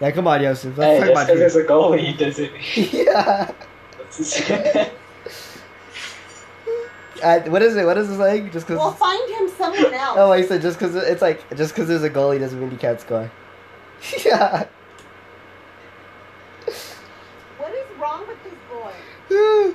Yeah, 0.00 0.10
come 0.10 0.26
on, 0.26 0.40
Yoseph. 0.40 0.74
Hey, 0.74 1.00
Let's 1.00 1.06
just 1.06 1.14
talk 1.14 1.26
because 1.26 1.38
there's 1.38 1.56
about 1.56 1.64
a 1.64 1.96
goalie 1.96 2.18
doesn't 2.18 2.52
you. 2.76 3.04
yeah. 3.04 3.50
mean. 4.78 4.90
Uh, 7.20 7.40
what 7.50 7.62
is 7.62 7.74
it? 7.74 7.84
What 7.84 7.98
is 7.98 8.08
this 8.08 8.16
like? 8.18 8.52
Just 8.52 8.66
because. 8.66 8.78
Well, 8.78 8.92
find 8.92 9.28
him 9.30 9.37
someone 9.74 9.94
else. 10.00 10.16
oh, 10.18 10.32
I 10.32 10.42
said 10.42 10.62
just 10.62 10.78
because 10.78 10.94
it's 10.94 11.22
like 11.22 11.48
just 11.56 11.74
because 11.74 11.88
there's 11.88 12.02
a 12.02 12.10
goalie 12.10 12.38
doesn't 12.38 12.60
mean 12.60 12.70
you 12.70 12.76
can't 12.78 13.00
score. 13.00 13.30
yeah. 14.24 14.66
What 17.58 17.72
is 17.72 17.86
wrong 17.98 18.26
with 18.28 18.38
this 18.44 18.54
boy? 18.70 18.92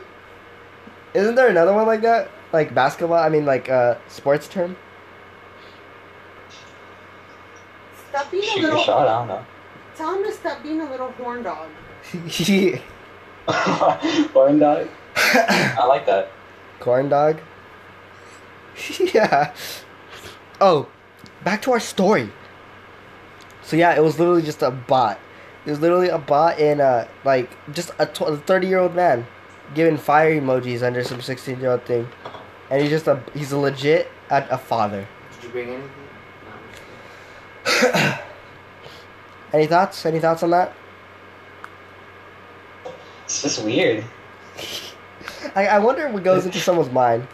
Isn't 1.14 1.36
there 1.36 1.48
another 1.50 1.74
one 1.74 1.86
like 1.88 2.02
that? 2.02 2.30
Like 2.52 2.74
basketball? 2.74 3.18
I 3.18 3.30
mean, 3.30 3.46
like 3.46 3.70
uh, 3.70 3.96
sports 4.08 4.48
term. 4.48 4.76
Stop 8.10 8.32
being 8.32 8.44
a 8.44 8.48
Shoot 8.48 8.60
your 8.62 8.70
little. 8.70 8.84
shot, 8.84 9.08
I 9.08 9.20
don't 9.20 9.28
know. 9.28 9.46
Tell 9.96 10.16
him 10.16 10.24
to 10.24 10.32
stop 10.32 10.64
being 10.64 10.82
a 10.82 10.90
little 10.90 11.12
horn 11.14 11.44
dog. 11.44 11.68
Corn 14.34 14.60
dog? 14.60 14.88
I 15.16 15.86
like 15.88 16.06
that. 16.06 16.32
Corn 16.80 17.10
dog. 17.10 17.40
yeah. 19.14 19.54
Oh, 20.60 20.88
back 21.44 21.62
to 21.64 21.72
our 21.72 21.80
story. 21.80 22.30
So 23.62 23.76
yeah, 23.76 23.96
it 23.96 24.04
was 24.04 24.20
literally 24.20 24.42
just 24.42 24.62
a 24.62 24.72
bot. 24.72 25.20
It 25.66 25.70
was 25.70 25.80
literally 25.80 26.10
a 26.10 26.18
bot 26.18 26.60
in 26.60 26.82
uh 26.82 27.08
like 27.24 27.50
just 27.74 27.92
a 28.00 28.06
thirty 28.06 28.68
year 28.68 28.80
old 28.80 28.96
man 28.96 29.26
giving 29.74 29.98
fire 29.98 30.40
emojis 30.40 30.84
under 30.84 31.04
some 31.04 31.22
sixteen 31.22 31.60
year 31.60 31.72
old 31.72 31.84
thing, 31.84 32.08
and 32.70 32.82
he's 32.82 32.92
just 32.92 33.08
a 33.08 33.22
he's 33.34 33.52
a 33.52 33.58
legit 33.58 34.12
a, 34.30 34.46
a 34.52 34.58
father. 34.58 35.08
Did 35.36 35.44
you 35.44 35.50
bring 35.50 35.70
anything? 35.70 35.90
No. 37.84 38.18
Any 39.54 39.68
thoughts? 39.68 40.06
Any 40.06 40.20
thoughts 40.20 40.44
on 40.44 40.50
that? 40.50 40.74
It's 43.26 43.42
just 43.44 43.64
weird. 43.64 44.04
I, 45.56 45.68
I 45.68 45.80
wonder 45.80 46.10
what 46.10 46.24
goes 46.24 46.46
into 46.46 46.60
someone's 46.68 46.92
mind. 46.92 47.28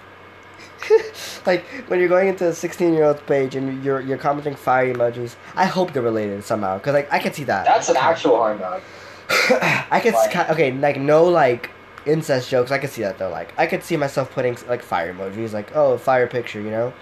like 1.47 1.65
when 1.88 1.99
you're 1.99 2.10
going 2.10 2.28
into 2.28 2.47
a 2.47 2.54
16 2.54 2.93
year 2.93 3.04
old's 3.04 3.21
page 3.21 3.56
and 3.56 3.84
you're 3.84 4.02
you're 4.02 4.17
commenting 4.17 4.56
fire 4.56 4.93
emojis. 4.93 5.36
I 5.56 5.65
hope 5.65 5.93
they're 5.93 6.02
related 6.02 6.43
somehow 6.43 6.78
because 6.78 6.93
like 6.93 7.12
I 7.12 7.19
can 7.19 7.34
see 7.34 7.43
that. 7.45 7.65
That's 7.65 7.89
an 7.89 7.97
actual 7.97 8.38
horn 8.38 8.60
dog. 8.60 8.82
I 9.32 9.99
could 10.02 10.13
Like- 10.13 10.49
okay 10.49 10.71
like 10.71 10.97
no 10.97 11.25
like 11.25 11.69
incest 12.06 12.49
jokes. 12.49 12.71
I 12.71 12.78
could 12.78 12.89
see 12.89 13.02
that 13.04 13.17
though. 13.17 13.30
Like 13.30 13.54
I 13.58 13.67
could 13.67 13.84
see 13.84 13.97
myself 13.97 14.32
putting 14.32 14.58
like 14.67 14.82
fire 14.84 15.13
emojis 15.13 15.54
like 15.54 15.75
oh 15.75 15.97
fire 15.97 16.28
picture 16.28 16.62
you 16.62 16.71
know, 16.71 16.93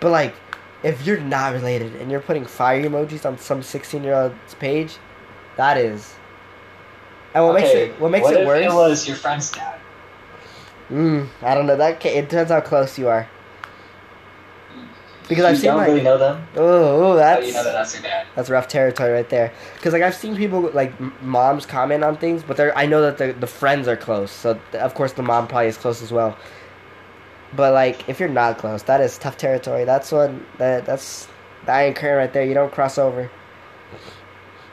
but 0.00 0.10
like 0.10 0.34
if 0.82 1.06
you're 1.06 1.20
not 1.20 1.52
related 1.52 1.94
and 1.96 2.10
you're 2.10 2.20
putting 2.20 2.44
fire 2.44 2.82
emojis 2.82 3.24
on 3.24 3.38
some 3.38 3.62
16 3.62 4.02
year 4.02 4.14
old's 4.14 4.54
page, 4.54 4.96
that 5.56 5.76
is. 5.76 6.14
And 7.34 7.44
what 7.44 7.54
makes 7.54 7.70
it 7.70 8.00
what 8.00 8.10
makes 8.10 8.24
what 8.24 8.34
it 8.34 8.46
worse? 8.46 8.64
It 8.64 8.74
was 8.74 9.06
your 9.08 9.16
friend's 9.16 9.50
dad. 9.50 9.78
Mm, 10.90 11.28
I 11.40 11.54
don't 11.54 11.66
know. 11.66 11.76
That 11.76 12.04
it 12.04 12.28
depends 12.28 12.50
how 12.50 12.60
close 12.60 12.98
you 12.98 13.08
are. 13.08 13.28
Because 15.32 15.44
you 15.44 15.48
I've 15.50 15.58
seen 15.58 15.66
don't 15.70 15.76
like 15.78 15.88
really 15.88 16.02
know 16.02 16.18
them. 16.18 16.46
oh, 16.56 16.60
oh, 16.60 17.12
oh 17.12 17.16
that's 17.16 17.40
do 17.42 17.46
you 17.48 17.54
know 17.54 17.64
that 17.64 17.72
that's 17.72 18.00
that's 18.36 18.50
rough 18.50 18.68
territory 18.68 19.12
right 19.12 19.28
there. 19.28 19.52
Because 19.74 19.92
like 19.92 20.02
I've 20.02 20.14
seen 20.14 20.36
people 20.36 20.70
like 20.72 20.92
moms 21.22 21.66
comment 21.66 22.04
on 22.04 22.16
things, 22.16 22.42
but 22.42 22.56
they're 22.56 22.76
I 22.76 22.86
know 22.86 23.02
that 23.02 23.18
the 23.18 23.32
the 23.32 23.46
friends 23.46 23.88
are 23.88 23.96
close, 23.96 24.30
so 24.30 24.58
of 24.74 24.94
course 24.94 25.12
the 25.12 25.22
mom 25.22 25.48
probably 25.48 25.68
is 25.68 25.76
close 25.76 26.02
as 26.02 26.12
well. 26.12 26.36
But 27.54 27.72
like 27.72 28.08
if 28.08 28.20
you're 28.20 28.28
not 28.28 28.58
close, 28.58 28.82
that 28.84 29.00
is 29.00 29.18
tough 29.18 29.36
territory. 29.36 29.84
That's 29.84 30.10
one 30.12 30.46
that 30.58 30.86
that's 30.86 31.28
the 31.66 31.72
iron 31.72 31.94
curtain 31.94 32.16
right 32.18 32.32
there. 32.32 32.44
You 32.44 32.54
don't 32.54 32.72
cross 32.72 32.98
over. 32.98 33.30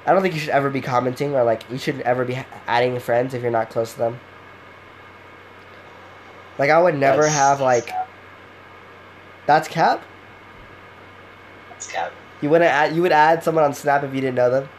I 0.05 0.13
don't 0.13 0.21
think 0.21 0.33
you 0.33 0.39
should 0.39 0.49
ever 0.49 0.69
be 0.69 0.81
commenting 0.81 1.35
or 1.35 1.43
like 1.43 1.69
you 1.69 1.77
shouldn't 1.77 2.03
ever 2.05 2.25
be 2.25 2.37
adding 2.67 2.99
friends 2.99 3.33
if 3.33 3.41
you're 3.41 3.51
not 3.51 3.69
close 3.69 3.93
to 3.93 3.99
them. 3.99 4.19
Like 6.57 6.69
I 6.69 6.81
would 6.81 6.95
never 6.95 7.21
That's- 7.21 7.37
have 7.37 7.61
like 7.61 7.91
that's 9.45 9.67
cap. 9.67 10.03
Cap. 11.87 12.11
You 12.41 12.49
wouldn't 12.49 12.69
add. 12.69 12.95
You 12.95 13.01
would 13.01 13.11
add 13.11 13.43
someone 13.43 13.63
on 13.63 13.73
Snap 13.73 14.03
if 14.03 14.13
you 14.13 14.21
didn't 14.21 14.35
know 14.35 14.49
them. 14.49 14.69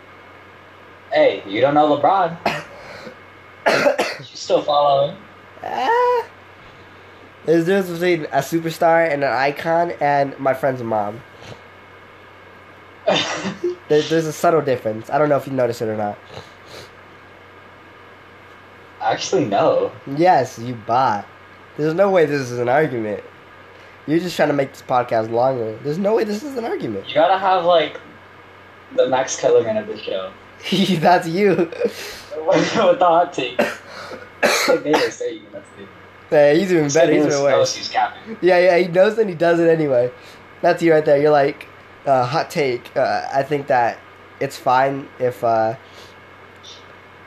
Hey, 1.12 1.42
you 1.46 1.60
don't 1.60 1.74
know 1.74 1.96
LeBron. 1.96 2.36
You 4.18 4.36
still 4.36 4.62
follow 4.62 5.08
him. 5.08 5.16
Ah. 5.62 6.26
There's 7.46 7.62
a 7.62 7.66
difference 7.66 7.98
between 7.98 8.24
a 8.26 8.38
superstar 8.38 9.10
and 9.10 9.24
an 9.24 9.32
icon 9.32 9.92
and 10.00 10.38
my 10.38 10.54
friend's 10.54 10.82
mom. 10.82 11.20
There, 13.90 14.00
there's 14.02 14.26
a 14.26 14.32
subtle 14.32 14.62
difference. 14.62 15.10
I 15.10 15.18
don't 15.18 15.28
know 15.28 15.36
if 15.36 15.48
you 15.48 15.52
noticed 15.52 15.82
it 15.82 15.88
or 15.88 15.96
not. 15.96 16.16
Actually, 19.00 19.46
no. 19.46 19.90
Yes, 20.16 20.60
you 20.60 20.74
bot. 20.74 21.26
There's 21.76 21.94
no 21.94 22.08
way 22.08 22.24
this 22.24 22.40
is 22.52 22.60
an 22.60 22.68
argument. 22.68 23.24
You're 24.10 24.20
just 24.20 24.36
trying 24.36 24.48
to 24.48 24.54
make 24.54 24.72
this 24.72 24.82
podcast 24.82 25.30
longer. 25.30 25.78
There's 25.84 25.98
no 25.98 26.16
way 26.16 26.24
this 26.24 26.42
is 26.42 26.56
an 26.56 26.64
argument. 26.64 27.08
You 27.08 27.14
gotta 27.14 27.38
have 27.38 27.64
like 27.64 28.00
the 28.96 29.08
Max 29.08 29.38
Kellerman 29.38 29.76
of 29.76 29.86
the 29.86 29.96
show 29.96 30.32
That's 30.98 31.26
you. 31.28 31.50
with 31.56 31.70
the 31.70 32.98
hot 33.00 33.32
take. 33.32 33.58
Nick 33.58 34.84
Davis, 34.84 35.18
there 35.18 35.30
you. 35.32 35.42
That's 35.52 35.68
it. 35.78 35.88
Yeah, 36.30 36.52
he's 36.52 36.72
even 36.72 36.88
better. 36.88 37.12
He's 37.12 37.26
even 37.26 37.42
worse. 37.42 37.92
Yeah, 37.94 38.58
yeah, 38.58 38.78
he 38.78 38.88
knows 38.88 39.18
and 39.18 39.28
he 39.28 39.34
does 39.34 39.58
it 39.58 39.68
anyway. 39.68 40.12
That's 40.60 40.82
you 40.82 40.92
right 40.92 41.04
there. 41.04 41.20
You're 41.20 41.30
like, 41.30 41.66
uh, 42.06 42.24
hot 42.24 42.50
take. 42.50 42.94
Uh, 42.96 43.26
I 43.32 43.42
think 43.42 43.66
that 43.68 43.98
it's 44.38 44.56
fine 44.56 45.08
if 45.18 45.42
uh, 45.42 45.76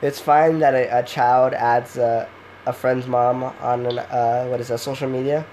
it's 0.00 0.20
fine 0.20 0.60
that 0.60 0.74
a, 0.74 1.00
a 1.00 1.02
child 1.02 1.54
adds 1.54 1.96
a, 1.96 2.28
a 2.66 2.72
friend's 2.72 3.06
mom 3.06 3.42
on 3.42 3.86
an 3.86 3.98
uh, 3.98 4.46
what 4.46 4.60
is 4.60 4.68
that 4.68 4.78
social 4.78 5.08
media, 5.08 5.44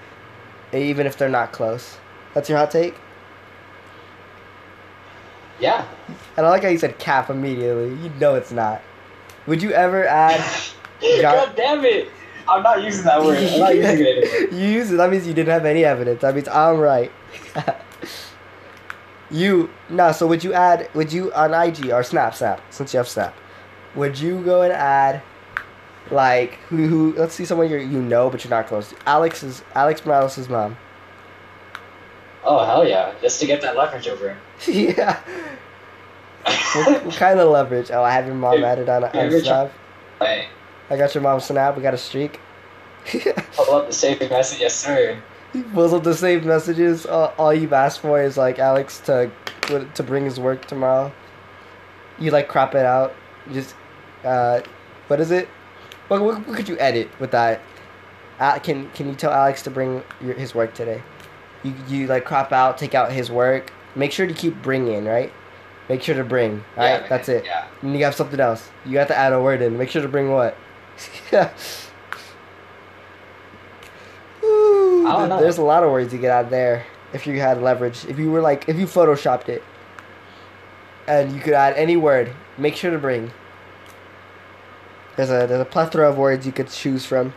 even 0.72 1.06
if 1.06 1.16
they're 1.16 1.28
not 1.28 1.52
close. 1.52 1.98
That's 2.34 2.48
your 2.48 2.58
hot 2.58 2.70
take. 2.70 2.94
Yeah. 5.60 5.86
And 6.36 6.46
I 6.46 6.50
like 6.50 6.62
how 6.62 6.68
you 6.68 6.78
said 6.78 6.98
cap 6.98 7.30
immediately. 7.30 7.90
You 8.02 8.10
know 8.20 8.34
it's 8.34 8.52
not. 8.52 8.82
Would 9.46 9.62
you 9.62 9.72
ever 9.72 10.06
add? 10.06 10.40
God 11.20 11.54
damn 11.56 11.84
it! 11.84 12.08
I'm 12.48 12.62
not 12.62 12.82
using 12.82 13.04
that 13.04 13.22
word. 13.22 13.38
I'm 13.38 13.58
not 13.58 13.74
using 13.74 13.98
it 14.00 14.52
you 14.52 14.66
use 14.66 14.92
it. 14.92 14.96
That 14.96 15.10
means 15.10 15.26
you 15.26 15.34
didn't 15.34 15.52
have 15.52 15.64
any 15.64 15.84
evidence. 15.84 16.20
That 16.20 16.34
means 16.34 16.48
I'm 16.48 16.78
right. 16.78 17.10
you 19.30 19.70
no. 19.88 20.12
So 20.12 20.26
would 20.26 20.44
you 20.44 20.52
add? 20.52 20.88
Would 20.94 21.12
you 21.12 21.32
on 21.32 21.54
IG 21.54 21.90
or 21.90 22.02
Snap? 22.02 22.34
Snap. 22.34 22.60
Since 22.70 22.94
you 22.94 22.98
have 22.98 23.08
Snap, 23.08 23.34
would 23.94 24.18
you 24.18 24.42
go 24.44 24.62
and 24.62 24.72
add? 24.72 25.22
Like 26.10 26.54
who? 26.68 26.86
who 26.86 27.12
let's 27.14 27.34
see 27.34 27.44
someone 27.44 27.70
you 27.70 27.78
you 27.78 28.02
know 28.02 28.28
but 28.28 28.44
you're 28.44 28.50
not 28.50 28.66
close 28.66 28.90
to. 28.90 28.96
Alex 29.06 29.42
is 29.42 29.62
Alex 29.74 30.04
Morales' 30.04 30.48
mom. 30.48 30.76
Oh 32.44 32.64
hell 32.64 32.86
yeah! 32.86 33.14
Just 33.20 33.40
to 33.40 33.46
get 33.46 33.60
that 33.62 33.76
leverage 33.76 34.08
over. 34.08 34.30
him. 34.30 34.38
yeah. 34.96 35.20
What, 36.74 37.04
what 37.04 37.14
kind 37.14 37.38
of 37.38 37.50
leverage? 37.50 37.90
Oh, 37.90 38.02
I 38.02 38.12
have 38.12 38.26
your 38.26 38.34
mom 38.34 38.64
added 38.64 38.88
on, 38.88 39.04
on 39.04 39.40
Snap. 39.40 39.72
Hey, 40.18 40.48
I 40.90 40.96
got 40.96 41.14
your 41.14 41.22
mom's 41.22 41.44
Snap. 41.44 41.76
We 41.76 41.82
got 41.82 41.94
a 41.94 41.98
streak. 41.98 42.40
pull 43.52 43.74
up 43.74 43.86
the 43.86 43.92
saving 43.92 44.28
message, 44.30 44.60
yes 44.60 44.74
sir. 44.74 45.22
He 45.52 45.62
pulls 45.62 45.92
up 45.92 46.02
the 46.02 46.14
same 46.14 46.46
messages. 46.46 47.04
All, 47.04 47.34
all 47.38 47.54
you've 47.54 47.72
asked 47.72 48.00
for 48.00 48.20
is 48.22 48.36
like 48.36 48.58
Alex 48.58 49.00
to 49.00 49.30
to 49.68 50.02
bring 50.02 50.24
his 50.24 50.40
work 50.40 50.66
tomorrow. 50.66 51.12
You 52.18 52.30
like 52.30 52.48
crop 52.48 52.74
it 52.74 52.84
out. 52.84 53.14
You 53.46 53.54
just 53.54 53.74
uh, 54.24 54.62
what 55.08 55.20
is 55.20 55.30
it? 55.30 55.48
What, 56.12 56.20
what, 56.20 56.46
what 56.46 56.56
could 56.58 56.68
you 56.68 56.78
edit 56.78 57.08
with 57.18 57.30
that? 57.30 57.62
Uh, 58.38 58.58
can 58.58 58.90
can 58.90 59.08
you 59.08 59.14
tell 59.14 59.32
Alex 59.32 59.62
to 59.62 59.70
bring 59.70 60.02
your, 60.20 60.34
his 60.34 60.54
work 60.54 60.74
today? 60.74 61.00
You 61.62 61.72
you 61.88 62.06
like 62.06 62.26
crop 62.26 62.52
out, 62.52 62.76
take 62.76 62.94
out 62.94 63.10
his 63.10 63.30
work. 63.30 63.72
Make 63.94 64.12
sure 64.12 64.26
to 64.26 64.34
keep 64.34 64.60
bringing, 64.60 65.06
right? 65.06 65.32
Make 65.88 66.02
sure 66.02 66.14
to 66.14 66.22
bring. 66.22 66.62
All 66.76 66.84
right, 66.84 67.00
Yeah, 67.00 67.08
that's 67.08 67.30
it. 67.30 67.46
Yeah. 67.46 67.66
And 67.80 67.96
you 67.96 68.04
have 68.04 68.14
something 68.14 68.40
else. 68.40 68.68
You 68.84 68.98
have 68.98 69.08
to 69.08 69.16
add 69.16 69.32
a 69.32 69.40
word 69.40 69.62
in. 69.62 69.78
Make 69.78 69.88
sure 69.88 70.02
to 70.02 70.08
bring 70.08 70.30
what? 70.30 70.54
Ooh, 71.32 71.32
I 75.06 75.16
don't 75.16 75.30
know. 75.30 75.40
There's 75.40 75.56
a 75.56 75.62
lot 75.62 75.82
of 75.82 75.90
words 75.90 76.12
you 76.12 76.18
could 76.18 76.28
add 76.28 76.50
there 76.50 76.84
if 77.14 77.26
you 77.26 77.40
had 77.40 77.62
leverage. 77.62 78.04
If 78.04 78.18
you 78.18 78.30
were 78.30 78.42
like, 78.42 78.68
if 78.68 78.76
you 78.76 78.84
photoshopped 78.84 79.48
it, 79.48 79.64
and 81.08 81.32
you 81.32 81.40
could 81.40 81.54
add 81.54 81.72
any 81.76 81.96
word, 81.96 82.34
make 82.58 82.76
sure 82.76 82.90
to 82.90 82.98
bring. 82.98 83.30
There's 85.16 85.30
a 85.30 85.46
there's 85.46 85.60
a 85.60 85.64
plethora 85.64 86.08
of 86.08 86.16
words 86.16 86.46
you 86.46 86.52
could 86.52 86.68
choose 86.68 87.04
from. 87.04 87.34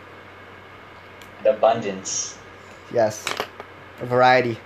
The 1.42 1.50
abundance. 1.50 2.38
Yes, 2.92 3.24
a 4.00 4.06
variety, 4.06 4.58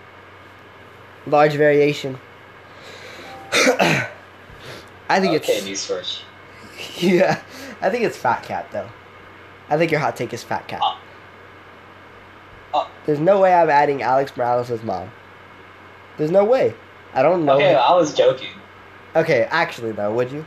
large 1.27 1.55
variation. 1.55 2.19
I 3.53 5.19
think 5.19 5.35
okay, 5.35 5.55
it's 5.55 5.65
news 5.65 5.81
source. 5.81 6.23
yeah. 6.99 7.43
I 7.81 7.91
think 7.91 8.05
it's 8.05 8.17
fat 8.17 8.43
cat 8.43 8.71
though. 8.71 8.89
I 9.69 9.77
think 9.77 9.91
your 9.91 10.01
hot 10.01 10.17
take 10.17 10.33
is 10.33 10.43
fat 10.43 10.69
cat. 10.69 10.81
Oh. 10.83 10.99
Oh. 12.73 12.91
There's 13.07 13.21
no 13.21 13.41
way 13.41 13.53
I'm 13.53 13.71
adding 13.71 14.03
Alex 14.03 14.37
Morales' 14.37 14.83
mom. 14.83 15.11
There's 16.19 16.31
no 16.31 16.45
way. 16.45 16.75
I 17.15 17.23
don't 17.23 17.45
know. 17.45 17.55
Okay, 17.55 17.75
I 17.75 17.95
was 17.95 18.15
joking. 18.15 18.51
Okay, 19.17 19.49
actually 19.51 19.93
though, 19.93 20.13
would 20.13 20.31
you? 20.31 20.47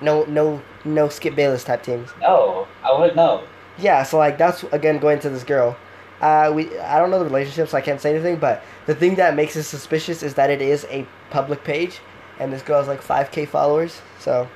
No, 0.00 0.24
no, 0.24 0.60
no. 0.84 1.08
Skip 1.08 1.34
Bayless 1.34 1.64
type 1.64 1.82
teams. 1.82 2.10
No, 2.20 2.66
I 2.82 2.92
wouldn't 2.98 3.16
know. 3.16 3.42
Yeah, 3.78 4.02
so 4.02 4.18
like 4.18 4.38
that's 4.38 4.62
again 4.64 4.98
going 4.98 5.18
to 5.20 5.30
this 5.30 5.44
girl. 5.44 5.76
Uh, 6.20 6.52
we 6.54 6.78
I 6.78 6.98
don't 6.98 7.10
know 7.10 7.18
the 7.18 7.24
relationship, 7.24 7.68
so 7.68 7.76
I 7.76 7.80
can't 7.80 8.00
say 8.00 8.14
anything. 8.14 8.36
But 8.36 8.62
the 8.86 8.94
thing 8.94 9.16
that 9.16 9.34
makes 9.34 9.56
it 9.56 9.64
suspicious 9.64 10.22
is 10.22 10.34
that 10.34 10.50
it 10.50 10.62
is 10.62 10.86
a 10.90 11.06
public 11.30 11.64
page, 11.64 12.00
and 12.38 12.52
this 12.52 12.62
girl 12.62 12.78
has 12.78 12.88
like 12.88 13.02
5k 13.02 13.48
followers. 13.48 14.00
So 14.20 14.48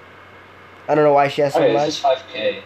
I 0.88 0.94
don't 0.94 1.04
know 1.04 1.12
why 1.12 1.28
she 1.28 1.40
has 1.42 1.52
so 1.54 1.62
Okay, 1.62 1.72
much. 1.74 1.88
it's 1.88 2.00
just 2.00 2.26
5k. 2.28 2.62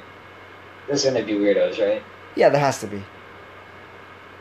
There's 0.87 1.05
gonna 1.05 1.22
be 1.25 1.33
weirdos, 1.35 1.79
right? 1.81 2.03
Yeah, 2.37 2.48
there 2.51 2.61
has 2.61 2.81
to 2.81 2.87
be. 2.87 3.03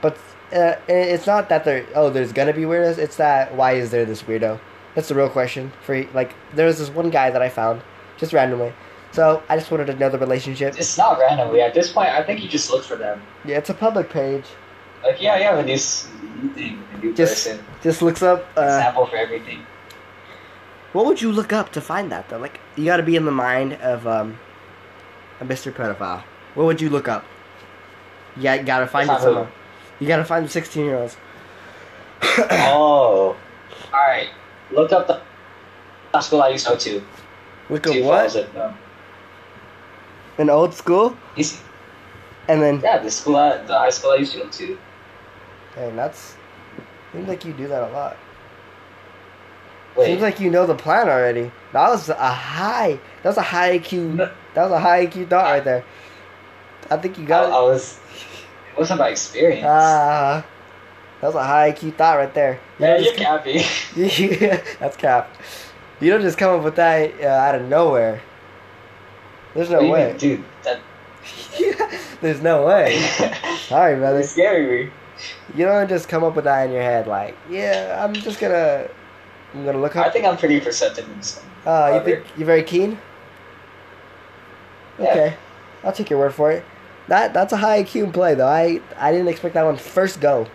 But 0.02 0.18
uh, 0.54 0.76
it's 0.88 1.28
not 1.28 1.48
that 1.50 1.64
there. 1.64 1.86
Oh, 1.96 2.10
there's 2.10 2.34
gonna 2.34 2.54
be 2.54 2.64
weirdos. 2.64 2.98
It's 2.98 3.16
that 3.18 3.56
why 3.56 3.74
is 3.74 3.92
there 3.92 4.06
this 4.06 4.24
weirdo? 4.24 4.60
That's 4.96 5.08
the 5.08 5.16
real 5.16 5.30
question. 5.30 5.72
For 5.82 6.04
like, 6.14 6.34
there 6.54 6.66
was 6.66 6.78
this 6.80 6.90
one 6.90 7.10
guy 7.10 7.30
that 7.30 7.42
I 7.42 7.48
found 7.50 7.82
just 8.18 8.34
randomly. 8.34 8.74
So 9.12 9.44
I 9.50 9.58
just 9.58 9.70
wanted 9.72 9.88
to 9.88 9.96
know 9.96 10.10
the 10.10 10.18
relationship. 10.18 10.76
It's 10.78 10.98
not 10.98 11.20
randomly. 11.20 11.62
At 11.62 11.74
this 11.74 11.92
point, 11.92 12.10
I 12.10 12.24
think 12.24 12.42
you 12.42 12.48
just 12.48 12.70
look 12.72 12.84
for 12.84 12.96
them. 12.96 13.22
Yeah, 13.44 13.58
it's 13.58 13.70
a 13.70 13.74
public 13.74 14.10
page. 14.10 14.46
Like, 15.04 15.22
yeah, 15.22 15.38
yeah, 15.38 15.50
have 15.52 15.60
a 15.60 15.64
new, 15.66 15.74
s- 15.74 16.08
new 16.42 16.50
thing, 16.54 16.84
a 16.94 16.98
new 17.00 17.14
Just- 17.14 17.46
person, 17.48 17.66
Just 17.82 18.02
looks 18.02 18.22
up. 18.24 18.46
Uh, 18.58 18.62
example 18.62 19.06
for 19.08 19.18
everything. 19.18 19.66
what 20.94 21.06
would 21.06 21.22
you 21.22 21.32
look 21.32 21.52
up 21.52 21.72
to 21.74 21.82
find 21.82 22.12
that 22.12 22.30
though? 22.30 22.38
Like, 22.38 22.60
you 22.78 22.86
got 22.86 22.98
to 22.98 23.04
be 23.04 23.16
in 23.16 23.26
the 23.26 23.32
mind 23.32 23.74
of 23.82 24.06
um, 24.08 24.38
a 25.40 25.46
Mr. 25.46 25.72
Pedophile. 25.74 26.24
What 26.54 26.66
would 26.66 26.80
you 26.80 26.90
look 26.90 27.08
up? 27.08 27.26
Yeah, 28.38 28.54
you 28.56 28.64
gotta 28.64 28.88
find 28.88 29.10
it. 29.10 29.48
You 30.00 30.08
gotta 30.08 30.24
find 30.24 30.46
the 30.46 30.50
sixteen 30.50 30.86
year 30.86 30.98
olds. 30.98 31.18
oh, 32.22 33.36
all 33.94 34.00
right. 34.08 34.30
Look 34.72 34.92
up 34.94 35.08
the 35.08 35.22
high 36.14 36.22
school 36.22 36.42
I 36.42 36.50
used 36.50 36.66
to 36.66 36.72
go 36.74 36.78
to. 36.78 37.04
Look 37.70 37.88
See 37.88 37.92
at 37.92 37.98
if 38.00 38.06
I 38.06 38.08
what? 38.08 38.76
An 40.38 40.50
old 40.50 40.74
school, 40.74 41.16
see- 41.40 41.60
and 42.48 42.62
then 42.62 42.80
yeah, 42.82 42.98
the 42.98 43.12
school, 43.12 43.36
I, 43.36 43.58
the 43.58 43.78
high 43.78 43.90
school 43.90 44.12
I 44.12 44.16
used 44.16 44.34
to 44.34 44.40
go 44.40 44.50
to. 44.50 44.78
Hey, 45.76 45.92
that's. 45.96 46.36
Seems 47.14 47.28
like 47.28 47.44
you 47.46 47.54
do 47.54 47.68
that 47.68 47.84
a 47.90 47.92
lot. 47.94 48.18
Wait, 49.96 50.06
Seems 50.06 50.22
like 50.22 50.40
you 50.40 50.50
know 50.50 50.66
the 50.66 50.76
plan 50.76 51.10
already. 51.10 51.52
That 51.74 51.90
was 51.90 52.08
a 52.10 52.16
high. 52.34 52.98
That 53.24 53.30
was 53.30 53.38
a 53.38 53.42
high 53.42 53.78
IQ. 53.80 54.16
No. 54.16 54.32
That 54.54 54.64
was 54.64 54.72
a 54.72 54.80
high 54.80 55.06
IQ 55.06 55.30
thought 55.30 55.44
right 55.44 55.64
there. 55.64 55.84
I 56.90 56.98
think 56.98 57.18
you 57.18 57.26
I, 57.26 57.28
got 57.28 57.52
I 57.52 57.60
it. 57.60 57.64
was. 57.66 58.00
It 58.72 58.78
wasn't 58.80 59.00
my 59.02 59.10
experience. 59.10 59.66
Ah, 59.70 60.46
that 61.20 61.28
was 61.28 61.36
a 61.36 61.44
high 61.44 61.74
IQ 61.74 61.96
thought 61.98 62.16
right 62.18 62.34
there. 62.34 62.60
You 62.80 62.86
yeah, 62.86 62.98
you 62.98 63.04
just- 63.04 63.18
can't 63.18 64.70
that's 64.80 64.96
cap. 64.98 65.30
You 66.00 66.10
don't 66.10 66.22
just 66.22 66.38
come 66.38 66.58
up 66.58 66.64
with 66.64 66.78
that 66.78 67.12
uh, 67.22 67.28
out 67.28 67.56
of 67.56 67.68
nowhere. 67.68 68.22
There's 69.54 69.70
no 69.70 69.78
What 69.78 69.82
do 69.84 69.88
you 69.88 69.92
way. 69.94 70.08
mean, 70.08 70.18
dude. 70.18 70.44
That, 70.64 70.80
There's 72.22 72.42
no 72.42 72.66
way. 72.66 73.00
Sorry, 73.68 73.96
brother. 73.98 74.20
It's 74.20 74.30
scary. 74.32 74.86
Me. 74.86 74.92
You 75.56 75.66
don't 75.66 75.88
just 75.88 76.08
come 76.10 76.24
up 76.24 76.36
with 76.36 76.46
that 76.46 76.66
in 76.66 76.72
your 76.72 76.82
head 76.82 77.06
like, 77.08 77.36
yeah, 77.50 78.04
I'm 78.04 78.14
just 78.14 78.40
gonna, 78.40 78.88
I'm 79.54 79.66
gonna 79.66 79.80
look 79.80 79.96
up. 79.96 80.06
I 80.06 80.10
think 80.10 80.26
I'm 80.26 80.38
pretty 80.38 80.60
perceptive 80.60 81.08
in 81.10 81.18
this. 81.18 81.42
Uh, 81.66 82.00
you 82.00 82.06
think 82.06 82.26
you're 82.38 82.46
very 82.48 82.64
keen? 82.64 82.98
Yeah. 84.98 85.10
Okay, 85.12 85.38
I'll 85.84 85.92
take 85.94 86.10
your 86.10 86.18
word 86.20 86.34
for 86.34 86.52
it. 86.52 86.64
That 87.08 87.34
that's 87.34 87.54
a 87.54 87.58
high 87.58 87.84
IQ 87.84 88.14
play 88.14 88.34
though. 88.36 88.48
I 88.48 88.82
I 88.98 89.12
didn't 89.12 89.28
expect 89.28 89.54
that 89.56 89.64
one 89.66 89.78
first 89.78 90.20
go. 90.22 90.48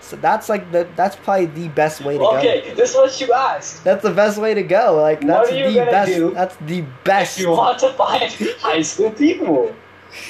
So 0.00 0.16
that's 0.16 0.48
like 0.48 0.72
the 0.72 0.88
that's 0.96 1.14
probably 1.16 1.46
the 1.46 1.68
best 1.68 2.00
way 2.04 2.14
to 2.14 2.18
go. 2.18 2.36
Okay, 2.38 2.72
this 2.74 2.90
is 2.90 2.96
what 2.96 3.20
you 3.20 3.32
asked. 3.32 3.84
That's 3.84 4.02
the 4.02 4.10
best 4.10 4.38
way 4.38 4.54
to 4.54 4.62
go. 4.62 4.96
Like 5.00 5.18
What 5.20 5.26
that's 5.28 5.52
are 5.52 5.56
you 5.56 5.70
the 5.70 5.84
best. 5.90 6.12
do 6.12 6.30
That's 6.30 6.56
the 6.56 6.80
best. 7.04 7.38
If 7.38 7.44
you 7.44 7.50
want 7.50 7.78
to 7.80 7.92
find 7.92 8.32
high 8.60 8.82
school 8.82 9.10
people, 9.10 9.74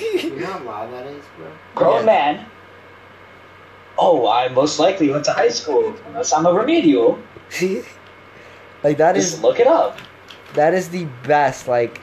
You 0.03 0.37
know 0.41 0.47
how 0.47 0.65
loud 0.65 0.93
that 0.93 1.07
is, 1.07 1.25
bro? 1.37 1.47
grown 1.77 2.01
Yeah. 2.01 2.07
man. 2.07 2.47
Oh, 3.99 4.29
I 4.29 4.49
most 4.49 4.79
likely 4.79 5.09
went 5.11 5.25
to 5.27 5.33
high 5.33 5.51
school 5.51 5.95
unless 6.07 6.33
I'm 6.33 6.47
a 6.47 6.53
remedial. 6.53 7.19
like 8.83 8.97
that 8.99 9.15
Just 9.15 9.35
is 9.35 9.41
look 9.43 9.61
it 9.61 9.67
up. 9.67 9.99
that 10.55 10.75
is 10.75 10.89
the 10.89 11.05
best. 11.25 11.69
Like 11.69 12.01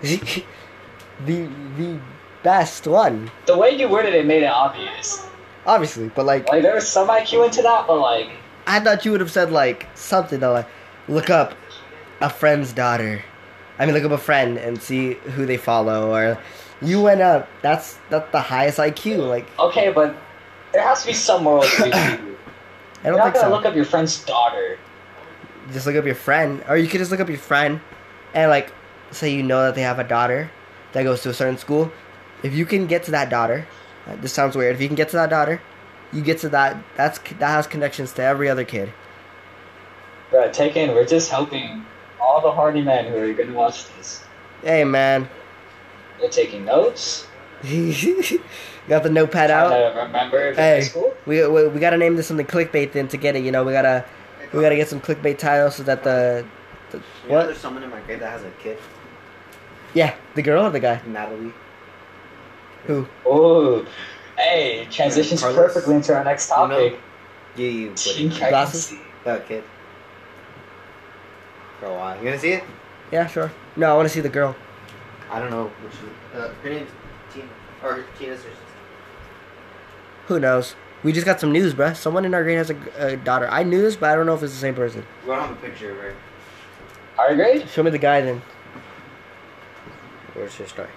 the 0.00 1.48
the 1.76 1.98
best 2.42 2.86
one. 2.86 3.30
The 3.46 3.56
way 3.58 3.70
you 3.70 3.88
worded 3.88 4.14
it 4.14 4.26
made 4.26 4.42
it 4.44 4.52
obvious. 4.52 5.26
Obviously, 5.66 6.08
but 6.14 6.24
like 6.26 6.48
Like 6.48 6.62
there 6.62 6.74
was 6.74 6.88
some 6.88 7.08
IQ 7.08 7.44
into 7.46 7.62
that, 7.62 7.86
but 7.86 7.98
like 7.98 8.30
I 8.66 8.80
thought 8.80 9.04
you 9.04 9.10
would 9.12 9.20
have 9.20 9.30
said 9.30 9.50
like 9.50 9.86
something 9.94 10.40
to 10.40 10.50
like 10.50 10.68
look 11.08 11.30
up 11.30 11.54
a 12.20 12.30
friend's 12.30 12.72
daughter. 12.72 13.22
I 13.78 13.84
mean, 13.86 13.94
look 13.94 14.04
up 14.04 14.12
a 14.12 14.18
friend 14.18 14.58
and 14.58 14.80
see 14.80 15.14
who 15.14 15.44
they 15.44 15.56
follow, 15.58 16.14
or 16.14 16.38
you 16.80 17.00
went 17.00 17.20
up. 17.20 17.48
That's 17.62 17.98
that's 18.10 18.30
the 18.32 18.40
highest 18.40 18.78
IQ. 18.78 19.28
Like 19.28 19.46
okay, 19.58 19.92
but 19.92 20.14
there 20.72 20.82
has 20.82 21.00
to 21.02 21.08
be 21.08 21.12
some 21.12 21.44
moral 21.44 21.62
to 21.62 21.82
these 21.82 22.00
people. 22.06 22.36
I 23.04 23.08
You're 23.08 23.12
don't 23.12 23.18
not 23.18 23.24
think 23.24 23.34
gonna 23.34 23.46
so. 23.48 23.50
look 23.50 23.64
up 23.66 23.74
your 23.74 23.84
friend's 23.84 24.24
daughter. 24.24 24.78
just 25.72 25.86
look 25.86 25.96
up 25.96 26.04
your 26.04 26.14
friend, 26.14 26.62
or 26.68 26.76
you 26.76 26.88
could 26.88 26.98
just 26.98 27.10
look 27.10 27.20
up 27.20 27.28
your 27.28 27.38
friend, 27.38 27.80
and 28.34 28.50
like 28.50 28.72
say 29.10 29.32
you 29.32 29.42
know 29.42 29.62
that 29.64 29.74
they 29.74 29.82
have 29.82 29.98
a 29.98 30.04
daughter 30.04 30.50
that 30.92 31.02
goes 31.02 31.22
to 31.22 31.30
a 31.30 31.34
certain 31.34 31.58
school. 31.58 31.90
If 32.42 32.54
you 32.54 32.66
can 32.66 32.86
get 32.86 33.02
to 33.04 33.10
that 33.12 33.30
daughter, 33.30 33.66
uh, 34.06 34.16
this 34.16 34.32
sounds 34.32 34.56
weird. 34.56 34.74
If 34.74 34.80
you 34.82 34.88
can 34.88 34.96
get 34.96 35.08
to 35.10 35.16
that 35.16 35.30
daughter, 35.30 35.60
you 36.12 36.22
get 36.22 36.38
to 36.40 36.48
that. 36.50 36.76
That's 36.96 37.18
that 37.18 37.40
has 37.48 37.66
connections 37.66 38.12
to 38.14 38.22
every 38.22 38.48
other 38.48 38.64
kid. 38.64 38.92
Bro, 40.30 40.50
take 40.52 40.76
in, 40.76 40.90
we're 40.94 41.06
just 41.06 41.30
helping 41.30 41.84
all 42.20 42.40
the 42.40 42.50
hardy 42.50 42.82
men 42.82 43.06
who 43.06 43.16
are 43.18 43.32
going 43.32 43.48
to 43.48 43.54
watch 43.54 43.86
this. 43.96 44.24
Hey 44.62 44.84
man, 44.84 45.28
They're 46.20 46.28
taking 46.30 46.64
notes. 46.64 47.26
got 48.88 49.02
the 49.02 49.10
notepad 49.10 49.50
out. 49.50 49.96
Remember 49.96 50.52
Hey. 50.54 50.82
school. 50.82 51.14
We, 51.26 51.46
we 51.46 51.68
we 51.68 51.80
gotta 51.80 51.96
name 51.96 52.16
this 52.16 52.26
something 52.26 52.46
clickbait 52.46 52.92
then 52.92 53.08
to 53.08 53.16
get 53.16 53.34
it. 53.36 53.44
You 53.44 53.50
know, 53.52 53.64
we 53.64 53.72
gotta 53.72 54.04
we 54.52 54.60
gotta 54.60 54.76
get 54.76 54.88
some 54.88 55.00
clickbait 55.00 55.38
titles 55.38 55.76
so 55.76 55.82
that 55.84 56.02
the, 56.04 56.44
the 56.90 56.98
You 56.98 57.02
know, 57.30 57.34
what? 57.36 57.46
there's 57.46 57.58
someone 57.58 57.82
in 57.82 57.90
my 57.90 58.00
grade 58.00 58.20
that 58.20 58.30
has 58.30 58.42
a 58.44 58.50
kid, 58.62 58.78
Yeah, 59.94 60.14
the 60.34 60.42
girl 60.42 60.64
or 60.66 60.70
the 60.70 60.80
guy? 60.80 61.00
Natalie. 61.06 61.52
Who? 62.86 63.06
Ooh. 63.26 63.86
Hey, 64.36 64.86
transitions 64.90 65.40
Carlos. 65.40 65.56
perfectly 65.58 65.94
into 65.96 66.14
our 66.14 66.22
next 66.24 66.48
You 66.50 66.56
know, 66.56 66.68
topic. 66.68 67.00
You, 67.56 67.66
you 67.66 67.92
Teen 67.94 68.30
put 68.30 68.38
Glasses? 68.50 68.86
pregnancy. 68.88 69.10
that 69.24 69.48
kid. 69.48 69.64
For 71.80 71.86
a 71.86 71.94
while. 71.94 72.16
You 72.18 72.24
gonna 72.24 72.38
see 72.38 72.52
it? 72.52 72.64
Yeah, 73.10 73.26
sure. 73.26 73.50
No, 73.76 73.92
I 73.92 73.96
want 73.96 74.08
to 74.08 74.12
see 74.14 74.20
the 74.20 74.28
girl. 74.28 74.54
I 75.30 75.38
don't 75.38 75.50
know 75.50 75.70
which 75.82 75.92
is. 75.94 76.40
Uh, 76.40 76.52
her 76.62 76.70
name's 76.70 76.90
Tina. 77.32 77.46
Or 77.82 78.04
Tina's 78.18 78.38
sister. 78.40 78.50
Who 80.26 80.38
knows? 80.40 80.74
We 81.02 81.12
just 81.12 81.26
got 81.26 81.40
some 81.40 81.52
news, 81.52 81.74
bruh. 81.74 81.94
Someone 81.96 82.24
in 82.24 82.34
our 82.34 82.42
grade 82.42 82.56
has 82.58 82.70
a, 82.70 82.76
a 82.98 83.16
daughter. 83.16 83.48
I 83.48 83.62
knew 83.62 83.80
this, 83.80 83.96
but 83.96 84.10
I 84.10 84.16
don't 84.16 84.26
know 84.26 84.34
if 84.34 84.42
it's 84.42 84.52
the 84.52 84.58
same 84.58 84.74
person. 84.74 85.04
We 85.22 85.28
don't 85.30 85.40
have 85.40 85.50
a 85.50 85.54
picture, 85.60 85.94
right? 85.94 86.14
Our 87.18 87.34
grade? 87.36 87.68
Show 87.68 87.82
me 87.82 87.90
the 87.90 87.98
guy 87.98 88.20
then. 88.22 88.42
Where's 90.34 90.58
your 90.58 90.68
story? 90.68 90.88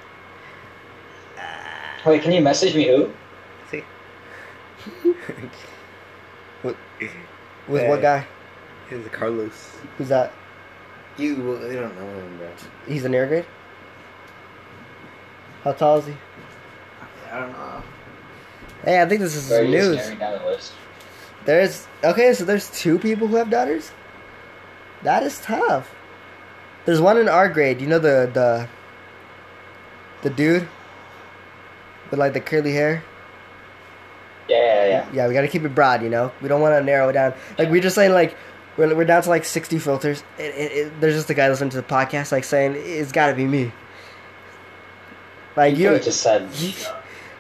Wait, 2.06 2.22
can 2.22 2.32
you 2.32 2.42
message 2.42 2.76
me 2.76 2.88
who? 2.88 3.12
See? 3.70 3.84
With 6.64 6.78
what 7.68 8.00
eh, 8.00 8.02
guy? 8.02 8.28
He's 8.90 9.08
Carlos. 9.12 9.78
Who's 9.98 10.10
that? 10.10 10.34
You, 11.18 11.36
well, 11.44 11.72
you 11.72 11.80
don't 11.80 11.96
know 11.96 12.08
him, 12.08 12.38
bro. 12.38 12.50
He's 12.88 13.06
in 13.06 13.14
your 13.14 13.28
grade. 13.28 13.46
How 15.64 15.74
tall 15.74 15.98
is 15.98 16.08
he? 16.08 16.14
I 17.32 17.40
don't 17.42 17.52
know. 17.52 17.84
Hey, 18.84 19.02
I 19.02 19.06
think 19.06 19.22
this 19.22 19.36
is 19.36 19.52
Or 19.52 19.58
some 19.58 19.72
news. 19.72 19.98
down 20.18 20.40
the 20.40 20.46
list? 20.46 20.74
There's 21.46 21.88
okay, 22.04 22.34
so 22.34 22.46
there's 22.46 22.70
two 22.72 22.98
people 22.98 23.28
who 23.28 23.36
have 23.36 23.50
daughters. 23.50 23.92
That 25.04 25.24
is 25.24 25.40
tough. 25.42 25.94
There's 26.86 27.02
one 27.02 27.18
in 27.18 27.28
our 27.28 27.50
grade. 27.50 27.82
You 27.82 27.88
know 27.88 28.00
the 28.00 28.30
the 28.34 28.68
the 30.22 30.30
dude 30.30 30.68
with 32.10 32.20
like 32.20 32.34
the 32.34 32.42
curly 32.42 32.74
hair. 32.74 33.04
Yeah, 34.48 34.58
yeah, 34.58 34.88
yeah. 34.88 35.10
Yeah, 35.14 35.28
we 35.28 35.34
got 35.34 35.42
to 35.42 35.48
keep 35.48 35.64
it 35.64 35.76
broad. 35.76 36.02
You 36.02 36.10
know, 36.10 36.32
we 36.42 36.48
don't 36.48 36.62
want 36.62 36.74
to 36.74 36.84
narrow 36.84 37.10
it 37.10 37.14
down. 37.14 37.34
Like 37.58 37.70
we're 37.70 37.82
just 37.82 37.96
saying, 37.96 38.14
like 38.14 38.36
we're, 38.78 38.96
we're 38.96 39.06
down 39.06 39.22
to 39.24 39.30
like 39.30 39.46
60 39.46 39.78
filters. 39.80 40.24
It, 40.38 40.56
it, 40.56 40.72
it, 40.72 41.02
there's 41.02 41.16
just 41.16 41.30
a 41.30 41.34
guy 41.34 41.50
listening 41.50 41.70
to 41.72 41.78
the 41.78 41.84
podcast, 41.84 42.32
like 42.32 42.44
saying 42.44 42.74
it's 42.76 43.12
got 43.12 43.28
to 43.28 43.36
be 43.36 43.46
me. 43.46 43.72
Like 45.56 45.78
You 45.78 45.92
you, 45.94 46.00
just 46.00 46.22
said. 46.22 46.50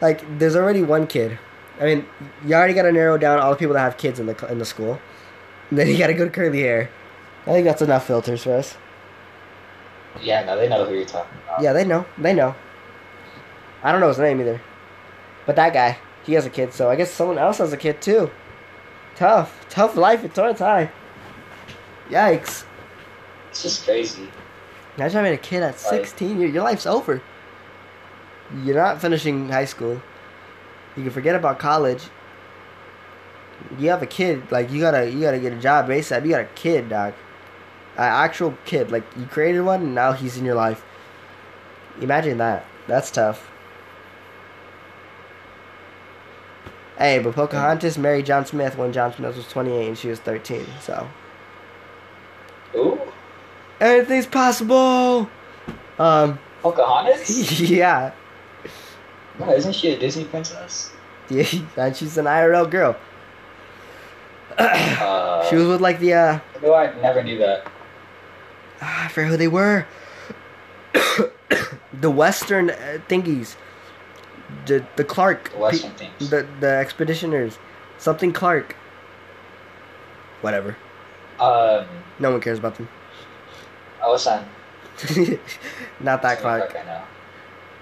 like 0.01 0.21
there's 0.39 0.55
already 0.55 0.81
one 0.83 1.07
kid. 1.07 1.39
I 1.79 1.85
mean, 1.85 2.05
you 2.45 2.53
already 2.53 2.73
got 2.73 2.83
to 2.83 2.91
narrow 2.91 3.17
down 3.17 3.39
all 3.39 3.51
the 3.51 3.57
people 3.57 3.73
that 3.75 3.79
have 3.81 3.97
kids 3.97 4.19
in 4.19 4.25
the 4.25 4.47
in 4.51 4.59
the 4.59 4.65
school. 4.65 4.99
And 5.69 5.79
then 5.79 5.87
you 5.87 5.97
got 5.97 6.07
to 6.07 6.13
go 6.13 6.25
to 6.25 6.31
curly 6.31 6.61
hair. 6.61 6.89
I 7.43 7.51
think 7.51 7.65
that's 7.65 7.81
enough 7.81 8.05
filters 8.05 8.43
for 8.43 8.53
us. 8.53 8.75
Yeah, 10.21 10.43
no, 10.43 10.57
they 10.57 10.67
know 10.67 10.85
who 10.85 10.95
you're 10.95 11.05
talking 11.05 11.37
about. 11.45 11.61
Yeah, 11.61 11.71
they 11.73 11.85
know. 11.85 12.05
They 12.17 12.33
know. 12.33 12.55
I 13.83 13.91
don't 13.91 14.01
know 14.01 14.07
his 14.07 14.19
name 14.19 14.41
either. 14.41 14.61
But 15.45 15.55
that 15.55 15.73
guy, 15.73 15.97
he 16.25 16.33
has 16.33 16.45
a 16.45 16.49
kid, 16.49 16.73
so 16.73 16.89
I 16.89 16.95
guess 16.95 17.11
someone 17.11 17.37
else 17.37 17.57
has 17.59 17.73
a 17.73 17.77
kid 17.77 18.01
too. 18.01 18.29
Tough. 19.15 19.65
Tough 19.69 19.95
life 19.95 20.23
at 20.23 20.33
Torrance 20.33 20.59
High. 20.59 20.91
Yikes. 22.09 22.65
It's 23.49 23.63
just 23.63 23.85
crazy. 23.85 24.29
Imagine 24.97 25.17
having 25.17 25.33
a 25.33 25.37
kid 25.37 25.63
at 25.63 25.79
16. 25.79 26.39
Your, 26.39 26.49
your 26.49 26.63
life's 26.63 26.85
over. 26.85 27.21
You're 28.63 28.75
not 28.75 29.01
finishing 29.01 29.49
high 29.49 29.65
school. 29.65 30.01
You 30.95 31.03
can 31.03 31.11
forget 31.11 31.35
about 31.35 31.59
college. 31.59 32.03
You 33.77 33.89
have 33.89 34.01
a 34.01 34.07
kid, 34.07 34.51
like 34.51 34.71
you 34.71 34.79
gotta 34.79 35.09
you 35.09 35.21
gotta 35.21 35.39
get 35.39 35.53
a 35.53 35.59
job 35.59 35.87
ASAP. 35.87 36.23
You 36.23 36.31
got 36.31 36.41
a 36.41 36.49
kid, 36.55 36.89
dog. 36.89 37.13
An 37.95 38.03
actual 38.03 38.57
kid. 38.65 38.91
Like 38.91 39.03
you 39.17 39.25
created 39.25 39.61
one 39.61 39.81
and 39.81 39.95
now 39.95 40.13
he's 40.13 40.37
in 40.37 40.45
your 40.45 40.55
life. 40.55 40.83
Imagine 42.01 42.37
that. 42.37 42.65
That's 42.87 43.11
tough. 43.11 43.49
Hey, 46.99 47.17
but 47.19 47.33
Pocahontas 47.33 47.97
married 47.97 48.25
John 48.27 48.45
Smith 48.45 48.77
when 48.77 48.91
John 48.93 49.13
Smith 49.13 49.35
was 49.35 49.47
28 49.47 49.87
and 49.87 49.97
she 49.97 50.09
was 50.09 50.19
13, 50.19 50.65
so. 50.81 51.07
Ooh, 52.75 52.99
Anything's 53.79 54.27
possible! 54.27 55.29
Um, 55.97 56.37
Pocahontas? 56.61 57.61
yeah. 57.69 58.11
no, 59.39 59.49
isn't 59.53 59.73
she 59.73 59.93
a 59.93 59.97
Disney 59.99 60.25
princess? 60.25 60.91
Yeah, 61.31 61.45
and 61.77 61.95
she's 61.95 62.17
an 62.17 62.25
IRL 62.25 62.67
girl. 62.69 62.97
Uh, 64.57 65.43
She 65.49 65.55
was 65.55 65.67
with 65.67 65.79
like 65.79 65.99
the 65.99 66.13
uh 66.13 66.39
No, 66.61 66.73
I 66.73 66.91
never 67.01 67.23
knew 67.23 67.37
that. 67.37 67.67
ah, 68.81 69.05
I 69.05 69.07
forget 69.09 69.29
who 69.29 69.37
they 69.37 69.47
were. 69.47 69.85
the 72.01 72.09
Western 72.09 72.71
uh, 72.71 72.97
thingies. 73.07 73.55
The 74.65 74.85
the 74.95 75.03
Clark. 75.03 75.51
The 75.51 75.91
pe- 75.97 76.25
The 76.25 76.47
the 76.59 76.67
expeditioners. 76.67 77.57
Something 77.97 78.31
Clark. 78.33 78.75
Whatever. 80.41 80.77
Um, 81.39 81.85
No 82.19 82.31
one 82.31 82.41
cares 82.41 82.59
about 82.59 82.75
them. 82.75 82.89
oh, 84.01 84.11
what's? 84.11 84.25
Not 85.99 86.21
that 86.21 86.39
Clark. 86.39 86.75
I 86.77 86.83
know. 86.85 87.01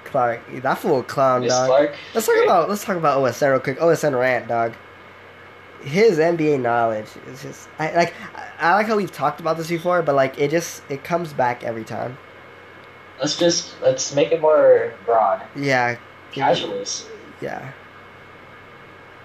Clark. 0.05 0.41
That 0.61 0.77
fool 0.77 1.03
clown, 1.03 1.41
Miss 1.41 1.51
dog. 1.53 1.67
Clark. 1.67 1.95
Let's 2.13 2.25
talk 2.27 2.43
about 2.43 2.69
let's 2.69 2.83
talk 2.85 2.97
about 2.97 3.19
OSN 3.19 3.51
real 3.51 3.59
quick. 3.59 3.79
OSN 3.79 4.17
rant, 4.19 4.47
dog. 4.47 4.73
His 5.83 6.17
NBA 6.17 6.59
knowledge 6.61 7.07
is 7.27 7.41
just 7.43 7.69
I 7.79 7.93
like 7.95 8.13
I 8.59 8.73
like 8.73 8.87
how 8.87 8.97
we've 8.97 9.11
talked 9.11 9.39
about 9.39 9.57
this 9.57 9.67
before, 9.69 10.01
but 10.01 10.15
like 10.15 10.39
it 10.39 10.49
just 10.51 10.81
it 10.89 11.03
comes 11.03 11.33
back 11.33 11.63
every 11.63 11.83
time. 11.83 12.17
Let's 13.19 13.37
just 13.37 13.79
let's 13.81 14.13
make 14.15 14.31
it 14.31 14.41
more 14.41 14.93
broad. 15.05 15.41
Yeah. 15.55 15.97
Casuals. 16.31 17.07
Yeah. 17.41 17.71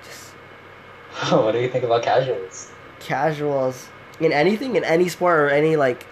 Just 0.02 0.30
what 1.32 1.52
do 1.52 1.58
you 1.60 1.68
think 1.68 1.84
about 1.84 2.02
casuals? 2.02 2.70
casuals 3.00 3.88
in 4.20 4.32
anything 4.32 4.76
in 4.76 4.84
any 4.84 5.08
sport 5.08 5.36
or 5.36 5.48
any 5.50 5.74
like 5.74 6.06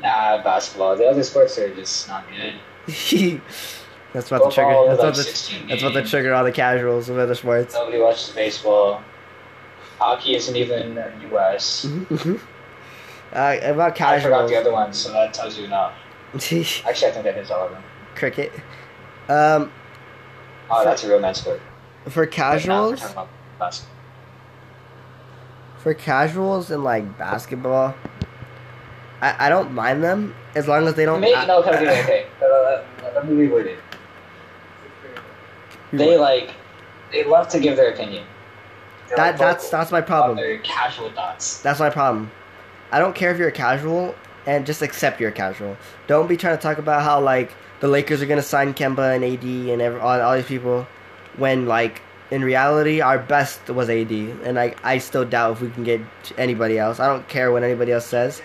Nah, 0.00 0.42
basketball. 0.42 0.96
The 0.96 1.06
other 1.06 1.22
sports 1.22 1.56
are 1.58 1.72
just 1.74 2.08
not 2.08 2.24
good. 2.28 2.54
that's 4.12 4.28
about 4.30 4.44
the 4.44 4.50
trigger 4.50 4.86
that's 4.88 4.98
like 4.98 4.98
about 4.98 5.14
the 5.14 5.68
that's 5.68 5.82
about 5.82 5.94
the 5.94 6.02
trigger 6.02 6.34
all 6.34 6.44
the 6.44 6.52
casuals 6.52 7.08
of 7.08 7.18
other 7.18 7.34
sports. 7.34 7.74
Nobody 7.74 8.00
watches 8.00 8.30
baseball. 8.30 9.02
Hockey 9.98 10.34
isn't 10.34 10.56
even 10.56 10.82
in 10.82 10.94
the 10.96 11.12
U.S. 11.30 11.84
uh, 11.84 13.58
about 13.62 13.94
casuals. 13.94 14.20
I 14.20 14.20
forgot 14.20 14.48
the 14.48 14.56
other 14.56 14.72
one, 14.72 14.92
so 14.92 15.12
that 15.12 15.32
tells 15.32 15.56
you 15.56 15.64
enough. 15.66 15.92
Actually, 16.34 16.84
I 16.84 16.92
think 16.92 17.24
that 17.24 17.36
is 17.36 17.50
all 17.52 17.66
of 17.66 17.70
them. 17.72 17.82
Cricket. 18.16 18.52
Um 19.28 19.70
Oh, 20.72 20.84
that's 20.84 21.04
a 21.04 21.08
real 21.08 21.20
men's 21.20 21.38
sport. 21.38 21.60
for 22.08 22.24
But 22.26 22.36
now 22.38 22.88
we're 22.88 22.96
casuals 22.96 23.00
basketball. 23.00 23.28
for 25.78 25.94
casuals 25.94 26.70
and 26.70 26.82
like 26.84 27.18
basketball 27.18 27.94
I, 29.20 29.46
I 29.46 29.48
don't 29.48 29.72
mind 29.72 30.02
them 30.02 30.34
as 30.54 30.66
long 30.66 30.86
as 30.88 30.94
they 30.94 31.04
don't 31.04 31.20
Maybe, 31.20 31.34
I- 31.34 31.46
no, 31.46 31.58
okay, 31.60 31.70
okay, 31.76 32.02
okay. 32.02 32.26
Uh, 32.42 32.82
let 33.14 33.28
me 33.28 33.46
reword 33.46 33.66
it. 33.66 33.78
They 35.92 36.16
like, 36.18 36.50
they 37.12 37.24
love 37.24 37.48
to 37.48 37.60
give 37.60 37.76
their 37.76 37.92
opinion. 37.92 38.24
They're, 39.08 39.16
that 39.16 39.30
like, 39.32 39.38
that's 39.38 39.68
that's 39.68 39.92
my 39.92 40.00
problem 40.00 40.36
Their 40.38 40.58
casual 40.58 41.10
thoughts. 41.10 41.60
That's 41.60 41.78
my 41.80 41.90
problem. 41.90 42.30
I 42.90 42.98
don't 42.98 43.14
care 43.14 43.30
if 43.30 43.38
you're 43.38 43.48
a 43.48 43.52
casual 43.52 44.14
and 44.46 44.64
just 44.66 44.82
accept 44.82 45.20
you're 45.20 45.30
a 45.30 45.32
casual. 45.32 45.76
Don't 46.06 46.26
be 46.28 46.36
trying 46.36 46.56
to 46.56 46.62
talk 46.62 46.78
about 46.78 47.02
how 47.02 47.20
like 47.20 47.52
the 47.82 47.88
Lakers 47.88 48.22
are 48.22 48.26
gonna 48.26 48.42
sign 48.42 48.74
Kemba 48.74 49.16
and 49.16 49.24
AD 49.24 49.42
and 49.42 49.82
every, 49.82 49.98
all, 49.98 50.20
all 50.20 50.36
these 50.36 50.46
people 50.46 50.86
when 51.36 51.66
like 51.66 52.00
in 52.30 52.44
reality 52.44 53.00
our 53.00 53.18
best 53.18 53.68
was 53.68 53.90
AD 53.90 54.12
and 54.12 54.54
like 54.54 54.78
I 54.84 54.98
still 54.98 55.24
doubt 55.24 55.54
if 55.54 55.62
we 55.62 55.70
can 55.70 55.82
get 55.82 56.00
anybody 56.38 56.78
else. 56.78 57.00
I 57.00 57.08
don't 57.08 57.28
care 57.28 57.50
what 57.50 57.64
anybody 57.64 57.90
else 57.90 58.06
says. 58.06 58.40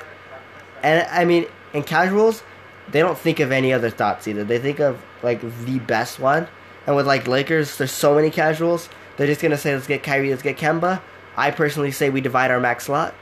And 0.82 1.08
I 1.12 1.23
mean 1.23 1.45
in 1.71 1.84
casuals 1.84 2.41
they 2.89 3.00
don't 3.00 3.17
think 3.17 3.39
of 3.39 3.52
any 3.52 3.71
other 3.71 3.91
thoughts 3.91 4.28
either. 4.28 4.43
They 4.43 4.58
think 4.58 4.80
of 4.80 5.00
like 5.21 5.41
the 5.65 5.78
best 5.80 6.19
one. 6.19 6.47
And 6.88 6.95
with 6.95 7.06
like 7.06 7.28
Lakers, 7.28 7.78
there's 7.78 7.91
so 7.91 8.15
many 8.15 8.32
casuals. 8.32 8.89
They're 9.17 9.28
just 9.28 9.41
gonna 9.41 9.58
say, 9.58 9.76
"Let's 9.76 9.88
get 9.88 10.02
Kyrie, 10.02 10.32
let's 10.32 10.41
get 10.41 10.58
Kemba." 10.58 11.00
I 11.36 11.52
personally 11.52 11.91
say 11.91 12.10
we 12.10 12.21
divide 12.21 12.50
our 12.50 12.60
max 12.60 12.86
slot 12.86 13.13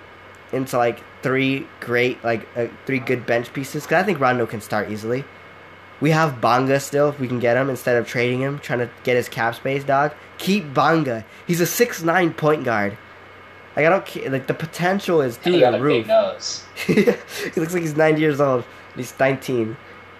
into 0.53 0.77
like 0.77 0.99
three 1.23 1.67
great, 1.81 2.23
like 2.23 2.47
uh, 2.55 2.67
three 2.85 2.99
good 2.99 3.25
bench 3.25 3.51
pieces. 3.51 3.83
Because 3.83 4.03
I 4.03 4.05
think 4.05 4.19
Rondo 4.19 4.45
can 4.45 4.61
start 4.61 4.91
easily. 4.91 5.25
We 6.01 6.11
have 6.11 6.41
Bonga 6.41 6.79
still 6.79 7.09
if 7.09 7.19
we 7.19 7.27
can 7.27 7.39
get 7.39 7.57
him 7.57 7.69
instead 7.69 7.95
of 7.95 8.07
trading 8.07 8.41
him, 8.41 8.59
trying 8.59 8.79
to 8.79 8.89
get 9.03 9.15
his 9.15 9.29
cap 9.29 9.55
space. 9.55 9.83
Dog, 9.83 10.13
keep 10.37 10.73
Bonga. 10.73 11.25
He's 11.47 11.61
a 11.61 11.65
six 11.65 12.03
nine 12.03 12.33
point 12.33 12.63
guard. 12.63 12.97
Like 13.75 13.85
I 13.85 13.89
don't 13.89 14.05
care. 14.05 14.29
Like 14.29 14.47
the 14.47 14.53
potential 14.53 15.21
is 15.21 15.37
through 15.37 15.53
he 15.53 15.59
the 15.61 15.81
roof. 15.81 16.05
he 16.87 17.59
looks 17.59 17.73
like 17.73 17.81
he's 17.81 17.95
90 17.95 18.21
years 18.21 18.39
old. 18.39 18.63
He's 18.95 19.17
19. 19.19 19.75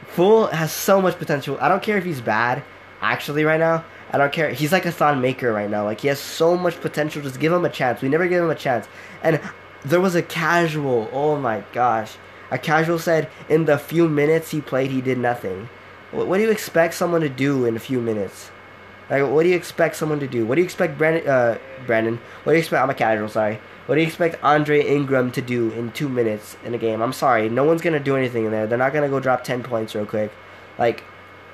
Fool 0.08 0.48
has 0.48 0.72
so 0.72 1.02
much 1.02 1.18
potential. 1.18 1.58
I 1.60 1.68
don't 1.68 1.82
care 1.82 1.98
if 1.98 2.04
he's 2.04 2.22
bad, 2.22 2.64
actually, 3.02 3.44
right 3.44 3.60
now. 3.60 3.84
I 4.12 4.18
don't 4.18 4.32
care. 4.32 4.50
He's 4.50 4.72
like 4.72 4.86
a 4.86 4.92
Thon 4.92 5.20
Maker 5.22 5.52
right 5.52 5.70
now. 5.70 5.84
Like, 5.84 6.02
he 6.02 6.08
has 6.10 6.20
so 6.20 6.56
much 6.56 6.80
potential. 6.80 7.22
Just 7.22 7.40
give 7.40 7.52
him 7.52 7.66
a 7.66 7.70
chance. 7.70 8.02
We 8.02 8.10
never 8.10 8.28
give 8.28 8.44
him 8.44 8.50
a 8.50 8.56
chance. 8.56 8.88
And 9.24 9.42
there 9.84 10.00
was 10.00 10.16
a 10.16 10.22
casual. 10.22 11.10
Oh 11.12 11.38
my 11.38 11.64
gosh. 11.74 12.16
A 12.52 12.58
casual 12.58 13.00
said 13.00 13.30
in 13.50 13.66
the 13.66 13.78
few 13.78 14.08
minutes 14.08 14.52
he 14.52 14.62
played, 14.62 14.92
he 14.92 15.02
did 15.02 15.18
nothing. 15.18 15.70
What, 16.12 16.28
what 16.28 16.38
do 16.38 16.44
you 16.44 16.52
expect 16.52 16.94
someone 16.94 17.22
to 17.22 17.30
do 17.30 17.66
in 17.66 17.76
a 17.76 17.80
few 17.80 18.00
minutes? 18.00 18.52
Like, 19.10 19.30
what 19.30 19.44
do 19.44 19.50
you 19.50 19.56
expect 19.56 19.96
someone 19.96 20.20
to 20.20 20.28
do? 20.28 20.46
What 20.46 20.56
do 20.56 20.62
you 20.62 20.66
expect 20.66 20.98
Brandon? 20.98 21.28
Uh, 21.28 21.58
Brandon. 21.86 22.20
What 22.44 22.54
do 22.54 22.58
you 22.58 22.60
expect? 22.60 22.82
I'm 22.82 22.90
a 22.90 22.96
casual. 22.96 23.30
Sorry. 23.30 23.60
What 23.86 23.96
do 23.96 24.02
you 24.02 24.08
expect 24.08 24.44
Andre 24.44 24.84
Ingram 24.84 25.32
to 25.34 25.42
do 25.42 25.70
in 25.72 25.92
two 25.92 26.10
minutes 26.10 26.58
in 26.64 26.74
a 26.74 26.80
game? 26.80 27.02
I'm 27.02 27.14
sorry. 27.14 27.48
No 27.50 27.64
one's 27.64 27.82
gonna 27.82 28.00
do 28.00 28.16
anything 28.16 28.46
in 28.46 28.52
there. 28.52 28.66
They're 28.66 28.80
not 28.80 28.94
gonna 28.94 29.10
go 29.10 29.20
drop 29.20 29.44
ten 29.44 29.62
points 29.62 29.94
real 29.94 30.08
quick. 30.08 30.32
Like, 30.80 31.04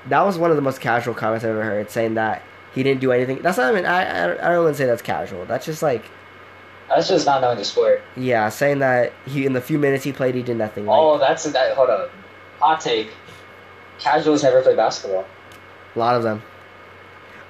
that 0.08 0.22
was 0.22 0.38
one 0.38 0.50
of 0.50 0.56
the 0.56 0.62
most 0.62 0.80
casual 0.80 1.12
comments 1.14 1.44
I've 1.44 1.50
ever 1.50 1.62
heard, 1.62 1.90
saying 1.90 2.14
that 2.14 2.42
he 2.74 2.82
didn't 2.82 3.02
do 3.02 3.12
anything. 3.12 3.42
That's 3.42 3.58
not 3.58 3.70
even. 3.72 3.84
I 3.84 4.02
I, 4.02 4.32
I 4.32 4.52
don't 4.52 4.64
even 4.64 4.74
say 4.74 4.86
that's 4.86 5.02
casual. 5.02 5.44
That's 5.44 5.66
just 5.66 5.82
like 5.82 6.04
That's 6.94 7.08
just 7.08 7.24
not 7.26 7.40
knowing 7.40 7.58
the 7.58 7.64
sport. 7.64 8.02
yeah, 8.16 8.48
saying 8.48 8.80
that 8.80 9.12
he 9.26 9.46
in 9.46 9.52
the 9.52 9.60
few 9.60 9.78
minutes 9.78 10.04
he 10.04 10.12
played 10.12 10.34
he 10.34 10.42
did 10.42 10.56
nothing. 10.56 10.86
Like, 10.86 10.98
Oh, 10.98 11.18
that's 11.18 11.44
that. 11.44 11.74
Hold 11.76 11.90
up. 11.90 12.10
Hot 12.60 12.80
take. 12.80 13.10
Casuals 13.98 14.42
never 14.42 14.62
play 14.62 14.74
basketball. 14.76 15.24
a 15.94 15.98
lot 15.98 16.16
of 16.16 16.22
them. 16.22 16.42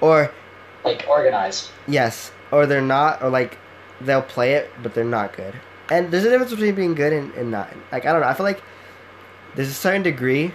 Or 0.01 0.31
Like 0.83 1.05
organized. 1.09 1.69
Yes, 1.87 2.31
or 2.51 2.65
they're 2.65 2.81
not, 2.81 3.21
or 3.21 3.29
like 3.29 3.57
they'll 4.01 4.21
play 4.21 4.53
it, 4.53 4.69
but 4.81 4.93
they're 4.93 5.03
not 5.03 5.35
good. 5.35 5.53
And 5.89 6.11
there's 6.11 6.23
a 6.25 6.29
difference 6.29 6.51
between 6.51 6.75
being 6.75 6.95
good 6.95 7.13
and, 7.13 7.33
and 7.35 7.51
not. 7.51 7.69
Like 7.91 8.05
I 8.05 8.11
don't 8.11 8.21
know. 8.21 8.27
I 8.27 8.33
feel 8.33 8.45
like 8.45 8.61
there's 9.55 9.69
a 9.69 9.73
certain 9.73 10.03
degree. 10.03 10.53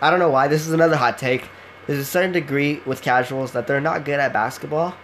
I 0.00 0.10
don't 0.10 0.18
know 0.18 0.30
why. 0.30 0.48
This 0.48 0.66
is 0.66 0.72
another 0.72 0.96
hot 0.96 1.18
take. 1.18 1.48
There's 1.86 1.98
a 2.00 2.04
certain 2.04 2.32
degree 2.32 2.82
with 2.84 3.00
casuals 3.02 3.52
that 3.52 3.66
they're 3.66 3.80
not 3.80 4.04
good 4.04 4.20
at 4.20 4.32
basketball. 4.32 4.94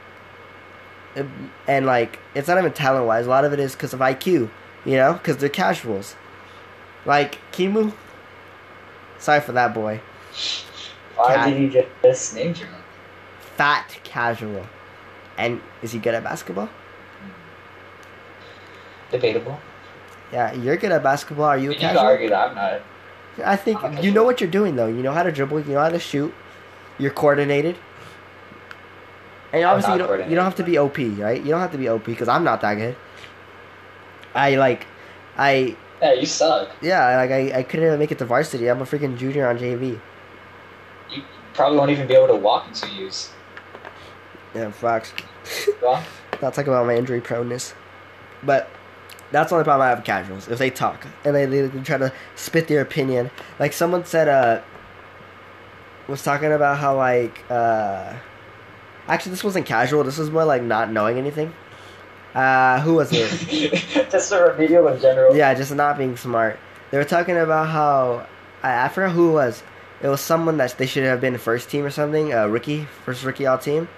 And, 1.14 1.86
like 1.86 2.18
it's 2.34 2.48
not 2.48 2.58
even 2.58 2.72
talent 2.72 3.06
wise. 3.06 3.26
A 3.26 3.28
lot 3.28 3.44
of 3.44 3.52
it 3.52 3.60
is 3.60 3.72
because 3.72 3.92
of 3.92 4.00
IQ. 4.00 4.50
You 4.84 4.96
know, 4.96 5.12
because 5.12 5.36
they're 5.36 5.48
casuals. 5.48 6.16
Like 7.04 7.38
Kimu. 7.52 7.92
Sorry 9.18 9.40
for 9.40 9.52
that 9.52 9.74
boy. 9.74 10.00
Why 11.16 11.34
Cat. 11.34 11.50
did 11.50 11.74
you 11.74 11.86
just 12.02 12.34
name 12.34 12.52
drop? 12.52 12.70
Fat 13.56 13.98
casual. 14.02 14.66
And 15.38 15.60
is 15.82 15.92
he 15.92 15.98
good 15.98 16.14
at 16.14 16.24
basketball? 16.24 16.66
Hmm. 16.66 17.30
Debatable. 19.12 19.60
Yeah, 20.32 20.52
you're 20.54 20.76
good 20.76 20.92
at 20.92 21.02
basketball. 21.02 21.46
Are 21.46 21.58
you 21.58 21.72
a 21.72 21.74
You 21.74 21.98
argue 21.98 22.30
that 22.30 22.50
I'm 22.50 22.54
not. 22.54 22.80
I 23.44 23.56
think 23.56 23.82
I'm 23.82 23.98
you 23.98 24.10
know 24.10 24.24
what 24.24 24.40
you're 24.40 24.50
doing 24.50 24.76
though. 24.76 24.86
You 24.86 25.02
know 25.02 25.12
how 25.12 25.22
to 25.22 25.32
dribble. 25.32 25.60
You 25.60 25.74
know 25.74 25.80
how 25.80 25.90
to 25.90 25.98
shoot. 25.98 26.34
You're 26.98 27.10
coordinated. 27.10 27.76
And 29.52 29.64
obviously, 29.64 29.92
you 29.94 29.98
don't, 29.98 30.30
you 30.30 30.34
don't 30.34 30.44
have 30.44 30.54
to 30.56 30.62
be 30.64 30.78
OP, 30.78 30.96
right? 30.96 31.42
You 31.42 31.50
don't 31.50 31.60
have 31.60 31.72
to 31.72 31.78
be 31.78 31.88
OP 31.88 32.04
because 32.04 32.28
I'm 32.28 32.42
not 32.44 32.60
that 32.62 32.74
good. 32.74 32.96
I 34.34 34.54
like, 34.56 34.86
I 35.36 35.76
Yeah, 36.00 36.14
you 36.14 36.26
suck. 36.26 36.70
yeah, 36.80 37.16
like 37.16 37.30
I, 37.30 37.58
I 37.58 37.62
couldn't 37.62 37.86
even 37.86 37.98
make 37.98 38.10
it 38.10 38.18
to 38.18 38.24
varsity. 38.24 38.68
I'm 38.68 38.80
a 38.80 38.84
freaking 38.84 39.18
junior 39.18 39.46
on 39.48 39.58
JV. 39.58 40.00
You 41.10 41.22
probably 41.52 41.78
won't 41.78 41.90
even 41.90 42.06
be 42.06 42.14
able 42.14 42.28
to 42.28 42.36
walk 42.36 42.66
in 42.68 42.72
two 42.74 42.88
years. 42.94 43.30
Yeah, 44.54 44.70
facts. 44.70 45.12
Well, 45.82 46.02
Not 46.42 46.54
talk 46.54 46.66
about 46.66 46.86
my 46.86 46.96
injury 46.96 47.20
proneness, 47.20 47.74
but 48.42 48.68
that's 49.30 49.50
the 49.50 49.56
only 49.56 49.64
problem 49.64 49.84
I 49.86 49.90
have 49.90 49.98
with 49.98 50.06
casuals. 50.06 50.48
If 50.48 50.58
they 50.58 50.70
talk 50.70 51.06
and 51.24 51.34
they, 51.36 51.46
they 51.46 51.68
try 51.82 51.98
to 51.98 52.12
spit 52.36 52.68
their 52.68 52.80
opinion, 52.80 53.30
like 53.60 53.72
someone 53.72 54.04
said, 54.04 54.28
uh, 54.28 54.60
was 56.08 56.22
talking 56.22 56.50
about 56.52 56.78
how 56.78 56.96
like, 56.96 57.44
uh, 57.50 58.14
actually 59.12 59.30
this 59.30 59.44
wasn't 59.44 59.66
casual. 59.66 60.04
This 60.04 60.18
was 60.18 60.30
more 60.30 60.44
like 60.44 60.62
not 60.62 60.90
knowing 60.90 61.18
anything. 61.18 61.52
Uh, 62.34 62.80
who 62.80 62.94
was 62.94 63.10
it? 63.12 63.30
just 64.10 64.32
a 64.32 64.42
remedial 64.42 64.88
in 64.88 65.00
general. 65.00 65.36
yeah, 65.36 65.52
just 65.52 65.74
not 65.74 65.98
being 65.98 66.16
smart. 66.16 66.58
They 66.90 66.98
were 66.98 67.04
talking 67.04 67.36
about 67.36 67.68
how 67.68 68.26
I, 68.62 68.86
I 68.86 68.88
forgot 68.88 69.12
who 69.12 69.30
it 69.30 69.34
was. 69.34 69.62
It 70.02 70.08
was 70.08 70.20
someone 70.20 70.56
that 70.56 70.76
they 70.78 70.86
should 70.86 71.04
have 71.04 71.20
been 71.20 71.36
first 71.38 71.70
team 71.70 71.84
or 71.84 71.90
something. 71.90 72.32
Uh, 72.32 72.46
rookie, 72.46 72.86
first 73.04 73.22
rookie 73.22 73.46
all 73.46 73.58
team. 73.58 73.88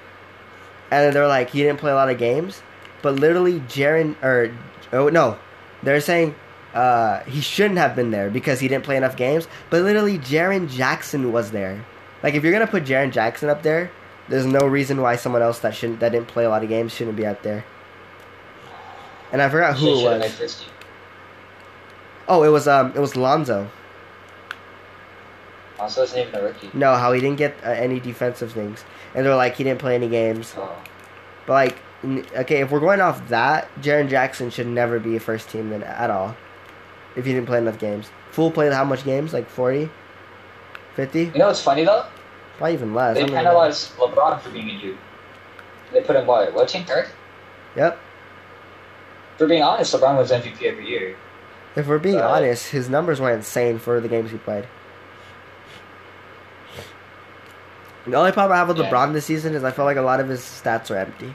And 0.91 1.15
they're 1.15 1.29
like, 1.29 1.51
he 1.51 1.63
didn't 1.63 1.79
play 1.79 1.93
a 1.93 1.95
lot 1.95 2.11
of 2.11 2.19
games, 2.19 2.61
but 3.03 3.15
literally, 3.15 3.61
Jaren 3.61 4.21
or 4.23 4.55
oh 4.93 5.09
no, 5.09 5.39
they're 5.83 6.01
saying 6.01 6.35
uh, 6.75 7.21
he 7.21 7.41
shouldn't 7.41 7.79
have 7.79 7.95
been 7.97 8.11
there 8.11 8.31
because 8.31 8.61
he 8.61 8.69
didn't 8.69 8.85
play 8.85 8.97
enough 8.97 9.17
games. 9.17 9.49
But 9.71 9.83
literally, 9.83 10.19
Jaren 10.19 10.69
Jackson 10.69 11.33
was 11.33 11.53
there. 11.53 11.85
Like, 12.23 12.35
if 12.35 12.43
you're 12.43 12.53
gonna 12.53 12.67
put 12.67 12.85
Jaren 12.85 13.13
Jackson 13.13 13.49
up 13.49 13.63
there, 13.63 13.91
there's 14.29 14.47
no 14.47 14.67
reason 14.67 15.01
why 15.01 15.17
someone 15.17 15.43
else 15.43 15.59
that 15.61 15.75
shouldn't 15.75 16.01
that 16.01 16.13
didn't 16.13 16.29
play 16.29 16.45
a 16.45 16.49
lot 16.49 16.63
of 16.63 16.69
games 16.69 16.93
shouldn't 16.93 17.17
be 17.17 17.27
out 17.27 17.43
there. 17.43 17.65
And 19.33 19.43
I 19.43 19.49
forgot 19.49 19.77
who 19.77 20.01
it 20.01 20.05
was. 20.05 20.21
made 20.21 20.31
first 20.31 20.61
team. 20.61 20.71
Oh, 22.29 22.43
it 22.43 22.49
was 22.49 22.67
um, 22.69 22.93
it 22.95 23.01
was 23.01 23.17
Lonzo. 23.17 23.69
It's 25.81 25.97
not 25.97 26.17
even 26.17 26.35
a 26.35 26.43
rookie. 26.43 26.71
No, 26.73 26.95
how 26.95 27.13
he 27.13 27.21
didn't 27.21 27.37
get 27.37 27.57
uh, 27.65 27.71
any 27.71 28.01
defensive 28.01 28.53
things, 28.53 28.85
and 29.15 29.27
they're 29.27 29.35
like 29.35 29.57
he 29.57 29.65
didn't 29.65 29.81
play 29.81 29.95
any 29.95 30.09
games. 30.09 30.55
Oh. 30.57 30.75
But 31.47 31.53
like, 31.53 31.79
n- 32.03 32.25
okay, 32.37 32.61
if 32.61 32.71
we're 32.71 32.81
going 32.81 33.01
off 33.01 33.29
that, 33.29 33.69
Jaren 33.81 34.09
Jackson 34.09 34.51
should 34.51 34.67
never 34.67 34.99
be 34.99 35.17
a 35.17 35.21
first 35.21 35.51
team 35.51 35.71
then 35.71 35.83
at 35.83 36.11
all. 36.11 36.37
If 37.17 37.27
he 37.27 37.33
didn't 37.33 37.47
play 37.47 37.59
enough 37.59 37.79
games, 37.79 38.09
Fool 38.31 38.51
played 38.51 38.73
how 38.73 38.85
much 38.85 39.05
games? 39.05 39.33
Like 39.33 39.49
40? 39.49 39.89
50? 40.97 41.19
You 41.21 41.33
know 41.37 41.47
what's 41.49 41.63
funny 41.63 41.85
though? 41.85 42.07
Probably 42.59 42.75
even 42.75 42.95
less. 42.95 43.17
They 43.17 43.23
even 43.23 43.35
know. 43.35 43.41
penalized 43.43 43.97
LeBron 43.97 44.41
for 44.41 44.51
being 44.51 44.69
injured. 44.71 44.97
They 45.93 46.01
put 46.03 46.17
him 46.17 46.27
what? 46.27 46.53
What 46.55 46.69
team? 46.69 46.85
Third? 46.85 47.09
Yep. 47.77 47.99
For 49.39 49.47
being 49.49 49.63
honest, 49.63 49.95
LeBron 49.95 50.17
was 50.17 50.31
MVP 50.31 50.63
every 50.65 50.89
year. 50.89 51.17
If 51.77 51.89
we're 51.89 51.99
being 51.99 52.21
Uh, 52.21 52.29
honest, 52.29 52.71
his 52.71 52.89
numbers 52.89 53.21
were 53.21 53.31
insane 53.33 53.79
for 53.81 54.01
the 54.01 54.07
games 54.09 54.31
he 54.31 54.39
played. 54.39 54.67
The 58.07 58.15
only 58.17 58.33
problem 58.33 58.53
I 58.55 58.59
have 58.59 58.69
with 58.69 58.79
Yeah. 58.79 58.91
LeBron 58.91 59.13
this 59.13 59.25
season 59.25 59.55
is 59.55 59.65
I 59.65 59.71
feel 59.71 59.85
like 59.85 59.97
a 59.97 60.03
lot 60.03 60.21
of 60.21 60.29
his 60.29 60.41
stats 60.41 60.91
are 60.91 60.97
empty. 60.97 61.35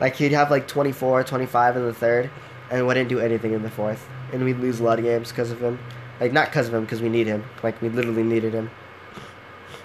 Like 0.00 0.16
he'd 0.16 0.32
have 0.32 0.50
like 0.50 0.66
24, 0.66 1.22
25 1.22 1.76
in 1.76 1.86
the 1.86 1.94
third, 1.94 2.28
and 2.70 2.86
wouldn't 2.86 3.08
do 3.08 3.20
anything 3.20 3.52
in 3.52 3.62
the 3.62 3.70
fourth, 3.70 4.06
and 4.32 4.44
we'd 4.44 4.58
lose 4.58 4.80
a 4.80 4.84
lot 4.84 4.98
of 4.98 5.04
games 5.04 5.28
because 5.30 5.50
of 5.50 5.60
him. 5.62 5.78
Like 6.20 6.32
not 6.32 6.46
because 6.48 6.68
of 6.68 6.74
him, 6.74 6.82
because 6.82 7.00
we 7.00 7.08
need 7.08 7.26
him. 7.26 7.44
Like 7.62 7.80
we 7.80 7.88
literally 7.88 8.24
needed 8.24 8.52
him, 8.52 8.70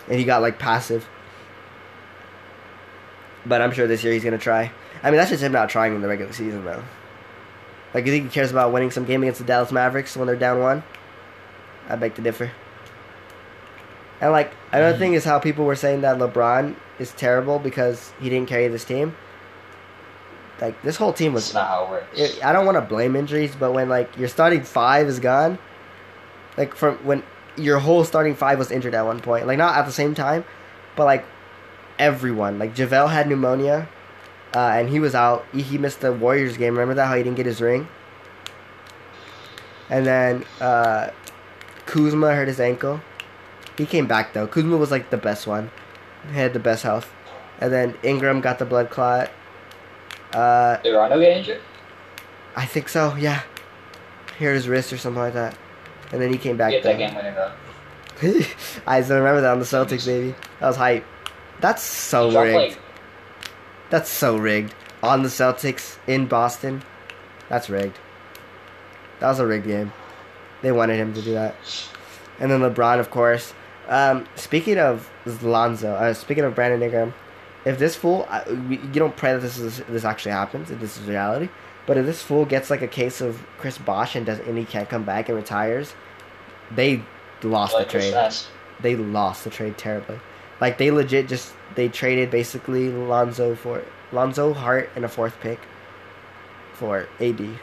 and 0.08 0.18
he 0.20 0.26
got 0.26 0.42
like 0.42 0.60
passive. 0.60 1.08
But 3.46 3.62
I'm 3.62 3.72
sure 3.72 3.88
this 3.88 4.04
year 4.04 4.14
he's 4.14 4.24
gonna 4.24 4.38
try. 4.38 4.72
I 5.04 5.12
mean, 5.12 5.18
that's 5.18 5.30
just 5.30 5.44
him 5.44 5.52
not 5.52 5.70
trying 5.70 5.96
in 5.96 6.02
the 6.02 6.08
regular 6.08 6.34
season, 6.34 6.66
though. 6.66 6.84
Like, 7.94 8.06
you 8.06 8.12
think 8.12 8.26
he 8.26 8.30
cares 8.30 8.52
about 8.52 8.74
winning 8.74 8.92
some 8.92 9.06
game 9.06 9.24
against 9.24 9.40
the 9.40 9.46
Dallas 9.46 9.72
Mavericks 9.72 10.18
when 10.18 10.28
they're 10.28 10.36
down 10.36 10.60
one? 10.60 10.84
I 11.88 11.96
beg 11.96 12.16
to 12.16 12.22
differ. 12.22 12.52
And 14.20 14.32
like 14.32 14.52
another 14.72 14.98
thing 14.98 15.14
is 15.14 15.24
how 15.24 15.40
people 15.40 15.66
were 15.66 15.76
saying 15.76 16.02
that 16.02 16.18
LeBron 16.18 16.76
is 17.00 17.12
terrible 17.12 17.60
because 17.60 18.12
he 18.20 18.30
didn't 18.30 18.50
carry 18.50 18.68
this 18.68 18.84
team. 18.84 19.16
Like 20.60 20.82
this 20.82 20.96
whole 20.96 21.14
team 21.14 21.34
That's 21.34 21.50
was. 21.50 21.54
not 21.54 21.68
how 21.68 21.84
it 21.86 21.90
works. 21.90 22.20
It, 22.20 22.46
I 22.46 22.52
don't 22.52 22.66
want 22.66 22.78
to 22.78 22.82
blame 22.82 23.16
injuries, 23.16 23.56
but 23.56 23.74
when 23.74 23.90
like 23.90 24.18
your 24.18 24.28
starting 24.28 24.64
five 24.64 25.08
is 25.08 25.20
gone, 25.20 25.60
like 26.58 26.74
from 26.74 26.96
when 27.06 27.22
your 27.58 27.80
whole 27.80 28.04
starting 28.04 28.36
five 28.36 28.58
was 28.60 28.72
injured 28.72 28.94
at 28.94 29.06
one 29.06 29.20
point, 29.20 29.48
like 29.48 29.58
not 29.58 29.76
at 29.78 29.86
the 29.86 29.92
same 29.92 30.14
time, 30.14 30.46
but 30.96 31.06
like 31.06 31.26
everyone, 32.00 32.60
like 32.60 32.76
JaVale 32.76 33.12
had 33.12 33.28
pneumonia, 33.28 33.90
uh, 34.56 34.72
and 34.76 34.90
he 34.90 35.00
was 35.00 35.16
out. 35.16 35.46
He, 35.54 35.62
he 35.62 35.78
missed 35.78 36.02
the 36.02 36.14
Warriors 36.14 36.58
game. 36.58 36.74
Remember 36.74 36.94
that 36.96 37.08
how 37.08 37.16
he 37.16 37.24
didn't 37.24 37.38
get 37.38 37.46
his 37.46 37.62
ring. 37.62 37.88
And 39.90 40.06
then 40.06 40.46
uh, 40.60 41.12
Kuzma 41.86 42.34
hurt 42.34 42.48
his 42.48 42.60
ankle. 42.60 43.02
He 43.78 43.86
came 43.86 44.08
back 44.08 44.34
though. 44.34 44.48
Kuzma 44.48 44.78
was 44.78 44.92
like 44.92 45.10
the 45.10 45.18
best 45.18 45.48
one. 45.48 45.72
He 46.32 46.38
had 46.38 46.54
the 46.54 46.60
best 46.60 46.84
health. 46.84 47.14
And 47.60 47.72
then 47.72 47.96
Ingram 48.04 48.42
got 48.42 48.60
the 48.60 48.66
blood 48.66 48.90
clot. 48.90 49.32
Uh, 50.34 50.78
Did 50.78 50.94
Rondo 50.94 51.20
get 51.20 51.38
injured? 51.38 51.62
I 52.56 52.66
think 52.66 52.90
so. 52.90 53.16
Yeah, 53.16 53.44
he 54.38 54.46
hurt 54.46 54.54
his 54.54 54.68
wrist 54.68 54.92
or 54.92 54.98
something 54.98 55.22
like 55.22 55.34
that. 55.34 55.58
And 56.12 56.22
then 56.22 56.32
he 56.32 56.38
came 56.38 56.58
back. 56.58 56.82
That 56.84 56.98
game 56.98 57.14
though. 57.14 57.52
I 58.88 59.02
still 59.02 59.18
remember 59.18 59.42
that 59.42 59.52
on 59.52 59.60
the 59.60 59.66
Celtics, 59.66 60.06
baby. 60.06 60.34
That 60.60 60.68
was 60.68 60.76
hype. 60.76 61.06
That's 61.60 61.84
so 61.84 62.28
rigged. 62.42 62.56
like, 62.56 62.80
That's 63.90 64.10
so 64.10 64.38
rigged. 64.38 64.74
On 65.04 65.22
the 65.22 65.30
Celtics 65.30 65.98
in 66.08 66.26
Boston. 66.26 66.82
That's 67.50 67.70
rigged. 67.70 68.00
That 69.20 69.28
was 69.28 69.40
a 69.40 69.46
rigged 69.46 69.68
game. 69.68 69.94
They 70.62 70.72
wanted 70.72 70.96
him 70.98 71.14
to 71.14 71.22
do 71.22 71.34
that. 71.34 71.56
And 72.40 72.52
then 72.52 72.62
LeBron, 72.62 73.00
of 73.00 73.10
course. 73.12 73.54
Um, 73.88 74.28
speaking 74.36 74.78
of 74.78 75.10
Lonzo, 75.44 75.94
uh, 75.94 76.14
speaking 76.14 76.44
of 76.44 76.56
Brandon 76.56 76.82
Ingram, 76.82 77.14
if 77.66 77.80
this 77.80 77.96
fool, 77.96 78.26
I, 78.30 78.48
you 78.50 78.78
don't 78.94 79.16
pray 79.16 79.34
that 79.34 79.42
this 79.42 79.58
is 79.58 79.80
this 79.90 80.04
actually 80.04 80.32
happens, 80.32 80.72
if 80.72 80.80
this 80.80 80.98
is 80.98 81.08
reality. 81.08 81.50
But 81.88 81.98
if 81.98 82.06
this 82.06 82.22
fool 82.22 82.46
gets 82.46 82.70
like 82.70 82.84
a 82.84 82.88
case 82.88 83.22
of 83.22 83.44
Chris 83.58 83.80
Bosh 83.80 84.16
and 84.16 84.26
does 84.26 84.40
and 84.40 84.58
he 84.58 84.66
can't 84.66 84.88
come 84.88 85.04
back 85.04 85.30
and 85.30 85.38
retires, 85.38 85.94
they 86.70 87.02
lost 87.42 87.74
Like 87.74 87.88
the 87.90 88.00
trade. 88.00 88.34
They 88.82 88.96
lost 88.96 89.44
the 89.46 89.50
trade 89.50 89.78
terribly. 89.78 90.20
Like 90.62 90.78
they 90.78 90.92
legit 90.92 91.28
just 91.28 91.54
they 91.76 91.88
traded 91.88 92.30
basically 92.30 92.90
Lonzo 92.90 93.56
for 93.56 93.84
Lonzo 94.12 94.54
Hart 94.54 94.90
and 94.96 95.06
a 95.06 95.08
fourth 95.08 95.40
pick 95.40 95.60
for 96.74 97.08
AD. 97.20 97.60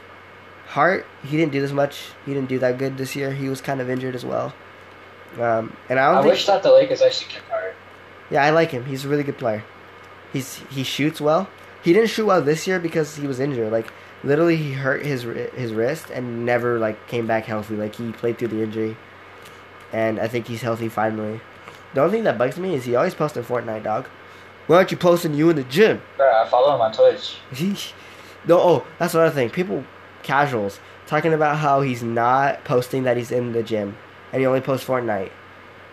Hart 0.68 1.06
he 1.22 1.36
didn't 1.36 1.52
do 1.52 1.60
this 1.60 1.72
much. 1.72 2.12
He 2.24 2.32
didn't 2.32 2.48
do 2.48 2.58
that 2.60 2.78
good 2.78 2.96
this 2.96 3.14
year. 3.14 3.30
He 3.32 3.48
was 3.50 3.60
kind 3.60 3.80
of 3.80 3.90
injured 3.90 4.14
as 4.14 4.24
well. 4.24 4.54
Um, 5.38 5.76
and 5.90 5.98
I 5.98 6.06
don't 6.08 6.18
I 6.18 6.22
think 6.22 6.32
wish 6.32 6.46
that 6.46 6.62
the 6.62 6.72
Lakers 6.72 7.02
actually 7.02 7.30
kept 7.32 7.48
Hart. 7.50 7.74
yeah, 8.30 8.42
I 8.42 8.50
like 8.50 8.70
him. 8.70 8.86
He's 8.86 9.04
a 9.04 9.08
really 9.08 9.24
good 9.24 9.36
player. 9.36 9.64
He's 10.32 10.56
he 10.70 10.82
shoots 10.82 11.20
well. 11.20 11.48
He 11.82 11.92
didn't 11.92 12.08
shoot 12.08 12.24
well 12.24 12.40
this 12.40 12.66
year 12.66 12.78
because 12.78 13.16
he 13.16 13.26
was 13.26 13.38
injured. 13.38 13.70
Like 13.70 13.92
literally, 14.24 14.56
he 14.56 14.72
hurt 14.72 15.04
his 15.04 15.22
his 15.22 15.72
wrist 15.72 16.10
and 16.10 16.44
never 16.44 16.78
like 16.78 17.06
came 17.08 17.26
back 17.26 17.44
healthy. 17.44 17.76
Like 17.76 17.94
he 17.96 18.12
played 18.12 18.38
through 18.38 18.48
the 18.48 18.62
injury, 18.62 18.96
and 19.92 20.18
I 20.18 20.28
think 20.28 20.46
he's 20.46 20.62
healthy 20.62 20.88
finally. 20.88 21.40
The 21.94 22.00
only 22.00 22.14
thing 22.14 22.24
that 22.24 22.38
bugs 22.38 22.58
me 22.58 22.74
is 22.74 22.84
he 22.84 22.96
always 22.96 23.14
posting 23.14 23.44
Fortnite, 23.44 23.84
dog. 23.84 24.06
Why 24.66 24.76
aren't 24.76 24.90
you 24.90 24.96
posting 24.96 25.34
you 25.34 25.50
in 25.50 25.56
the 25.56 25.64
gym? 25.64 26.00
I 26.18 26.48
follow 26.48 26.74
him 26.74 26.80
on 26.80 26.92
Twitch. 26.92 27.36
no, 28.48 28.58
oh, 28.58 28.86
that's 28.98 29.14
another 29.14 29.34
thing. 29.34 29.50
People, 29.50 29.84
casuals, 30.22 30.80
talking 31.06 31.32
about 31.32 31.58
how 31.58 31.82
he's 31.82 32.02
not 32.02 32.64
posting 32.64 33.04
that 33.04 33.16
he's 33.16 33.30
in 33.30 33.52
the 33.52 33.62
gym, 33.62 33.96
and 34.32 34.40
he 34.40 34.46
only 34.46 34.60
posts 34.60 34.86
Fortnite. 34.86 35.30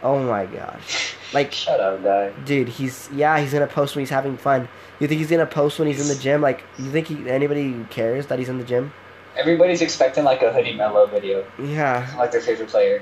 Oh 0.01 0.23
my 0.23 0.45
gosh, 0.45 1.15
like 1.33 1.51
Shut 1.53 1.79
up, 1.79 2.03
guy. 2.03 2.31
dude 2.45 2.67
he's 2.67 3.09
yeah 3.13 3.39
he's 3.39 3.53
gonna 3.53 3.67
post 3.67 3.95
when 3.95 4.01
he's 4.01 4.09
having 4.09 4.37
fun. 4.37 4.67
You 4.99 5.07
think 5.07 5.19
he's 5.19 5.29
gonna 5.29 5.45
post 5.45 5.79
when 5.79 5.87
he's 5.87 6.01
in 6.01 6.15
the 6.15 6.21
gym? 6.21 6.41
Like 6.41 6.63
you 6.77 6.91
think 6.91 7.07
he, 7.07 7.29
anybody 7.29 7.85
cares 7.89 8.27
that 8.27 8.37
he's 8.39 8.49
in 8.49 8.57
the 8.57 8.63
gym? 8.63 8.93
Everybody's 9.35 9.81
expecting 9.81 10.23
like 10.25 10.41
a 10.41 10.51
Hoodie 10.51 10.73
Melo 10.73 11.05
video, 11.07 11.45
yeah. 11.57 12.13
Like 12.17 12.31
their 12.31 12.41
favorite 12.41 12.69
player. 12.69 13.01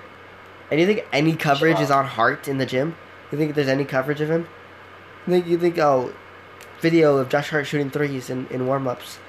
and 0.70 0.80
you 0.80 0.86
think 0.86 1.06
any 1.12 1.36
coverage 1.36 1.80
is 1.80 1.90
on 1.92 2.06
Hart 2.06 2.48
in 2.48 2.58
the 2.60 2.66
gym? 2.66 2.96
You 3.32 3.38
think 3.38 3.56
there's 3.56 3.68
any 3.68 3.86
coverage 3.86 4.22
of 4.22 4.30
him? 4.30 4.48
You 5.26 5.34
think 5.34 5.48
you 5.48 5.58
think 5.58 5.78
oh 5.80 6.14
video 6.82 7.18
of 7.18 7.30
josh 7.30 7.50
hart 7.50 7.68
shooting 7.68 7.90
threes 7.90 8.30
in, 8.30 8.48
in 8.48 8.66
warm-ups. 8.68 9.20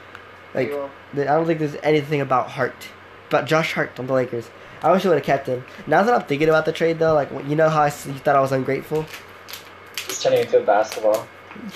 Like 0.55 0.73
i 1.15 1.25
don't 1.25 1.47
think 1.47 1.59
there's 1.59 1.77
anything 1.83 2.21
about 2.21 2.51
hart. 2.51 2.89
But 3.31 3.47
josh 3.47 3.73
hart 3.73 3.99
on 3.99 4.07
the 4.07 4.13
lakers 4.13 4.51
i 4.83 4.91
wish 4.93 5.05
i 5.05 5.09
would 5.09 5.17
have 5.19 5.25
kept 5.25 5.47
him 5.47 5.65
now 5.87 6.03
that 6.03 6.15
i'm 6.15 6.23
thinking 6.27 6.49
about 6.49 6.65
the 6.65 6.73
trade 6.73 6.99
though 6.99 7.15
like 7.15 7.31
you 7.47 7.57
know 7.57 7.69
how 7.69 7.83
I, 7.83 7.87
you 7.87 8.19
thought 8.25 8.37
i 8.37 8.41
was 8.41 8.53
ungrateful 8.53 9.05
It's 10.09 10.23
turning 10.23 10.41
into 10.41 10.59
a 10.59 10.63
basketball. 10.63 11.27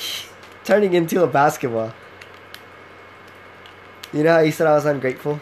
turning 0.64 0.92
into 0.94 1.22
a 1.22 1.26
basketball. 1.26 1.92
You 4.12 4.22
know 4.24 4.32
how 4.34 4.40
you 4.40 4.52
said 4.52 4.66
I 4.66 4.72
was 4.74 4.86
ungrateful? 4.86 5.40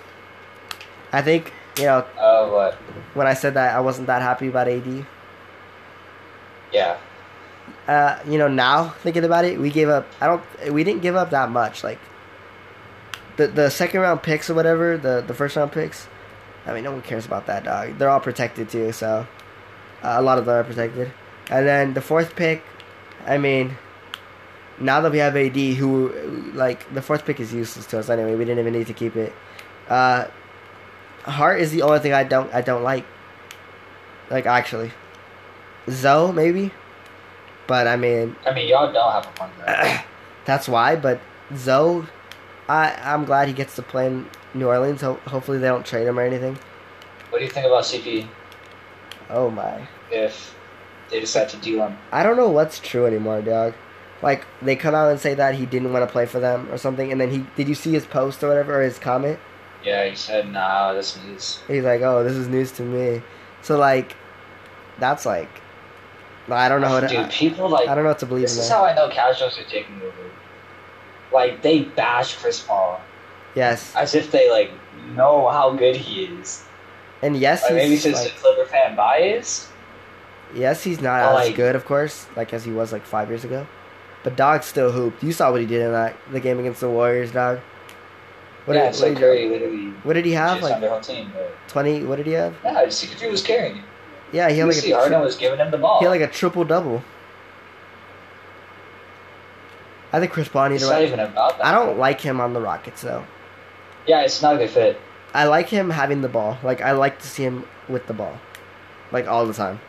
I 1.12 1.20
think, 1.22 1.52
you 1.78 1.84
know, 1.84 2.04
Oh, 2.18 2.52
what? 2.52 2.74
when 3.14 3.26
I 3.26 3.34
said 3.34 3.54
that 3.54 3.76
I 3.76 3.80
wasn't 3.80 4.06
that 4.08 4.22
happy 4.22 4.48
about 4.48 4.66
AD. 4.68 5.06
Yeah. 6.72 6.96
Uh, 7.86 8.18
you 8.26 8.38
know, 8.38 8.48
now 8.48 8.90
thinking 9.02 9.24
about 9.24 9.44
it, 9.44 9.58
we 9.60 9.70
gave 9.70 9.88
up 9.88 10.06
I 10.20 10.26
don't 10.26 10.42
we 10.72 10.84
didn't 10.84 11.02
give 11.02 11.16
up 11.16 11.30
that 11.30 11.50
much. 11.50 11.84
Like 11.84 11.98
the 13.36 13.46
the 13.48 13.70
second 13.70 14.00
round 14.00 14.22
picks 14.22 14.48
or 14.50 14.54
whatever, 14.54 14.96
the 14.96 15.22
the 15.26 15.34
first 15.34 15.56
round 15.56 15.72
picks, 15.72 16.06
I 16.66 16.72
mean, 16.72 16.84
no 16.84 16.92
one 16.92 17.02
cares 17.02 17.26
about 17.26 17.46
that, 17.46 17.64
dog. 17.64 17.98
They're 17.98 18.10
all 18.10 18.20
protected 18.20 18.68
too, 18.68 18.92
so 18.92 19.26
uh, 20.02 20.14
a 20.16 20.22
lot 20.22 20.38
of 20.38 20.46
them 20.46 20.54
are 20.54 20.64
protected. 20.64 21.12
And 21.50 21.66
then 21.66 21.94
the 21.94 22.00
fourth 22.00 22.36
pick, 22.36 22.62
I 23.26 23.38
mean, 23.38 23.76
now 24.78 25.00
that 25.00 25.12
we 25.12 25.18
have 25.18 25.36
AD, 25.36 25.56
who 25.56 26.52
like 26.54 26.92
the 26.94 27.02
fourth 27.02 27.24
pick 27.24 27.40
is 27.40 27.52
useless 27.52 27.86
to 27.86 27.98
us 27.98 28.08
anyway. 28.08 28.34
We 28.34 28.44
didn't 28.44 28.60
even 28.60 28.72
need 28.72 28.86
to 28.86 28.94
keep 28.94 29.16
it. 29.16 29.32
Uh, 29.88 30.26
Hart 31.22 31.60
is 31.60 31.70
the 31.70 31.82
only 31.82 32.00
thing 32.00 32.12
I 32.12 32.24
don't 32.24 32.52
I 32.54 32.60
don't 32.60 32.82
like. 32.82 33.04
Like 34.30 34.46
actually, 34.46 34.92
Zoe 35.90 36.32
maybe, 36.32 36.72
but 37.66 37.86
I 37.86 37.96
mean 37.96 38.36
I 38.46 38.54
mean, 38.54 38.68
y'all 38.68 38.92
don't 38.92 39.12
have 39.12 39.26
a 39.26 39.30
point 39.30 39.52
guard. 39.58 40.04
that's 40.44 40.68
why. 40.68 40.96
But 40.96 41.20
Zoe, 41.54 42.06
I 42.68 42.94
I'm 43.02 43.24
glad 43.24 43.48
he 43.48 43.54
gets 43.54 43.76
to 43.76 43.82
play 43.82 44.06
in 44.06 44.28
New 44.54 44.66
Orleans. 44.68 45.00
Ho- 45.00 45.20
hopefully 45.26 45.58
they 45.58 45.68
don't 45.68 45.84
trade 45.86 46.06
him 46.06 46.18
or 46.18 46.22
anything. 46.22 46.58
what 47.30 47.38
do 47.38 47.44
you 47.44 47.50
think 47.50 47.66
about 47.66 47.84
CP 47.84 48.26
Oh 49.30 49.50
my. 49.50 49.86
if 50.10 50.54
they 51.10 51.20
decide 51.20 51.48
to 51.50 51.56
deal 51.58 51.86
him? 51.86 51.96
I 52.10 52.22
don't 52.22 52.36
know 52.36 52.48
what's 52.50 52.78
true 52.78 53.06
anymore, 53.06 53.40
dog. 53.42 53.74
Like 54.22 54.46
they 54.60 54.76
come 54.76 54.94
out 54.94 55.10
and 55.10 55.18
say 55.18 55.34
that 55.34 55.54
he 55.56 55.66
didn't 55.66 55.92
want 55.92 56.06
to 56.06 56.12
play 56.12 56.26
for 56.26 56.38
them 56.38 56.68
or 56.70 56.78
something, 56.78 57.10
and 57.10 57.20
then 57.20 57.30
he 57.30 57.44
did 57.56 57.68
you 57.68 57.74
see 57.74 57.92
his 57.92 58.06
post 58.06 58.42
or 58.44 58.48
whatever 58.48 58.78
or 58.78 58.82
his 58.82 58.98
comment? 58.98 59.38
Yeah, 59.84 60.08
he 60.08 60.14
said, 60.14 60.48
nah, 60.52 60.92
this 60.92 61.16
is. 61.16 61.60
He's 61.66 61.82
like, 61.82 62.02
oh, 62.02 62.22
this 62.22 62.34
is 62.34 62.46
news 62.46 62.70
to 62.72 62.82
me. 62.82 63.20
So 63.62 63.76
like, 63.78 64.14
that's 65.00 65.26
like, 65.26 65.48
I 66.48 66.68
don't 66.68 66.80
know 66.80 66.86
how 66.88 67.00
to. 67.00 67.08
Dude, 67.08 67.18
I, 67.18 67.28
people 67.28 67.68
like. 67.68 67.88
I 67.88 67.94
don't 67.96 68.04
know 68.04 68.10
what 68.10 68.20
to 68.20 68.26
believe 68.26 68.42
This 68.42 68.56
is 68.58 68.68
That. 68.68 68.74
how 68.76 68.84
I 68.84 68.94
know 68.94 69.08
casuals 69.08 69.58
are 69.58 69.64
taking 69.64 69.96
over. 70.02 70.30
Like, 71.32 71.62
they 71.62 71.80
bash 71.82 72.36
Chris 72.36 72.60
Paul 72.60 73.00
Yes, 73.54 73.94
as 73.96 74.14
if 74.14 74.30
they, 74.30 74.50
like, 74.50 74.70
know 75.14 75.48
how 75.48 75.72
good 75.74 75.96
he 75.96 76.24
is. 76.24 76.64
and 77.22 77.36
yes, 77.36 77.60
he's 77.62 77.70
Like, 77.70 77.76
maybe 77.76 77.96
since 77.96 78.16
like, 78.24 78.32
the 78.34 78.40
Clipper 78.40 78.64
fan 78.66 78.96
bias. 78.96 79.68
yes, 80.54 80.82
he's 80.82 81.00
not 81.00 81.20
as 81.20 81.48
like- 81.48 81.56
good, 81.56 81.76
of 81.76 81.84
course, 81.84 82.26
like 82.36 82.52
as 82.54 82.64
he 82.64 82.70
was 82.72 82.92
like 82.92 83.04
five 83.04 83.28
years 83.28 83.44
ago. 83.44 83.66
But 84.24 84.36
dog 84.36 84.62
still 84.62 84.92
hooped. 84.92 85.22
You 85.22 85.32
saw 85.32 85.50
what 85.50 85.60
he 85.60 85.66
did 85.66 85.82
in 85.82 85.92
that 85.92 86.14
the 86.30 86.38
game 86.40 86.58
against 86.60 86.80
the 86.80 86.88
Warriors, 86.88 87.32
dog. 87.32 87.58
What 88.64 88.74
yeah, 88.74 88.82
did, 88.82 88.88
it's 88.90 89.00
what 89.00 89.08
like 89.10 89.18
did, 89.18 89.50
literally 89.50 89.86
what 90.04 90.12
did 90.12 90.24
he 90.24 90.32
have? 90.32 90.62
Like 90.62 90.80
their 90.80 90.90
whole 90.90 91.00
team. 91.00 91.32
Twenty? 91.66 92.04
What 92.04 92.16
did 92.16 92.26
he 92.26 92.32
have? 92.32 92.54
yeah, 92.64 92.84
CP3 92.86 93.30
was 93.30 93.42
carrying 93.42 93.78
it. 93.78 93.84
Yeah, 94.32 94.48
he 94.48 94.58
had 94.58 94.68
like 94.68 94.76
see, 94.76 94.92
a 94.92 94.96
Harden 94.96 95.20
was 95.20 95.34
giving 95.36 95.58
him 95.58 95.70
the 95.72 95.78
ball. 95.78 95.98
he 95.98 96.04
had 96.04 96.10
like 96.12 96.20
a 96.20 96.28
triple 96.28 96.62
double. 96.64 97.02
I 100.12 100.20
think 100.20 100.30
Chris 100.32 100.48
Paul 100.48 100.68
needs 100.68 100.82
to. 100.84 100.90
not 100.90 101.02
even 101.02 101.20
about 101.20 101.58
that. 101.58 101.66
I 101.66 101.72
don't 101.72 101.98
like 101.98 102.20
him 102.20 102.40
on 102.40 102.52
the 102.52 102.60
Rockets 102.60 103.02
though. 103.02 103.24
Yeah, 104.06 104.22
it's 104.22 104.42
not 104.42 104.56
a 104.56 104.58
good 104.58 104.70
fit. 104.70 105.00
I 105.34 105.44
like 105.44 105.68
him 105.68 105.90
having 105.90 106.20
the 106.20 106.28
ball. 106.28 106.58
Like 106.62 106.80
I 106.80 106.92
like 106.92 107.18
to 107.20 107.26
see 107.26 107.44
him 107.44 107.64
with 107.88 108.06
the 108.06 108.14
ball, 108.14 108.38
like 109.10 109.26
all 109.26 109.46
the 109.46 109.54
time. 109.54 109.80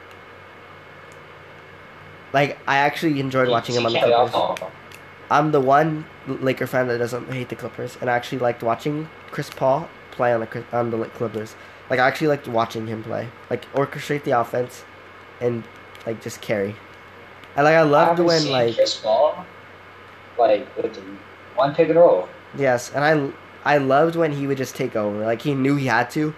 Like 2.32 2.58
I 2.68 2.78
actually 2.78 3.20
enjoyed 3.20 3.50
watching 3.50 3.76
him 3.76 3.86
on 3.86 3.94
the 3.94 4.00
Clippers. 4.00 4.60
I'm 5.30 5.52
the 5.52 5.62
one 5.62 6.06
Laker 6.28 6.68
fan 6.68 6.88
that 6.88 6.98
doesn't 6.98 7.32
hate 7.32 7.50
the 7.50 7.56
Clippers, 7.56 7.98
and 8.00 8.10
I 8.10 8.16
actually 8.16 8.40
liked 8.40 8.64
watching 8.64 9.10
Chris 9.32 9.50
Paul 9.50 9.90
play 10.12 10.34
on 10.34 10.40
the 10.42 10.64
on 10.72 10.92
the 10.92 11.06
Clippers. 11.06 11.56
Like 11.90 12.00
I 12.00 12.08
actually 12.08 12.28
liked 12.28 12.48
watching 12.48 12.88
him 12.88 13.04
play, 13.04 13.28
like 13.50 13.72
orchestrate 13.74 14.24
the 14.24 14.32
offense, 14.32 14.84
and 15.42 15.64
like 16.06 16.22
just 16.22 16.42
carry. 16.42 16.76
And 17.56 17.66
like 17.66 17.76
I 17.76 17.80
I 17.80 17.82
loved 17.82 18.20
haven't 18.20 18.26
when 18.26 18.50
like 18.50 18.76
Chris 18.76 18.98
Paul, 18.98 19.46
like 20.38 20.76
with 20.78 20.94
the 20.94 21.02
one 21.56 21.76
pick 21.76 21.90
and 21.90 22.00
roll. 22.00 22.28
yes, 22.58 22.92
and 22.94 23.04
I 23.04 23.32
I 23.66 23.78
loved 23.78 24.16
when 24.16 24.34
he 24.34 24.48
would 24.48 24.58
just 24.58 24.76
take 24.76 24.96
over. 24.96 25.26
Like 25.26 25.42
he 25.42 25.54
knew 25.56 25.76
he 25.76 25.88
had 25.88 26.10
to, 26.12 26.36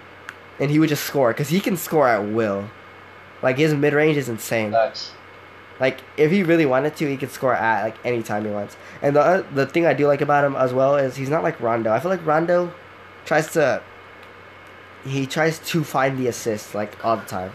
and 0.60 0.70
he 0.72 0.80
would 0.80 0.90
just 0.90 1.04
score 1.04 1.32
because 1.32 1.50
he 1.50 1.60
can 1.60 1.78
score 1.78 2.08
at 2.08 2.20
will. 2.20 2.70
Like 3.42 3.58
his 3.58 3.74
mid 3.74 3.94
range 3.94 4.18
is 4.18 4.30
insane. 4.30 4.72
That's 4.72 5.12
Like 5.80 6.02
if 6.18 6.32
he 6.32 6.44
really 6.44 6.66
wanted 6.66 6.96
to, 6.98 7.10
he 7.10 7.18
could 7.18 7.32
score 7.32 7.54
at 7.54 7.84
like 7.84 7.96
any 8.04 8.24
time 8.24 8.46
he 8.46 8.52
wants. 8.52 8.78
And 9.02 9.16
the 9.16 9.22
uh, 9.22 9.44
the 9.54 9.66
thing 9.66 9.86
I 9.86 9.94
do 9.94 10.08
like 10.08 10.22
about 10.22 10.44
him 10.44 10.56
as 10.56 10.74
well 10.74 10.96
is 10.96 11.16
he's 11.16 11.30
not 11.30 11.44
like 11.44 11.60
Rondo. 11.60 11.92
I 11.92 12.00
feel 12.00 12.12
like 12.12 12.26
Rondo 12.26 12.74
tries 13.26 13.52
to 13.54 13.82
he 15.04 15.26
tries 15.28 15.60
to 15.60 15.84
find 15.84 16.18
the 16.18 16.28
assist 16.28 16.74
like 16.74 17.04
all 17.04 17.18
the 17.18 17.26
time. 17.26 17.52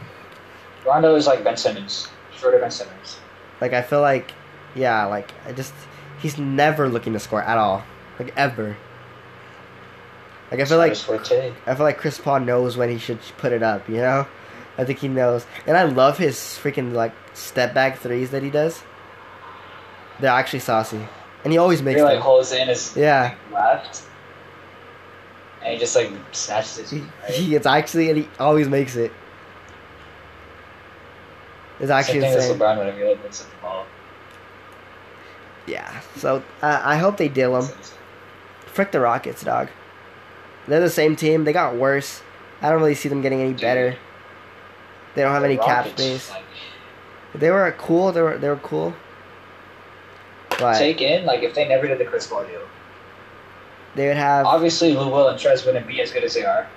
Rondo 0.87 1.14
is 1.14 1.27
like 1.27 1.45
Ben 1.45 1.57
Simmons, 1.57 2.09
shorter 2.37 2.59
Ben 2.59 2.71
Simmons. 2.71 3.18
Like 3.61 3.73
I 3.73 3.83
feel 3.83 4.01
like 4.01 4.33
yeah, 4.75 5.05
like 5.07 5.33
I 5.47 5.53
just 5.53 5.75
he's 6.21 6.39
never 6.39 6.89
looking 6.89 7.12
to 7.12 7.21
score 7.21 7.43
at 7.43 7.59
all, 7.59 7.85
like 8.18 8.33
ever. 8.37 8.77
Like 10.51 10.61
I 10.61 10.64
feel 10.64 10.78
like 10.78 10.92
I 10.92 11.74
feel 11.74 11.84
like 11.84 11.98
Chris 11.98 12.18
Paul 12.18 12.40
knows 12.40 12.76
when 12.76 12.88
he 12.90 12.98
should 12.98 13.20
put 13.38 13.53
it 13.53 13.62
up. 13.62 13.88
You 13.88 13.96
know, 13.98 14.26
I 14.76 14.84
think 14.84 14.98
he 14.98 15.09
knows, 15.09 15.46
and 15.66 15.76
I 15.76 15.84
love 15.84 16.18
his 16.18 16.36
freaking 16.36 16.92
like 16.92 17.12
step 17.34 17.72
back 17.72 17.98
threes 17.98 18.30
that 18.30 18.42
he 18.42 18.51
does. 18.51 18.82
They're 20.18 20.30
actually 20.32 20.59
saucy, 20.61 21.01
and 21.44 21.53
he 21.53 21.59
always 21.59 21.82
makes 21.82 21.98
He 21.98 22.03
like 22.03 22.14
them. 22.14 22.22
holds 22.22 22.51
in 22.53 22.66
his 22.68 22.96
Yeah. 22.96 23.34
left, 23.53 24.03
and 25.62 25.72
he 25.74 25.78
just 25.78 25.94
like 25.94 26.11
snatches 26.32 26.78
it. 26.78 26.88
He, 26.88 27.01
Right? 27.01 27.30
he 27.30 27.55
it's 27.55 27.66
actually 27.66 28.11
and 28.11 28.18
he 28.18 28.28
always 28.40 28.68
makes 28.68 28.96
it. 28.96 29.12
It's 31.78 31.90
actually 31.90 32.20
Same 32.22 32.34
insane. 32.34 32.59
LeBron 32.59 32.78
whenever 32.78 32.98
he 32.98 33.05
looks 33.05 33.40
the 33.40 33.57
ball. 33.62 33.86
Yeah. 35.66 36.01
So 36.16 36.42
uh, 36.61 36.80
I 36.84 36.96
hope 36.96 37.16
they 37.16 37.28
deal 37.28 37.57
him. 37.62 37.72
Frick 38.66 38.92
the 38.92 39.01
Rockets, 39.01 39.42
dog. 39.42 39.68
They're 40.71 40.79
the 40.79 40.89
same 40.89 41.16
team. 41.16 41.43
They 41.43 41.53
got 41.53 41.75
worse. 41.75 42.23
I 42.62 42.71
don't 42.71 42.81
really 42.81 42.95
see 42.95 43.09
them 43.09 43.23
getting 43.23 43.41
any 43.41 43.55
better. 43.55 43.97
They 45.16 45.23
don't 45.23 45.33
have 45.33 45.43
any 45.43 45.57
cap 45.57 45.89
space. 45.89 46.31
like, 46.31 46.45
They 47.35 47.51
were 47.51 47.75
cool. 47.77 48.12
They 48.12 48.23
were 48.23 48.39
they 48.39 48.49
were 48.49 48.57
cool. 48.57 48.95
But 50.61 50.79
take 50.79 51.01
in 51.01 51.27
like 51.27 51.43
if 51.43 51.55
they 51.57 51.66
never 51.66 51.89
did 51.89 51.99
the 51.99 52.05
Chris 52.05 52.29
Paul 52.29 52.45
deal, 52.45 52.61
they 53.97 54.07
would 54.07 54.16
have 54.16 54.47
Obviously, 54.47 54.95
Lou 54.95 55.11
Will 55.11 55.29
and 55.29 55.39
Trez 55.41 55.66
wouldn't 55.66 55.89
be 55.89 56.01
as 56.03 56.12
good 56.12 56.23
as 56.23 56.35
they 56.35 56.45
are, 56.45 56.68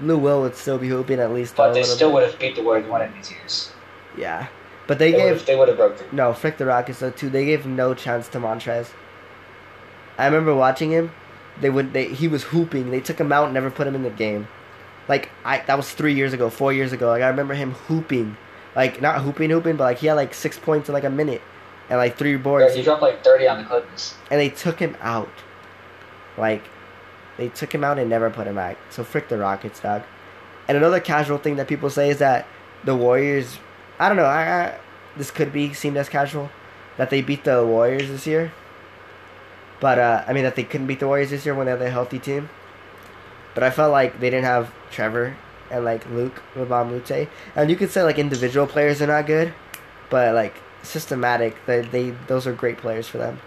Lou 0.00 0.16
Will 0.16 0.42
would 0.42 0.54
still 0.54 0.78
be 0.78 0.86
hooping 0.88 1.18
at 1.18 1.32
least. 1.32 1.56
but 1.56 1.72
they 1.72 1.82
still 1.82 2.10
bit. 2.10 2.14
would 2.14 2.22
have 2.30 2.38
beat 2.38 2.54
the 2.54 2.62
Warriors 2.62 2.88
one 2.88 3.02
of 3.02 3.12
these 3.14 3.32
years. 3.32 3.72
Yeah, 4.16 4.46
but 4.86 5.00
they 5.00 5.10
They, 5.10 5.18
gave 5.18 5.46
they 5.46 5.56
would 5.56 5.66
have 5.66 5.78
broke 5.78 5.96
through. 5.98 6.08
No, 6.12 6.32
frick 6.32 6.58
the 6.58 6.66
Rockets 6.66 7.00
though 7.00 7.10
too. 7.10 7.28
They 7.28 7.44
gave 7.44 7.66
no 7.66 7.92
chance 7.94 8.28
to 8.28 8.38
Montrez. 8.38 8.90
I 10.16 10.26
remember 10.26 10.54
watching 10.54 10.92
him. 10.92 11.10
They 11.60 11.70
would 11.70 11.92
they 11.92 12.06
he 12.08 12.28
was 12.28 12.44
hooping. 12.44 12.90
They 12.90 13.00
took 13.00 13.18
him 13.20 13.32
out, 13.32 13.44
and 13.44 13.54
never 13.54 13.70
put 13.70 13.86
him 13.86 13.94
in 13.94 14.02
the 14.02 14.10
game. 14.10 14.48
Like 15.08 15.30
I 15.44 15.58
that 15.66 15.76
was 15.76 15.92
three 15.92 16.14
years 16.14 16.32
ago, 16.32 16.50
four 16.50 16.72
years 16.72 16.92
ago. 16.92 17.08
Like 17.08 17.22
I 17.22 17.28
remember 17.28 17.54
him 17.54 17.72
hooping, 17.72 18.36
like 18.74 19.00
not 19.00 19.20
hooping, 19.22 19.50
hooping, 19.50 19.76
but 19.76 19.84
like 19.84 19.98
he 19.98 20.06
had 20.08 20.14
like 20.14 20.34
six 20.34 20.58
points 20.58 20.88
in 20.88 20.92
like 20.94 21.04
a 21.04 21.10
minute, 21.10 21.42
and 21.88 21.98
like 21.98 22.16
three 22.16 22.32
Yeah, 22.32 22.38
boards, 22.38 22.74
he 22.74 22.82
dropped 22.82 23.02
like 23.02 23.22
30 23.22 23.46
on 23.48 23.58
the 23.58 23.64
Clippers. 23.64 24.14
and 24.30 24.40
they 24.40 24.48
took 24.48 24.78
him 24.78 24.96
out. 25.00 25.28
Like 26.36 26.62
they 27.36 27.48
took 27.48 27.72
him 27.74 27.84
out 27.84 27.98
and 27.98 28.08
never 28.10 28.30
put 28.30 28.46
him 28.46 28.56
back. 28.56 28.76
So 28.90 29.04
frick 29.04 29.28
the 29.28 29.38
Rockets, 29.38 29.80
dog. 29.80 30.02
And 30.66 30.76
another 30.78 31.00
casual 31.00 31.38
thing 31.38 31.56
that 31.56 31.68
people 31.68 31.90
say 31.90 32.10
is 32.10 32.18
that 32.18 32.46
the 32.84 32.96
Warriors. 32.96 33.58
I 33.98 34.08
don't 34.08 34.16
know. 34.16 34.24
I, 34.24 34.42
I 34.64 34.78
this 35.16 35.30
could 35.30 35.52
be 35.52 35.72
seen 35.72 35.96
as 35.96 36.08
casual 36.08 36.50
that 36.96 37.10
they 37.10 37.22
beat 37.22 37.44
the 37.44 37.64
Warriors 37.64 38.08
this 38.08 38.26
year. 38.26 38.52
But 39.84 39.98
uh, 39.98 40.24
I 40.26 40.32
mean 40.32 40.44
that 40.44 40.56
they 40.56 40.64
couldn't 40.64 40.86
beat 40.86 41.00
the 41.00 41.06
Warriors 41.06 41.28
this 41.28 41.44
year 41.44 41.54
when 41.54 41.66
they 41.66 41.72
had 41.72 41.82
a 41.82 41.90
healthy 41.90 42.18
team. 42.18 42.48
But 43.52 43.64
I 43.64 43.68
felt 43.68 43.92
like 43.92 44.18
they 44.18 44.30
didn't 44.30 44.46
have 44.46 44.72
Trevor 44.90 45.36
and 45.70 45.84
like 45.84 46.08
Luke 46.08 46.42
Mute. 46.56 47.28
And 47.54 47.68
you 47.68 47.76
could 47.76 47.90
say 47.90 48.02
like 48.02 48.18
individual 48.18 48.66
players 48.66 49.02
are 49.02 49.06
not 49.06 49.26
good, 49.26 49.52
but 50.08 50.34
like 50.34 50.54
systematic, 50.82 51.54
they, 51.66 51.82
they 51.82 52.10
those 52.28 52.46
are 52.46 52.54
great 52.54 52.78
players 52.78 53.06
for 53.06 53.18
them. 53.18 53.38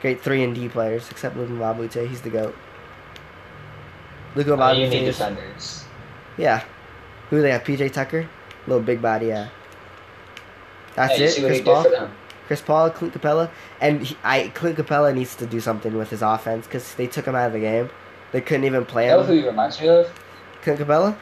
Great 0.00 0.20
three 0.20 0.44
and 0.44 0.54
D 0.54 0.68
players, 0.68 1.10
except 1.10 1.36
Luke 1.36 1.50
Mute. 1.50 1.94
He's 1.94 2.20
the 2.20 2.30
goat. 2.30 2.54
Luke 4.36 4.46
Uh, 4.46 4.70
you 4.70 4.86
Mute 4.86 4.90
need 4.90 5.04
defenders. 5.06 5.84
yeah. 6.36 6.62
Who 7.30 7.38
do 7.38 7.42
they 7.42 7.50
have? 7.50 7.64
PJ 7.64 7.92
Tucker, 7.92 8.28
little 8.68 8.84
big 8.84 9.02
body. 9.02 9.26
Yeah. 9.34 9.48
That's 10.94 11.16
Hey, 11.18 11.40
you 11.40 11.46
it. 11.46 11.48
Chris 11.48 11.60
Paul. 11.62 12.08
Chris 12.46 12.60
Paul, 12.60 12.90
Clint 12.90 13.14
Capela, 13.14 13.50
and 13.80 14.02
he, 14.02 14.16
I 14.22 14.48
Clint 14.54 14.78
Capela 14.78 15.14
needs 15.14 15.34
to 15.36 15.46
do 15.46 15.60
something 15.60 15.96
with 15.96 16.10
his 16.10 16.22
offense 16.22 16.66
because 16.66 16.94
they 16.94 17.06
took 17.06 17.26
him 17.26 17.34
out 17.34 17.48
of 17.48 17.52
the 17.52 17.60
game. 17.60 17.90
They 18.32 18.40
couldn't 18.40 18.64
even 18.64 18.84
play 18.84 19.06
You 19.06 19.12
know 19.12 19.22
who 19.24 19.32
him. 19.32 19.38
he 19.40 19.46
reminds 19.46 19.80
me 19.80 19.88
of? 19.88 20.10
Clint 20.62 20.80
Capela, 20.80 21.16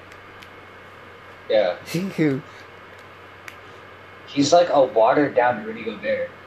Yeah. 1.48 1.76
who? 1.86 2.40
He's 4.26 4.52
like 4.52 4.68
a 4.70 4.82
watered 4.84 5.34
down 5.34 5.64
Rudy 5.64 5.82
Gobert. 5.84 6.30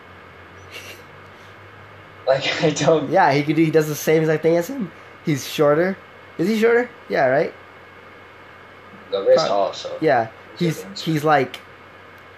Like, 2.27 2.61
I 2.61 2.71
don't. 2.71 3.09
Yeah, 3.09 3.31
he 3.31 3.41
could 3.41 3.55
do. 3.55 3.63
He 3.63 3.71
does 3.71 3.87
the 3.87 3.95
same 3.95 4.21
exact 4.21 4.43
thing 4.43 4.57
as 4.57 4.67
him. 4.69 4.91
He's 5.23 5.47
shorter. 5.47 5.97
Is 6.37 6.49
he 6.49 6.59
shorter? 6.59 6.89
Yeah, 7.07 7.27
right. 7.27 7.53
Gobert's 9.09 9.45
tall, 9.45 9.71
so. 9.71 9.97
Yeah, 10.01 10.27
he's 10.59 10.83
he's 11.01 11.23
like, 11.23 11.55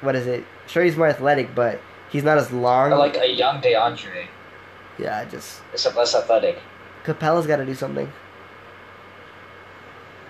what 0.02 0.16
is 0.16 0.28
it? 0.28 0.46
Sure, 0.68 0.84
he's 0.84 0.96
more 0.96 1.08
athletic, 1.08 1.56
but 1.56 1.82
he's 2.12 2.24
not 2.24 2.38
as 2.38 2.52
long. 2.52 2.92
Or 2.92 2.98
like 2.98 3.18
a 3.18 3.32
young 3.32 3.62
DeAndre, 3.62 4.28
yeah, 4.98 5.26
just 5.26 5.62
except 5.74 5.96
less 5.96 6.16
athletic. 6.16 6.60
Capela's 7.06 7.48
got 7.48 7.58
to 7.58 7.66
do 7.66 7.76
something. 7.76 8.12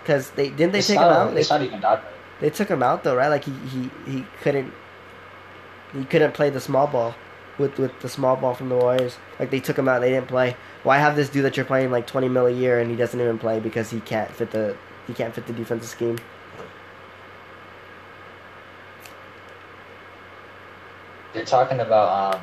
Cause 0.06 0.32
they 0.32 0.50
didn't 0.50 0.72
they 0.72 0.80
it's 0.80 0.88
take 0.88 0.96
not, 0.96 1.12
him 1.12 1.18
out? 1.18 1.34
They, 1.34 1.42
It's 1.42 1.50
not 1.50 1.62
even 1.62 1.82
that 1.82 2.04
they 2.40 2.50
took 2.50 2.70
him 2.70 2.82
out 2.82 3.04
though, 3.04 3.16
right? 3.16 3.28
Like 3.28 3.44
he, 3.44 3.52
he, 3.52 3.92
he 4.06 4.26
couldn't 4.42 4.74
he 5.94 6.06
couldn't 6.06 6.34
play 6.34 6.50
the 6.50 6.60
small 6.60 6.88
ball 6.88 7.16
with 7.58 7.78
with 7.78 8.00
the 8.00 8.10
small 8.10 8.36
ball 8.36 8.54
from 8.54 8.70
the 8.70 8.76
Warriors. 8.76 9.18
Like 9.40 9.52
they 9.52 9.60
took 9.60 9.78
him 9.78 9.88
out, 9.88 10.00
they 10.00 10.12
didn't 10.12 10.28
play. 10.28 10.56
Why 10.84 10.98
have 10.98 11.16
this 11.16 11.30
dude 11.30 11.46
that 11.46 11.58
you're 11.58 11.66
playing 11.66 11.92
like 11.92 12.08
twenty 12.08 12.30
mil 12.30 12.48
a 12.48 12.52
year 12.52 12.80
and 12.80 12.90
he 12.90 12.96
doesn't 12.96 13.20
even 13.20 13.38
play 13.38 13.60
because 13.60 13.90
he 13.90 14.00
can't 14.00 14.32
fit 14.32 14.52
the 14.52 14.78
he 15.08 15.14
can't 15.14 15.34
fit 15.34 15.48
the 15.48 15.54
defensive 15.54 15.90
scheme. 15.90 16.18
They're 21.34 21.46
talking 21.46 21.80
about 21.80 22.36
um, 22.36 22.42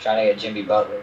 trying 0.00 0.26
to 0.26 0.32
get 0.32 0.40
Jimmy 0.40 0.62
Butler. 0.62 1.02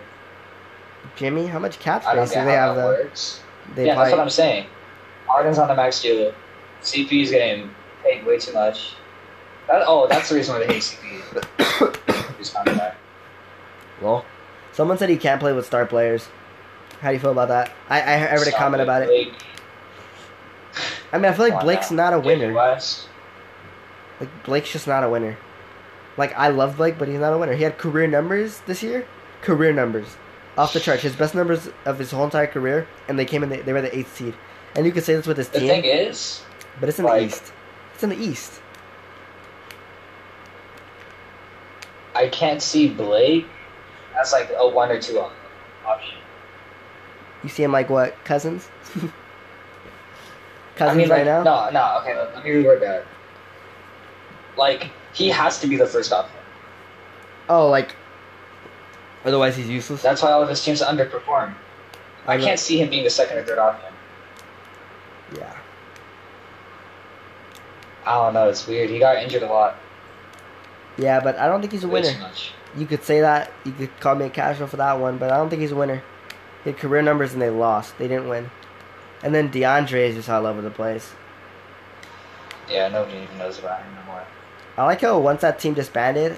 Jimmy, 1.16 1.48
how 1.48 1.60
much 1.60 1.80
cap 1.80 2.04
space 2.04 2.30
do 2.30 2.36
they 2.36 2.42
have 2.42 2.76
that 2.76 2.82
though? 2.82 2.88
works. 2.88 3.42
They 3.76 3.88
yeah, 3.88 3.96
that's 3.96 4.12
what 4.12 4.20
I'm 4.20 4.30
saying. 4.30 4.68
Harden's 5.28 5.58
on 5.58 5.68
the 5.68 5.76
max 5.76 6.02
deal. 6.02 6.34
CP 6.82 7.24
is 7.24 7.32
getting 7.32 7.70
paid 8.04 8.26
way 8.26 8.38
too 8.38 8.54
much. 8.54 8.96
That, 9.68 9.84
oh, 9.88 10.08
that's 10.08 10.30
the 10.30 10.36
reason 10.36 10.56
why 10.56 10.66
they 10.66 10.74
hate 10.74 10.84
CP. 10.84 12.54
Contract. 12.54 12.98
well. 14.02 14.26
Someone 14.74 14.98
said 14.98 15.10
he 15.10 15.18
can't 15.18 15.40
play 15.40 15.54
with 15.54 15.66
star 15.66 15.86
players. 15.86 16.28
How 17.00 17.10
do 17.10 17.14
you 17.14 17.20
feel 17.20 17.32
about 17.32 17.48
that? 17.50 17.72
I 17.90 18.02
I, 18.02 18.14
I 18.26 18.34
read 18.36 18.48
a 18.48 18.52
comment 18.52 18.82
about 18.82 19.04
it. 19.04 19.08
Blake. 19.08 19.34
I 21.14 21.18
mean, 21.18 21.26
I 21.26 21.34
feel 21.34 21.48
like 21.48 21.62
Blake's 21.62 21.92
not 21.92 22.14
a 22.14 22.20
winner. 22.20 22.52
Like 22.54 24.44
Blake's 24.44 24.72
just 24.72 24.88
not 24.88 25.04
a 25.04 25.10
winner. 25.10 25.38
Like 26.18 26.34
I 26.38 26.50
love 26.50 26.78
Blake, 26.78 26.98
but 27.00 27.08
he's 27.08 27.20
not 27.20 27.34
a 27.34 27.38
winner. 27.38 27.54
He 27.54 27.64
had 27.64 27.78
career 27.78 28.08
numbers 28.08 28.62
this 28.68 28.84
year, 28.84 29.08
career 29.42 29.74
numbers, 29.74 30.16
off 30.58 30.74
the 30.74 30.80
charts. 30.80 31.02
His 31.04 31.16
best 31.16 31.34
numbers 31.36 31.70
of 31.86 31.98
his 32.00 32.12
whole 32.12 32.26
entire 32.26 32.48
career, 32.48 32.88
and 33.08 33.18
they 33.18 33.26
came 33.26 33.44
in. 33.44 33.50
The, 33.50 33.58
they 33.58 33.74
were 33.74 33.82
the 33.82 33.96
eighth 33.98 34.16
seed, 34.16 34.34
and 34.76 34.86
you 34.86 34.92
could 34.92 35.04
say 35.04 35.16
this 35.16 35.26
with 35.26 35.38
his 35.38 35.50
The 35.50 35.60
team, 35.60 35.68
The 35.68 35.74
thing 35.74 35.86
is, 35.86 36.42
but 36.80 36.90
it's 36.90 37.00
in 37.00 37.06
like- 37.06 37.22
the 37.22 37.26
East. 37.28 37.54
It's 37.96 38.04
in 38.04 38.10
the 38.10 38.18
East. 38.18 38.60
I 42.16 42.28
can't 42.28 42.62
see 42.62 42.90
Blake 42.90 43.48
as 44.20 44.32
like 44.32 44.52
a 44.56 44.68
one 44.68 44.92
or 44.92 45.02
two 45.02 45.24
option. 45.86 46.18
You 47.44 47.50
see 47.50 47.64
him 47.64 47.72
like 47.72 47.90
what 47.90 48.16
Cousins? 48.24 48.70
Cousins 50.76 50.80
I 50.80 50.94
mean, 50.96 51.10
right 51.10 51.26
like, 51.26 51.26
now. 51.26 51.44
no, 51.44 51.70
no. 51.72 52.00
Okay, 52.02 52.16
let, 52.16 52.36
let 52.36 52.44
me 52.44 52.50
reword 52.52 52.80
that. 52.82 53.06
Like, 54.58 54.92
he 55.14 55.30
has 55.30 55.60
to 55.62 55.68
be 55.68 55.78
the 55.78 55.86
first 55.86 56.12
option. 56.12 56.38
Oh, 57.50 57.70
like. 57.70 57.96
Otherwise, 59.26 59.56
he's 59.56 59.70
useless. 59.70 60.02
That's 60.02 60.22
why 60.22 60.32
all 60.32 60.44
of 60.44 60.50
his 60.50 60.64
teams 60.64 60.82
underperform. 60.82 61.54
I 62.28 62.38
know. 62.38 62.44
can't 62.44 62.60
see 62.60 62.82
him 62.82 62.90
being 62.90 63.04
the 63.04 63.10
second 63.10 63.38
or 63.38 63.44
third 63.44 63.60
option. 63.60 63.94
Yeah. 65.36 65.58
I 68.06 68.16
don't 68.16 68.34
know. 68.34 68.50
It's 68.50 68.68
weird. 68.68 68.90
He 68.90 69.00
got 69.00 69.18
injured 69.18 69.44
a 69.44 69.48
lot. 69.48 69.78
Yeah, 70.98 71.20
but 71.20 71.38
I 71.38 71.48
don't 71.48 71.62
think 71.62 71.72
he's 71.72 71.84
a 71.84 71.88
Way 71.88 72.02
winner. 72.02 72.32
You 72.78 72.86
could 72.86 73.04
say 73.04 73.22
that. 73.22 73.52
You 73.66 73.72
could 73.72 74.00
call 74.00 74.16
me 74.16 74.26
a 74.26 74.30
casual 74.30 74.68
for 74.68 74.78
that 74.78 75.00
one, 75.00 75.18
but 75.18 75.32
I 75.32 75.38
don't 75.38 75.50
think 75.50 75.62
he's 75.62 75.72
a 75.72 75.76
winner. 75.76 76.04
He 76.64 76.72
had 76.72 76.80
career 76.80 77.02
numbers 77.02 77.34
and 77.34 77.42
they 77.42 77.50
lost. 77.50 77.98
They 77.98 78.08
didn't 78.08 78.30
win. 78.30 78.52
And 79.22 79.34
then 79.34 79.52
DeAndre 79.52 80.10
is 80.10 80.16
just 80.16 80.30
all 80.30 80.46
over 80.46 80.62
the 80.62 80.70
place. 80.70 81.14
Yeah, 82.70 82.90
nobody 82.90 83.20
even 83.20 83.38
knows 83.38 83.60
about 83.60 83.82
him 83.82 83.98
anymore. 83.98 84.24
I 84.78 84.86
like 84.86 85.02
how 85.02 85.20
once 85.20 85.42
that 85.42 85.60
team 85.60 85.74
disbanded, 85.74 86.38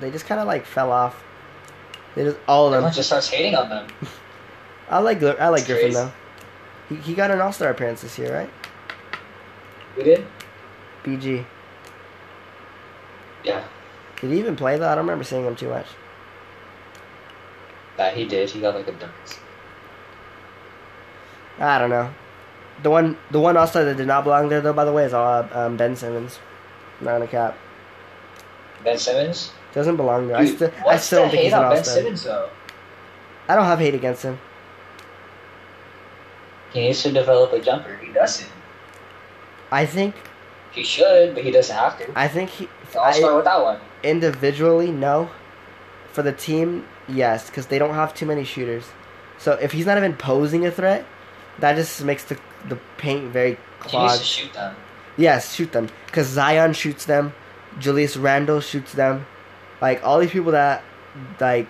they 0.00 0.10
just 0.10 0.26
kind 0.26 0.40
of 0.40 0.46
like 0.46 0.64
fell 0.64 0.90
off. 0.90 1.22
They 2.14 2.24
just 2.24 2.38
all 2.48 2.66
of 2.68 2.72
Everyone 2.74 2.90
them. 2.90 2.96
just 2.96 3.08
starts 3.08 3.28
hating 3.28 3.54
on 3.54 3.68
them. 3.68 3.86
I 4.88 4.98
like 4.98 5.22
I 5.22 5.48
like 5.48 5.60
It's 5.60 5.66
Griffin 5.68 5.92
crazy. 5.92 5.94
though. 5.94 6.12
He, 6.88 6.96
he 6.96 7.14
got 7.14 7.30
an 7.30 7.40
All 7.40 7.52
Star 7.52 7.70
appearance 7.70 8.02
this 8.02 8.18
year, 8.18 8.34
right? 8.34 8.50
Who 9.96 10.02
did? 10.02 10.26
BG. 11.04 11.44
Yeah, 13.44 13.62
Did 14.22 14.30
he 14.30 14.38
even 14.38 14.56
play 14.56 14.78
though? 14.78 14.86
I 14.88 14.94
don't 14.94 15.04
remember 15.04 15.24
seeing 15.24 15.44
him 15.44 15.54
too 15.54 15.68
much. 15.68 15.86
that 17.98 18.14
he 18.16 18.24
did. 18.24 18.48
He 18.50 18.60
got 18.60 18.74
like 18.74 18.88
a 18.88 18.92
dunk. 18.92 19.12
I 21.58 21.78
don't 21.78 21.90
know. 21.90 22.10
The 22.82 22.90
one 22.90 23.16
the 23.30 23.38
one 23.40 23.56
All 23.56 23.66
Star 23.66 23.84
that 23.84 23.96
did 23.96 24.06
not 24.06 24.24
belong 24.24 24.48
there 24.48 24.60
though, 24.60 24.72
by 24.72 24.84
the 24.84 24.92
way, 24.92 25.04
is 25.04 25.12
uh, 25.14 25.46
um, 25.52 25.76
Ben 25.76 25.94
Simmons. 25.94 26.38
A 27.06 27.26
cap. 27.26 27.56
Ben 28.82 28.98
Simmons. 28.98 29.52
Doesn't 29.72 29.96
belong 29.96 30.28
there. 30.28 30.36
I 30.36 30.44
Dude, 30.44 30.56
still 30.56 30.72
I 30.88 30.96
still 30.98 31.22
don't 31.22 31.30
think 31.30 31.42
he's 31.44 31.52
an 31.52 31.64
All 31.64 31.76
Star. 31.76 31.94
Simmons 31.94 32.22
though? 32.24 32.48
I 33.48 33.54
don't 33.54 33.64
have 33.64 33.78
hate 33.78 33.94
against 33.94 34.22
him. 34.22 34.38
He 36.72 36.80
needs 36.80 37.02
to 37.02 37.12
develop 37.12 37.52
a 37.52 37.60
jumper. 37.60 37.96
He 37.96 38.12
doesn't. 38.12 38.48
I 39.70 39.86
think 39.86 40.14
He 40.72 40.82
should, 40.84 41.34
but 41.34 41.44
he 41.44 41.50
doesn't 41.50 41.74
have 41.76 41.98
to. 41.98 42.12
I 42.18 42.28
think 42.28 42.50
he. 42.50 42.68
I'll 42.98 43.12
start 43.12 43.32
I, 43.32 43.36
with 43.36 43.44
that 43.44 43.62
one. 43.62 43.80
individually, 44.02 44.90
no. 44.90 45.30
For 46.12 46.22
the 46.22 46.32
team, 46.32 46.86
yes, 47.08 47.48
because 47.50 47.66
they 47.66 47.78
don't 47.78 47.94
have 47.94 48.14
too 48.14 48.26
many 48.26 48.44
shooters. 48.44 48.84
So 49.38 49.52
if 49.52 49.72
he's 49.72 49.86
not 49.86 49.98
even 49.98 50.14
posing 50.14 50.64
a 50.66 50.70
threat, 50.70 51.04
that 51.58 51.76
just 51.76 52.02
makes 52.04 52.24
the 52.24 52.38
the 52.68 52.78
paint 52.98 53.32
very 53.32 53.58
clogged. 53.80 53.92
He 53.92 53.98
needs 53.98 54.18
to 54.18 54.24
shoot 54.24 54.52
them. 54.52 54.76
Yes, 55.16 55.54
shoot 55.54 55.72
them. 55.72 55.88
Because 56.06 56.26
Zion 56.26 56.72
shoots 56.72 57.04
them. 57.04 57.32
Julius 57.78 58.16
Randle 58.16 58.60
shoots 58.60 58.92
them. 58.92 59.26
Like, 59.80 60.04
all 60.04 60.18
these 60.18 60.30
people 60.30 60.52
that, 60.52 60.82
like, 61.40 61.68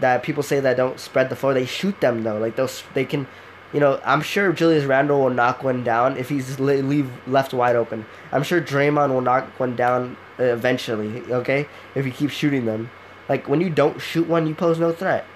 that 0.00 0.22
people 0.22 0.42
say 0.42 0.60
that 0.60 0.76
don't 0.76 0.98
spread 1.00 1.30
the 1.30 1.36
floor, 1.36 1.54
they 1.54 1.66
shoot 1.66 2.00
them, 2.00 2.22
though. 2.22 2.38
Like, 2.38 2.56
those, 2.56 2.82
they 2.94 3.04
can, 3.04 3.26
you 3.72 3.80
know, 3.80 4.00
I'm 4.04 4.22
sure 4.22 4.52
Julius 4.52 4.84
Randle 4.84 5.20
will 5.20 5.30
knock 5.30 5.62
one 5.62 5.82
down 5.84 6.16
if 6.16 6.28
he's 6.28 6.58
le- 6.60 6.82
leave 6.82 7.10
left 7.26 7.52
wide 7.54 7.76
open. 7.76 8.06
I'm 8.32 8.42
sure 8.42 8.60
Draymond 8.60 9.10
will 9.10 9.20
knock 9.20 9.58
one 9.58 9.76
down 9.76 10.16
eventually, 10.38 11.22
okay? 11.30 11.66
If 11.94 12.04
he 12.04 12.10
keeps 12.10 12.34
shooting 12.34 12.66
them. 12.66 12.90
Like, 13.28 13.48
when 13.48 13.60
you 13.60 13.70
don't 13.70 14.00
shoot 14.00 14.28
one, 14.28 14.46
you 14.46 14.54
pose 14.54 14.78
no 14.78 14.92
threat. 14.92 15.26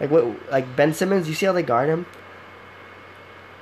Like 0.00 0.10
what? 0.10 0.50
Like 0.50 0.76
Ben 0.76 0.92
Simmons, 0.92 1.28
you 1.28 1.34
see 1.34 1.46
how 1.46 1.52
they 1.52 1.62
guard 1.62 1.88
him? 1.88 2.04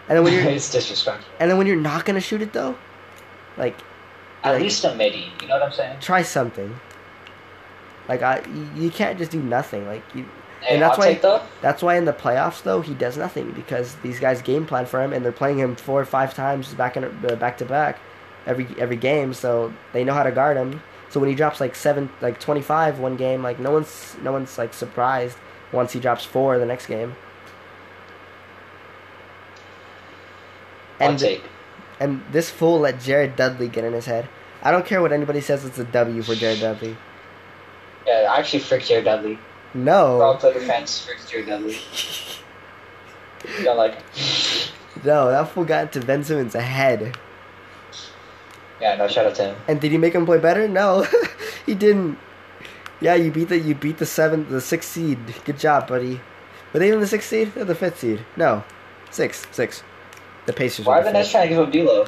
And 0.09 0.17
then 0.17 0.25
when 0.25 0.33
you're 0.33 0.43
it's 0.53 0.71
disrespectful. 0.71 1.33
and 1.39 1.51
then 1.51 1.59
when 1.59 1.67
you're 1.67 1.77
not 1.77 2.05
gonna 2.05 2.21
shoot 2.21 2.43
it 2.43 2.53
though, 2.53 2.77
like 3.57 3.77
At 4.43 4.53
like, 4.53 4.63
least 4.63 4.85
a 4.85 4.95
midi. 4.95 5.27
You 5.43 5.49
know 5.49 5.55
what 5.55 5.63
I'm 5.65 5.73
saying? 5.73 5.99
try 6.01 6.23
something. 6.23 6.79
Like 8.09 8.23
I, 8.23 8.43
you, 8.77 8.91
can't 8.91 9.19
just 9.19 9.31
do 9.31 9.43
nothing. 9.43 9.87
Like 9.87 10.03
you, 10.15 10.27
Hey, 10.61 10.75
And 10.75 10.83
that's 10.83 10.97
why- 10.99 11.15
though. 11.15 11.43
that's 11.61 11.83
why 11.83 11.97
in 11.97 12.05
the 12.07 12.13
playoffs 12.13 12.63
though 12.63 12.81
he 12.81 12.95
does 12.95 13.17
nothing 13.19 13.51
because 13.53 13.97
these 14.03 14.19
guys 14.19 14.41
game 14.41 14.65
plan 14.67 14.87
for 14.87 15.03
him 15.03 15.13
and 15.13 15.23
they're 15.25 15.33
playing 15.33 15.59
him 15.59 15.77
four 15.77 16.01
or 16.01 16.05
five 16.07 16.35
times 16.35 16.73
back 16.75 16.97
in 16.97 17.05
uh, 17.05 17.37
back 17.37 17.59
to 17.59 17.65
back, 17.67 17.99
every 18.47 18.67
every 18.79 18.97
game. 18.97 19.35
So 19.35 19.73
they 19.93 20.05
know 20.05 20.15
how 20.15 20.23
to 20.23 20.33
guard 20.33 20.57
him. 20.57 20.83
So 21.11 21.21
when 21.21 21.29
he 21.29 21.35
drops 21.35 21.61
like 21.61 21.75
seven, 21.75 22.09
like 22.23 22.41
twenty 22.41 22.63
five 22.63 22.99
one 22.99 23.17
game, 23.17 23.43
like 23.43 23.59
no 23.61 23.71
one's 23.73 24.17
no 24.23 24.33
one's 24.33 24.57
like 24.59 24.73
surprised 24.75 25.37
once 25.73 25.93
he 25.93 26.01
drops 26.01 26.25
four 26.25 26.59
the 26.59 26.67
next 26.67 26.87
game. 26.87 27.15
And 31.01 31.19
take. 31.19 31.43
And 32.01 32.23
this 32.33 32.51
fool 32.51 32.81
let 32.81 33.01
Jared 33.01 33.37
Dudley 33.37 33.69
get 33.69 33.85
in 33.85 33.93
his 33.93 34.07
head. 34.07 34.29
I 34.63 34.71
don't 34.71 34.87
care 34.87 35.03
what 35.03 35.13
anybody 35.13 35.41
says. 35.41 35.65
It's 35.65 35.79
a 35.79 35.85
W 35.85 36.23
for 36.23 36.35
Jared 36.35 36.61
Dudley. 36.61 36.97
Yeah, 38.07 38.29
I 38.31 38.39
actually 38.39 38.61
fricked 38.61 38.87
Jared 38.87 39.05
Dudley. 39.05 39.39
No. 39.75 40.19
Wrong 40.19 40.39
play 40.39 40.53
defense, 40.53 41.05
fricked 41.05 41.29
Jared 41.31 41.47
Dudley. 41.47 41.79
You 43.59 43.65
don't 43.65 43.77
like. 43.77 43.99
No, 45.05 45.31
that 45.31 45.49
fool 45.49 45.65
got 45.65 45.95
into 45.95 46.07
Ben 46.07 46.25
Simmons' 46.25 46.55
head. 46.55 47.17
Yeah, 48.81 48.97
no, 48.97 49.09
shout 49.09 49.27
out 49.27 49.35
to 49.37 49.45
him. 49.47 49.57
And 49.69 49.81
did 49.81 49.93
he 49.93 49.99
make 49.99 50.15
him 50.15 50.27
play 50.27 50.39
better? 50.39 50.69
No, 50.69 51.07
he 51.67 51.75
didn't. 51.75 52.19
Yeah, 53.01 53.15
you 53.15 53.31
beat 53.31 53.49
the 53.49 53.59
you 53.59 53.75
beat 53.75 53.99
the 53.99 54.07
seventh, 54.07 54.49
the 54.49 54.61
sixth 54.61 54.91
seed. 54.91 55.19
Good 55.45 55.59
job, 55.59 55.89
buddy. 55.89 56.21
Were 56.73 56.81
they 56.81 56.91
in 56.91 57.01
the 57.01 57.07
sixth 57.07 57.29
seed? 57.29 57.53
They're 57.55 57.65
the 57.65 57.75
fifth 57.75 58.01
seed. 58.01 58.25
No, 58.37 58.65
six, 59.11 59.47
six. 59.53 59.83
The 60.47 60.53
Pacers. 60.53 60.87
Why 60.87 61.01
are 61.01 61.05
the 61.05 61.13
Nets 61.13 61.31
trying 61.31 61.49
to 61.49 61.55
give 61.55 61.59
up 61.59 61.73
D'Lo? 61.73 62.07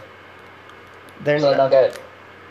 They're 1.22 1.40
So 1.40 1.56
not, 1.56 1.70
get. 1.70 1.98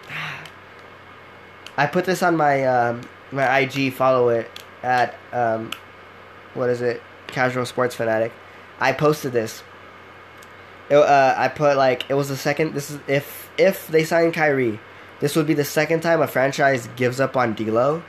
I 1.77 1.85
put 1.87 2.05
this 2.05 2.23
on 2.23 2.35
my 2.35 2.65
um, 2.65 3.01
my 3.31 3.59
IG. 3.59 3.93
Follow 3.93 4.29
it 4.29 4.49
at 4.83 5.15
um, 5.31 5.71
what 6.53 6.69
is 6.69 6.81
it? 6.81 7.01
Casual 7.27 7.65
Sports 7.65 7.95
Fanatic. 7.95 8.31
I 8.79 8.91
posted 8.93 9.31
this. 9.31 9.63
It, 10.89 10.95
uh, 10.97 11.35
I 11.37 11.47
put 11.47 11.77
like 11.77 12.09
it 12.09 12.13
was 12.13 12.29
the 12.29 12.37
second. 12.37 12.73
This 12.73 12.91
is 12.91 12.99
if 13.07 13.49
if 13.57 13.87
they 13.87 14.03
sign 14.03 14.31
Kyrie, 14.31 14.79
this 15.19 15.35
would 15.35 15.47
be 15.47 15.53
the 15.53 15.65
second 15.65 16.01
time 16.01 16.21
a 16.21 16.27
franchise 16.27 16.87
gives 16.95 17.19
up 17.19 17.37
on 17.37 17.53
D'Lo 17.53 18.03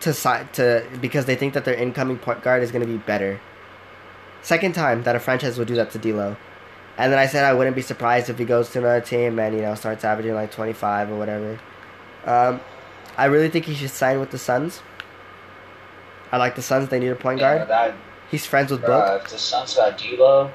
to 0.00 0.12
sign 0.12 0.48
to 0.54 0.84
because 1.00 1.24
they 1.26 1.36
think 1.36 1.54
that 1.54 1.64
their 1.64 1.74
incoming 1.74 2.18
point 2.18 2.42
guard 2.42 2.62
is 2.62 2.70
going 2.72 2.84
to 2.84 2.90
be 2.90 2.98
better. 2.98 3.40
Second 4.42 4.74
time 4.74 5.02
that 5.04 5.16
a 5.16 5.20
franchise 5.20 5.58
would 5.58 5.68
do 5.68 5.74
that 5.74 5.90
to 5.92 5.98
D'Lo. 5.98 6.36
And 6.98 7.12
then 7.12 7.18
I 7.18 7.26
said 7.26 7.44
I 7.44 7.52
wouldn't 7.52 7.76
be 7.76 7.82
surprised 7.82 8.30
if 8.30 8.38
he 8.38 8.44
goes 8.44 8.70
to 8.70 8.78
another 8.78 9.00
team 9.02 9.38
and 9.38 9.54
you 9.54 9.62
know 9.62 9.74
starts 9.74 10.04
averaging 10.04 10.34
like 10.34 10.50
twenty 10.52 10.72
five 10.72 11.10
or 11.10 11.16
whatever. 11.18 11.58
Um, 12.24 12.60
I 13.16 13.26
really 13.26 13.48
think 13.50 13.66
he 13.66 13.74
should 13.74 13.90
sign 13.90 14.18
with 14.20 14.30
the 14.30 14.38
Suns. 14.38 14.80
I 16.32 16.38
like 16.38 16.54
the 16.56 16.62
Suns. 16.62 16.88
They 16.88 16.98
need 16.98 17.08
a 17.08 17.14
point 17.16 17.40
Yeah, 17.40 17.58
guard. 17.58 17.68
that, 17.68 17.94
He's 18.30 18.44
friends 18.46 18.70
with 18.72 18.80
Book. 18.82 19.22
if 19.24 19.30
the 19.30 19.38
Suns 19.38 19.76
got 19.76 19.96
D'Lo, 19.98 20.50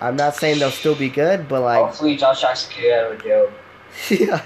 I'm 0.00 0.16
not 0.16 0.34
saying 0.34 0.58
they'll 0.58 0.70
still 0.72 0.96
be 0.96 1.08
good, 1.08 1.46
but 1.48 1.60
like, 1.60 1.78
hopefully 1.84 2.16
Josh 2.16 2.40
Jackson 2.40 2.72
can 2.72 2.82
get 2.82 3.04
out 3.04 3.12
of 3.12 3.22
jail. 3.22 3.52
yeah. 4.10 4.38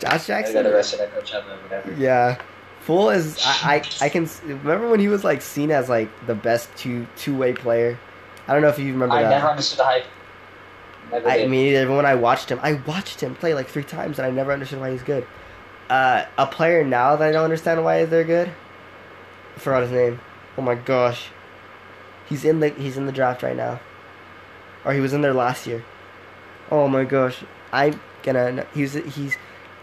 Josh 0.00 0.04
I 0.04 0.08
got 0.10 0.26
Jackson. 0.26 0.66
arrested 0.66 1.00
at 1.00 1.14
Coachella 1.14 1.62
whatever. 1.62 1.92
Yeah, 1.94 2.38
Fool 2.80 3.08
is. 3.10 3.38
I, 3.44 3.76
I 3.76 3.82
I 4.02 4.08
can 4.10 4.28
remember 4.44 4.90
when 4.90 5.00
he 5.00 5.08
was 5.08 5.24
like 5.24 5.40
seen 5.40 5.70
as 5.70 5.88
like 5.88 6.08
the 6.26 6.34
best 6.34 6.68
two 6.76 7.06
two 7.16 7.36
way 7.36 7.52
player. 7.54 7.98
I 8.46 8.52
don't 8.52 8.62
know 8.62 8.68
if 8.68 8.78
you 8.78 8.92
remember 8.92 9.14
that. 9.14 9.24
I 9.24 9.28
that. 9.28 9.30
never 9.30 9.48
understood 9.48 9.78
the 9.80 9.84
hype. 9.84 10.04
Never 11.10 11.28
I 11.28 11.38
did. 11.38 11.50
mean, 11.50 11.66
even 11.74 11.96
when 11.96 12.06
I 12.06 12.14
watched 12.14 12.50
him, 12.50 12.58
I 12.62 12.74
watched 12.86 13.20
him 13.20 13.34
play 13.34 13.54
like 13.54 13.68
three 13.68 13.84
times, 13.84 14.18
and 14.18 14.26
I 14.26 14.30
never 14.30 14.52
understood 14.52 14.80
why 14.80 14.90
he's 14.90 15.02
good. 15.02 15.26
Uh, 15.88 16.24
a 16.38 16.46
player 16.46 16.84
now 16.84 17.16
that 17.16 17.28
I 17.28 17.32
don't 17.32 17.44
understand 17.44 17.84
why 17.84 18.04
they're 18.04 18.24
good. 18.24 18.50
I 19.54 19.58
forgot 19.58 19.82
his 19.82 19.92
name. 19.92 20.20
Oh 20.56 20.62
my 20.62 20.74
gosh, 20.74 21.26
he's 22.28 22.44
in 22.44 22.60
the 22.60 22.70
he's 22.70 22.96
in 22.96 23.06
the 23.06 23.12
draft 23.12 23.42
right 23.42 23.56
now, 23.56 23.80
or 24.84 24.92
he 24.92 25.00
was 25.00 25.12
in 25.12 25.20
there 25.20 25.34
last 25.34 25.66
year. 25.66 25.84
Oh 26.70 26.88
my 26.88 27.04
gosh, 27.04 27.42
I'm 27.72 28.00
gonna. 28.22 28.66
He's 28.74 28.94
he's. 28.94 29.36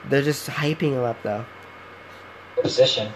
They're 0.10 0.24
just 0.24 0.50
hyping 0.50 0.94
him 0.94 1.04
up 1.04 1.22
though. 1.24 1.46
Position? 2.62 3.12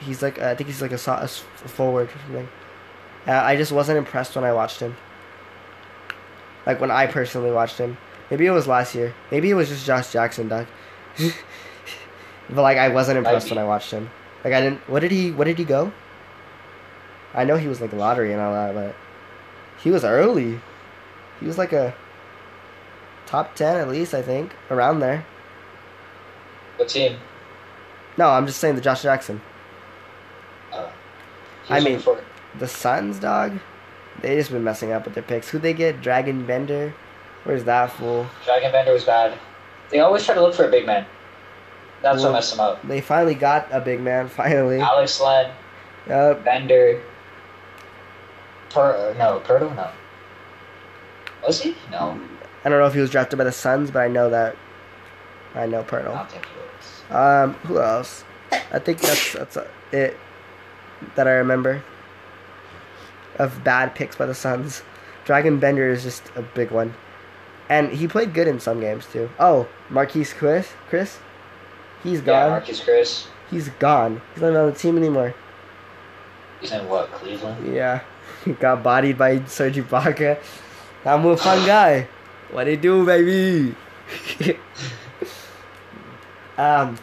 He's 0.00 0.22
like 0.22 0.38
I 0.38 0.54
think 0.54 0.68
he's 0.68 0.82
like 0.82 0.92
a, 0.92 1.10
a 1.12 1.28
forward 1.28 2.08
or 2.08 2.18
something. 2.26 2.48
Uh, 3.26 3.32
I 3.32 3.56
just 3.56 3.72
wasn't 3.72 3.98
impressed 3.98 4.34
when 4.34 4.44
I 4.44 4.52
watched 4.52 4.80
him. 4.80 4.96
Like 6.66 6.80
when 6.80 6.90
I 6.90 7.06
personally 7.06 7.50
watched 7.50 7.78
him. 7.78 7.96
Maybe 8.30 8.46
it 8.46 8.50
was 8.50 8.66
last 8.66 8.94
year. 8.94 9.14
Maybe 9.30 9.50
it 9.50 9.54
was 9.54 9.68
just 9.68 9.86
Josh 9.86 10.12
Jackson, 10.12 10.48
dog. 10.48 10.66
but 12.50 12.62
like 12.62 12.76
I 12.78 12.88
wasn't 12.88 13.18
impressed 13.18 13.48
when 13.50 13.58
I 13.58 13.64
watched 13.64 13.90
him. 13.90 14.10
Like 14.44 14.52
I 14.52 14.60
didn't. 14.60 14.80
What 14.88 15.00
did 15.00 15.10
he? 15.10 15.30
What 15.32 15.44
did 15.44 15.58
he 15.58 15.64
go? 15.64 15.92
I 17.34 17.44
know 17.44 17.56
he 17.56 17.68
was 17.68 17.80
like 17.80 17.92
lottery 17.92 18.32
and 18.32 18.40
all 18.40 18.52
that, 18.52 18.74
but 18.74 18.94
he 19.82 19.90
was 19.90 20.04
early. 20.04 20.60
He 21.40 21.46
was 21.46 21.58
like 21.58 21.72
a 21.72 21.94
top 23.26 23.54
ten 23.54 23.76
at 23.76 23.88
least, 23.88 24.14
I 24.14 24.22
think, 24.22 24.52
around 24.70 25.00
there. 25.00 25.24
What 26.76 26.88
team? 26.88 27.18
No, 28.16 28.28
I'm 28.30 28.46
just 28.46 28.58
saying 28.58 28.74
the 28.74 28.80
Josh 28.80 29.02
Jackson. 29.02 29.40
Uh, 30.72 30.88
I 31.68 31.80
mean- 31.80 32.02
The 32.58 32.68
Suns, 32.68 33.18
dog, 33.18 33.58
they 34.20 34.36
just 34.36 34.50
been 34.50 34.64
messing 34.64 34.92
up 34.92 35.04
with 35.04 35.14
their 35.14 35.22
picks. 35.22 35.48
Who 35.50 35.58
they 35.58 35.72
get? 35.74 36.00
Dragan 36.00 36.46
Bender. 36.46 36.94
Where's 37.44 37.64
that 37.64 37.92
fool? 37.92 38.26
Dragan 38.44 38.72
Bender 38.72 38.92
was 38.92 39.04
bad. 39.04 39.38
They 39.90 40.00
always 40.00 40.24
try 40.24 40.34
to 40.34 40.40
look 40.40 40.54
for 40.54 40.64
a 40.66 40.70
big 40.70 40.86
man. 40.86 41.06
That's 42.02 42.18
Well- 42.18 42.26
what 42.32 42.38
messed 42.38 42.50
them 42.52 42.60
up. 42.60 42.86
They 42.86 43.00
finally 43.00 43.34
got 43.34 43.68
a 43.70 43.80
big 43.80 44.00
man. 44.00 44.28
Finally. 44.40 44.80
Alex 44.80 45.20
Len, 45.20 45.50
Yep. 46.08 46.44
Bender, 46.44 47.00
per 48.70 49.14
no 49.18 49.40
Purtle 49.40 49.74
no. 49.74 49.88
Was 51.46 51.60
he? 51.62 51.76
No, 51.90 52.18
I 52.64 52.68
don't 52.68 52.78
know 52.78 52.86
if 52.86 52.94
he 52.94 53.00
was 53.00 53.10
drafted 53.10 53.38
by 53.38 53.44
the 53.44 53.52
Suns, 53.52 53.90
but 53.90 54.00
I 54.00 54.08
know 54.08 54.30
that. 54.30 54.56
I 55.54 55.66
know 55.66 55.80
I 55.80 56.02
don't 56.02 56.30
think 56.30 56.44
he 56.46 56.52
was. 57.10 57.16
Um, 57.44 57.54
who 57.64 57.80
else? 57.80 58.24
I 58.52 58.78
think 58.78 59.00
that's 59.00 59.32
that's 59.32 59.56
it 59.92 60.16
that 61.14 61.26
I 61.26 61.32
remember 61.32 61.82
of 63.38 63.62
bad 63.64 63.94
picks 63.94 64.16
by 64.16 64.26
the 64.26 64.34
Suns. 64.34 64.82
Dragan 65.26 65.60
Bender 65.60 65.90
is 65.90 66.02
just 66.02 66.30
a 66.36 66.42
big 66.42 66.70
one, 66.70 66.94
and 67.68 67.90
he 67.92 68.08
played 68.08 68.32
good 68.32 68.48
in 68.48 68.60
some 68.60 68.80
games 68.80 69.06
too. 69.06 69.28
Oh, 69.38 69.68
Marquese 69.90 70.34
Chriss, 70.34 70.68
Chris, 70.88 71.18
he's 72.02 72.20
gone. 72.20 72.50
Marcus 72.50 72.82
Chris. 72.82 73.28
he's 73.50 73.68
gone. 73.68 74.22
He's 74.34 74.42
not 74.42 74.56
on 74.56 74.70
the 74.70 74.76
team 74.76 74.96
anymore. 74.96 75.34
He's 76.60 76.72
in 76.72 76.88
what? 76.88 77.12
Cleveland. 77.12 77.74
Yeah, 77.74 78.00
he 78.44 78.52
got 78.52 78.82
bodied 78.82 79.18
by 79.18 79.44
Serge 79.44 79.76
Ibaka. 79.76 80.38
I'm 81.04 81.26
a 81.26 81.36
fun 81.36 81.66
guy. 81.66 82.08
What 82.50 82.66
it 82.66 82.80
do, 82.80 83.04
baby? 83.04 83.74
um, 86.56 86.98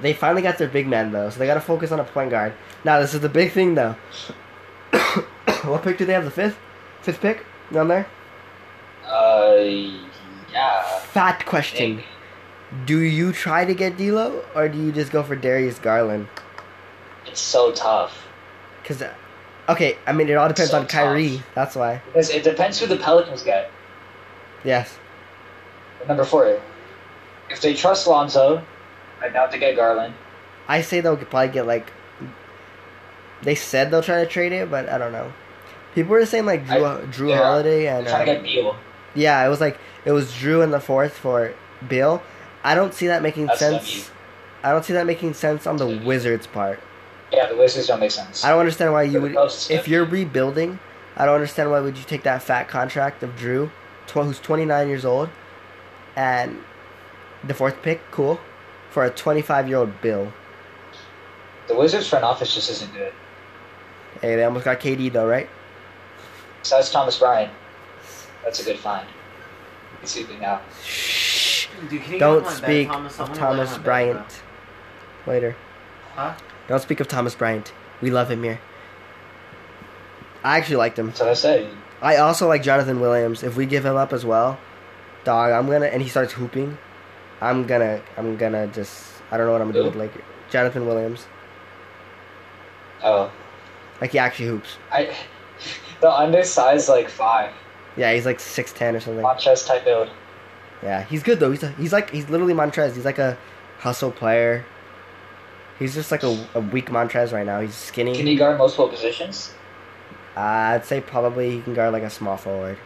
they 0.00 0.12
finally 0.12 0.42
got 0.42 0.58
their 0.58 0.68
big 0.68 0.86
man 0.86 1.10
though, 1.10 1.30
so 1.30 1.38
they 1.38 1.46
got 1.46 1.54
to 1.54 1.60
focus 1.60 1.90
on 1.90 1.98
a 1.98 2.04
point 2.04 2.30
guard. 2.30 2.52
Now 2.84 3.00
this 3.00 3.14
is 3.14 3.20
the 3.20 3.28
big 3.28 3.50
thing 3.52 3.74
though. 3.74 3.96
what 5.70 5.82
pick 5.82 5.98
do 5.98 6.04
they 6.04 6.12
have? 6.12 6.24
The 6.24 6.30
fifth, 6.30 6.58
fifth 7.02 7.20
pick 7.20 7.44
down 7.72 7.88
there. 7.88 8.06
Uh, 9.06 9.56
yeah. 10.52 10.82
Fat 11.00 11.44
question: 11.46 11.96
Maybe. 11.96 12.06
Do 12.84 12.98
you 13.00 13.32
try 13.32 13.64
to 13.64 13.74
get 13.74 13.96
D'Lo 13.96 14.44
or 14.54 14.68
do 14.68 14.76
you 14.78 14.92
just 14.92 15.10
go 15.10 15.22
for 15.22 15.34
Darius 15.34 15.78
Garland? 15.78 16.28
It's 17.26 17.40
so 17.40 17.72
tough 17.72 18.26
Because, 18.82 19.02
okay, 19.70 19.96
I 20.06 20.12
mean 20.12 20.28
it 20.28 20.34
all 20.34 20.48
depends 20.48 20.72
So 20.72 20.78
on 20.78 20.86
Kyrie. 20.86 21.38
tough. 21.38 21.46
That's 21.54 21.76
why. 21.76 22.02
because 22.06 22.28
it 22.30 22.44
depends 22.44 22.78
who 22.78 22.86
the 22.86 22.96
Pelicans 22.96 23.42
get. 23.42 23.70
Yes. 24.64 24.98
Number 26.06 26.24
four. 26.24 26.60
If 27.48 27.62
they 27.62 27.72
trust 27.74 28.06
Lonzo, 28.06 28.62
I 29.22 29.30
doubt 29.30 29.50
they 29.50 29.58
get 29.58 29.74
Garland. 29.76 30.12
I 30.68 30.82
say 30.82 31.00
they'll 31.00 31.16
probably 31.16 31.48
get 31.48 31.66
like. 31.66 31.90
They 33.42 33.54
said 33.54 33.90
they'll 33.90 34.02
try 34.02 34.22
to 34.22 34.28
trade 34.30 34.52
it, 34.52 34.70
but 34.70 34.88
I 34.90 34.98
don't 34.98 35.12
know. 35.12 35.32
People 35.98 36.12
were 36.12 36.24
saying 36.26 36.46
like 36.46 36.64
Drew, 36.64 36.84
I- 36.84 37.00
Drew 37.06 37.26
they're- 37.26 37.38
Holiday 37.38 37.88
and 37.88 38.06
trying 38.06 38.26
to 38.26 38.36
um, 38.36 38.44
get 38.44 38.44
Beal. 38.44 38.76
yeah, 39.16 39.44
it 39.44 39.48
was 39.48 39.60
like 39.60 39.76
it 40.04 40.12
was 40.12 40.32
Drew 40.32 40.62
in 40.62 40.70
the 40.70 40.78
fourth 40.78 41.12
for 41.12 41.52
Beal. 41.88 42.22
I 42.62 42.76
don't 42.76 42.94
see 42.94 43.08
that 43.08 43.20
making 43.20 43.46
That's 43.46 43.58
sense. 43.58 44.08
I 44.62 44.70
don't 44.70 44.84
see 44.84 44.92
that 44.92 45.06
making 45.06 45.34
sense 45.34 45.66
on 45.66 45.76
the 45.76 45.86
Wizards 46.04 46.46
part. 46.46 46.78
Yeah, 47.32 47.48
the 47.48 47.56
Wizards 47.56 47.88
don't 47.88 47.98
make 47.98 48.12
sense. 48.12 48.44
I 48.44 48.50
don't 48.50 48.60
understand 48.60 48.92
why 48.92 49.02
you 49.02 49.20
would 49.20 49.34
if 49.70 49.88
you're 49.88 50.04
rebuilding. 50.04 50.78
I 51.16 51.26
don't 51.26 51.34
understand 51.34 51.72
why 51.72 51.80
would 51.80 51.98
you 51.98 52.04
take 52.04 52.22
that 52.22 52.44
fat 52.44 52.68
contract 52.68 53.24
of 53.24 53.34
Drew, 53.34 53.72
tw- 54.06 54.12
who's 54.12 54.38
29 54.38 54.86
years 54.86 55.04
old, 55.04 55.30
and 56.14 56.62
the 57.42 57.54
fourth 57.54 57.82
pick, 57.82 58.08
cool, 58.12 58.38
for 58.90 59.04
a 59.04 59.10
25 59.10 59.66
year 59.66 59.78
old 59.78 60.00
Beal. 60.00 60.32
The 61.66 61.74
Wizards 61.74 62.08
front 62.08 62.24
office 62.24 62.54
just 62.54 62.70
isn't 62.70 62.94
good. 62.94 63.12
Hey, 64.20 64.36
they 64.36 64.44
almost 64.44 64.64
got 64.64 64.78
KD 64.78 65.12
though, 65.12 65.26
right? 65.26 65.48
Besides 66.62 66.90
Thomas 66.90 67.18
Bryant. 67.18 67.52
That's 68.44 68.60
a 68.60 68.64
good 68.64 68.78
find. 68.78 69.06
He's 70.00 70.10
sleeping 70.10 70.40
now. 70.40 70.60
Dude, 71.88 72.02
Don't 72.18 72.18
get 72.18 72.22
on 72.22 72.42
my 72.42 72.50
bed, 72.50 72.56
speak 72.56 72.88
Thomas? 72.88 73.12
Of 73.14 73.28
wanna 73.28 73.32
lay 73.32 73.40
on 73.40 73.56
Thomas 73.56 73.70
my 73.70 73.76
bed, 73.76 73.84
Bryant 73.84 74.42
later. 75.26 75.56
Huh? 76.14 76.34
Don't 76.66 76.82
speak 76.82 77.00
of 77.00 77.08
Thomas 77.08 77.34
Bryant. 77.34 77.72
We 78.00 78.10
love 78.10 78.30
him 78.30 78.42
here. 78.42 78.60
I 80.42 80.58
actually 80.58 80.76
liked 80.76 80.98
him. 80.98 81.06
That's 81.08 81.20
what 81.20 81.28
I 81.28 81.34
said. 81.34 81.70
I 82.00 82.16
also 82.16 82.48
like 82.48 82.62
Jonathan 82.62 83.00
Williams. 83.00 83.42
If 83.42 83.56
we 83.56 83.66
give 83.66 83.84
him 83.84 83.96
up 83.96 84.12
as 84.12 84.24
well, 84.24 84.58
dog, 85.24 85.52
I'm 85.52 85.66
gonna 85.68 85.86
and 85.86 86.02
he 86.02 86.08
starts 86.08 86.32
hooping, 86.32 86.78
I'm 87.40 87.66
gonna 87.66 88.00
I'm 88.16 88.36
gonna 88.36 88.66
just 88.68 89.04
I 89.30 89.36
don't 89.36 89.46
know 89.46 89.52
what 89.52 89.60
I'm 89.60 89.72
gonna 89.72 89.82
do 89.82 89.86
with 89.86 89.96
like 89.96 90.12
Jonathan 90.50 90.86
Williams. 90.86 91.26
Oh. 93.02 93.30
Like 94.00 94.12
he 94.12 94.18
actually 94.18 94.46
hoops. 94.46 94.76
I 94.92 95.14
the 96.00 96.10
undersized 96.10 96.88
like 96.88 97.08
five. 97.08 97.52
Yeah, 97.96 98.12
he's 98.14 98.26
like 98.26 98.40
six 98.40 98.72
ten 98.72 98.94
or 98.94 99.00
something. 99.00 99.24
Montrez 99.24 99.66
type 99.66 99.84
build. 99.84 100.08
Yeah, 100.82 101.02
he's 101.04 101.22
good 101.22 101.40
though. 101.40 101.50
He's 101.50 101.62
a, 101.62 101.72
he's 101.72 101.92
like 101.92 102.10
he's 102.10 102.28
literally 102.28 102.54
Montrez. 102.54 102.94
He's 102.94 103.04
like 103.04 103.18
a 103.18 103.36
hustle 103.78 104.12
player. 104.12 104.64
He's 105.78 105.94
just 105.94 106.10
like 106.10 106.22
a, 106.22 106.46
a 106.54 106.60
weak 106.60 106.86
Montrez 106.86 107.32
right 107.32 107.46
now. 107.46 107.60
He's 107.60 107.74
skinny. 107.74 108.14
Can 108.14 108.26
he 108.26 108.36
guard 108.36 108.58
multiple 108.58 108.88
positions? 108.88 109.52
Uh, 110.36 110.40
I'd 110.40 110.84
say 110.84 111.00
probably 111.00 111.50
he 111.50 111.62
can 111.62 111.74
guard 111.74 111.92
like 111.92 112.02
a 112.02 112.10
small 112.10 112.36
forward. 112.36 112.78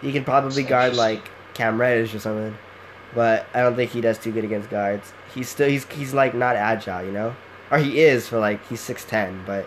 He 0.00 0.12
can 0.12 0.24
probably 0.24 0.62
That's 0.62 0.68
guard 0.68 0.96
like 0.96 1.30
Cam 1.54 1.80
Reddish 1.80 2.14
or 2.14 2.18
something, 2.18 2.56
but 3.14 3.46
I 3.54 3.60
don't 3.62 3.76
think 3.76 3.92
he 3.92 4.00
does 4.00 4.18
too 4.18 4.32
good 4.32 4.44
against 4.44 4.70
guards. 4.70 5.12
He's 5.32 5.48
still 5.48 5.68
he's 5.68 5.84
he's 5.84 6.12
like 6.12 6.34
not 6.34 6.56
agile, 6.56 7.04
you 7.04 7.12
know, 7.12 7.34
or 7.70 7.78
he 7.78 8.00
is 8.00 8.28
for 8.28 8.38
like 8.38 8.66
he's 8.68 8.80
six 8.80 9.04
ten, 9.04 9.44
but 9.46 9.66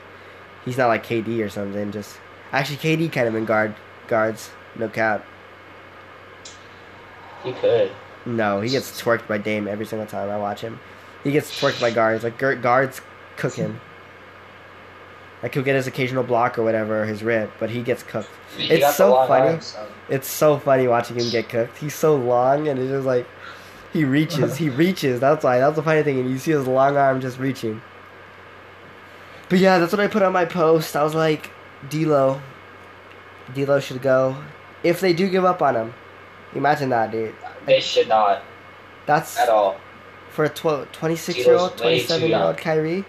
he's 0.68 0.78
not 0.78 0.88
like 0.88 1.06
KD 1.06 1.40
or 1.44 1.50
something. 1.50 1.92
Just 1.92 2.18
actually 2.52 2.78
KD 2.78 3.10
kind 3.12 3.28
of 3.28 3.36
in 3.36 3.46
guard 3.46 3.74
guards, 4.08 4.52
no 4.76 4.90
cap. 4.90 5.26
He 7.44 7.54
could. 7.54 7.92
No, 8.26 8.60
he 8.62 8.70
gets 8.70 9.02
twerked 9.02 9.28
by 9.28 9.38
Dame 9.38 9.68
every 9.68 9.86
single 9.86 10.08
time 10.08 10.30
I 10.30 10.38
watch 10.38 10.62
him. 10.62 10.80
He 11.24 11.32
gets 11.32 11.50
twerked 11.60 11.80
by 11.80 11.92
guards. 11.92 12.24
Like 12.24 12.38
guards 12.38 13.02
cook 13.38 13.54
him. 13.54 13.80
Like 15.42 15.54
he'll 15.54 15.64
get 15.64 15.76
his 15.76 15.88
occasional 15.88 16.24
block 16.24 16.58
or 16.58 16.64
whatever, 16.64 17.04
or 17.04 17.06
his 17.06 17.24
rip, 17.24 17.52
but 17.60 17.70
he 17.70 17.82
gets 17.84 18.04
cooked. 18.04 18.30
He 18.58 18.70
It's 18.72 18.96
so 18.98 19.26
funny. 19.28 19.62
so- 19.62 19.88
It's 20.10 20.28
so 20.28 20.58
funny 20.58 20.88
watching 20.88 21.18
him 21.20 21.30
get 21.30 21.48
cooked. 21.48 21.78
He's 21.78 21.94
so 21.96 22.16
long, 22.16 22.68
and 22.68 22.80
it's 22.80 22.90
just 22.90 23.06
like 23.06 23.28
he 23.94 24.04
reaches, 24.04 24.58
he 24.58 24.70
reaches. 24.70 25.20
That's 25.20 25.44
why 25.44 25.60
that's 25.60 25.76
the 25.76 25.84
funny 25.84 26.02
thing, 26.04 26.20
and 26.20 26.30
you 26.30 26.38
see 26.40 26.52
his 26.52 26.68
long 26.68 26.98
arm 26.98 27.22
just 27.22 27.38
reaching. 27.40 27.82
But 29.50 29.60
yeah, 29.60 29.78
that's 29.80 29.92
what 29.94 30.00
I 30.02 30.08
put 30.08 30.22
on 30.24 30.34
my 30.34 30.46
post. 30.46 30.96
I 30.96 31.04
was 31.04 31.16
like, 31.16 31.50
D'Lo, 31.90 32.42
D'Lo 33.54 33.80
should 33.80 34.02
go. 34.02 34.38
If 34.84 35.00
they 35.00 35.14
do 35.14 35.30
give 35.30 35.46
up 35.46 35.62
on 35.62 35.76
him, 35.76 35.94
imagine 36.54 36.90
that, 36.90 37.12
dude. 37.12 37.34
They 37.66 37.80
should 37.80 38.08
not 38.08 38.42
That's 39.06 39.38
at 39.38 39.50
all. 39.50 39.78
for 40.32 40.46
a 40.46 40.50
12, 40.50 40.92
26 40.92 41.38
year 41.40 41.56
old, 41.56 41.72
D'Lo's 41.78 41.82
way 41.86 42.00
too 42.00 42.08
27 42.08 42.30
year 42.30 42.40
old. 42.40 42.58
Kyrie. 42.58 43.06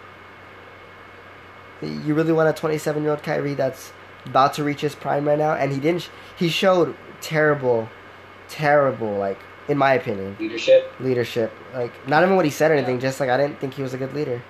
You 1.83 2.15
really 2.15 2.33
want 2.33 2.49
a 2.49 2.53
27 2.53 3.03
year 3.03 3.13
old 3.13 3.23
Kyrie 3.23 3.55
that's 3.55 3.93
about 4.27 4.55
to 4.55 4.65
reach 4.65 4.81
his 4.81 4.95
prime 4.95 5.27
right 5.29 5.39
now, 5.39 5.55
and 5.55 5.73
he 5.73 5.79
didn't. 5.79 6.03
sh- 6.03 6.09
He 6.37 6.49
showed 6.49 6.97
terrible, 7.21 7.89
terrible, 8.49 9.13
like 9.17 9.39
in 9.69 9.77
my 9.79 9.93
opinion, 9.95 10.37
Leadership. 10.41 10.93
leadership. 10.99 11.53
Like 11.75 11.93
not 12.09 12.23
even 12.23 12.37
what 12.37 12.45
he 12.45 12.51
said 12.51 12.71
or 12.71 12.75
anything. 12.75 12.99
Just 13.01 13.21
like 13.21 13.29
I 13.31 13.37
didn't 13.37 13.61
think 13.61 13.75
he 13.75 13.83
was 13.83 13.95
a 13.95 13.99
good 13.99 14.13
leader. 14.15 14.43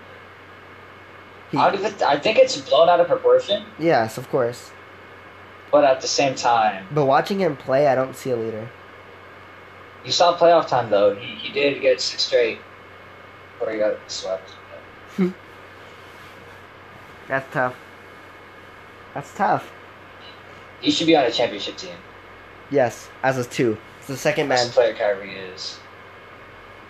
I, 1.57 1.69
I 2.07 2.19
think 2.19 2.39
it's 2.39 2.57
blown 2.61 2.89
out 2.89 3.01
of 3.01 3.07
proportion, 3.09 3.65
yes, 3.79 4.19
of 4.19 4.29
course. 4.31 4.71
but 5.73 5.85
at 5.85 6.01
the 6.01 6.07
same 6.09 6.35
time, 6.35 6.87
But 6.93 7.07
watching 7.07 7.39
him 7.41 7.57
play, 7.57 7.87
I 7.89 7.95
don't 7.95 8.15
see 8.17 8.31
a 8.31 8.37
leader. 8.37 8.69
you 10.05 10.13
saw 10.13 10.37
playoff 10.37 10.69
time 10.69 10.91
though. 10.91 11.15
He, 11.15 11.35
he 11.37 11.53
did 11.53 11.81
get 11.81 12.01
six 12.01 12.23
straight 12.25 12.59
before 13.59 13.73
he 13.73 13.79
got 13.79 13.97
swept. 14.11 14.51
That's 17.29 17.53
tough. 17.53 17.75
That's 19.15 19.35
tough. 19.35 19.71
He 20.81 20.91
should 20.91 21.07
be 21.07 21.17
on 21.17 21.25
a 21.25 21.31
championship 21.31 21.77
team. 21.77 21.97
Yes, 22.71 23.09
as 23.23 23.37
is 23.39 23.47
two. 23.47 23.77
It's 23.99 24.07
the 24.09 24.17
second 24.17 24.49
Best 24.49 24.67
man. 24.67 24.73
player 24.73 24.95
Kyrie 24.95 25.35
is. 25.35 25.79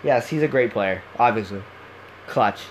Yes, 0.03 0.27
he's 0.29 0.43
a 0.43 0.47
great 0.47 0.71
player. 0.71 1.01
Obviously, 1.17 1.61
clutch. 2.27 2.61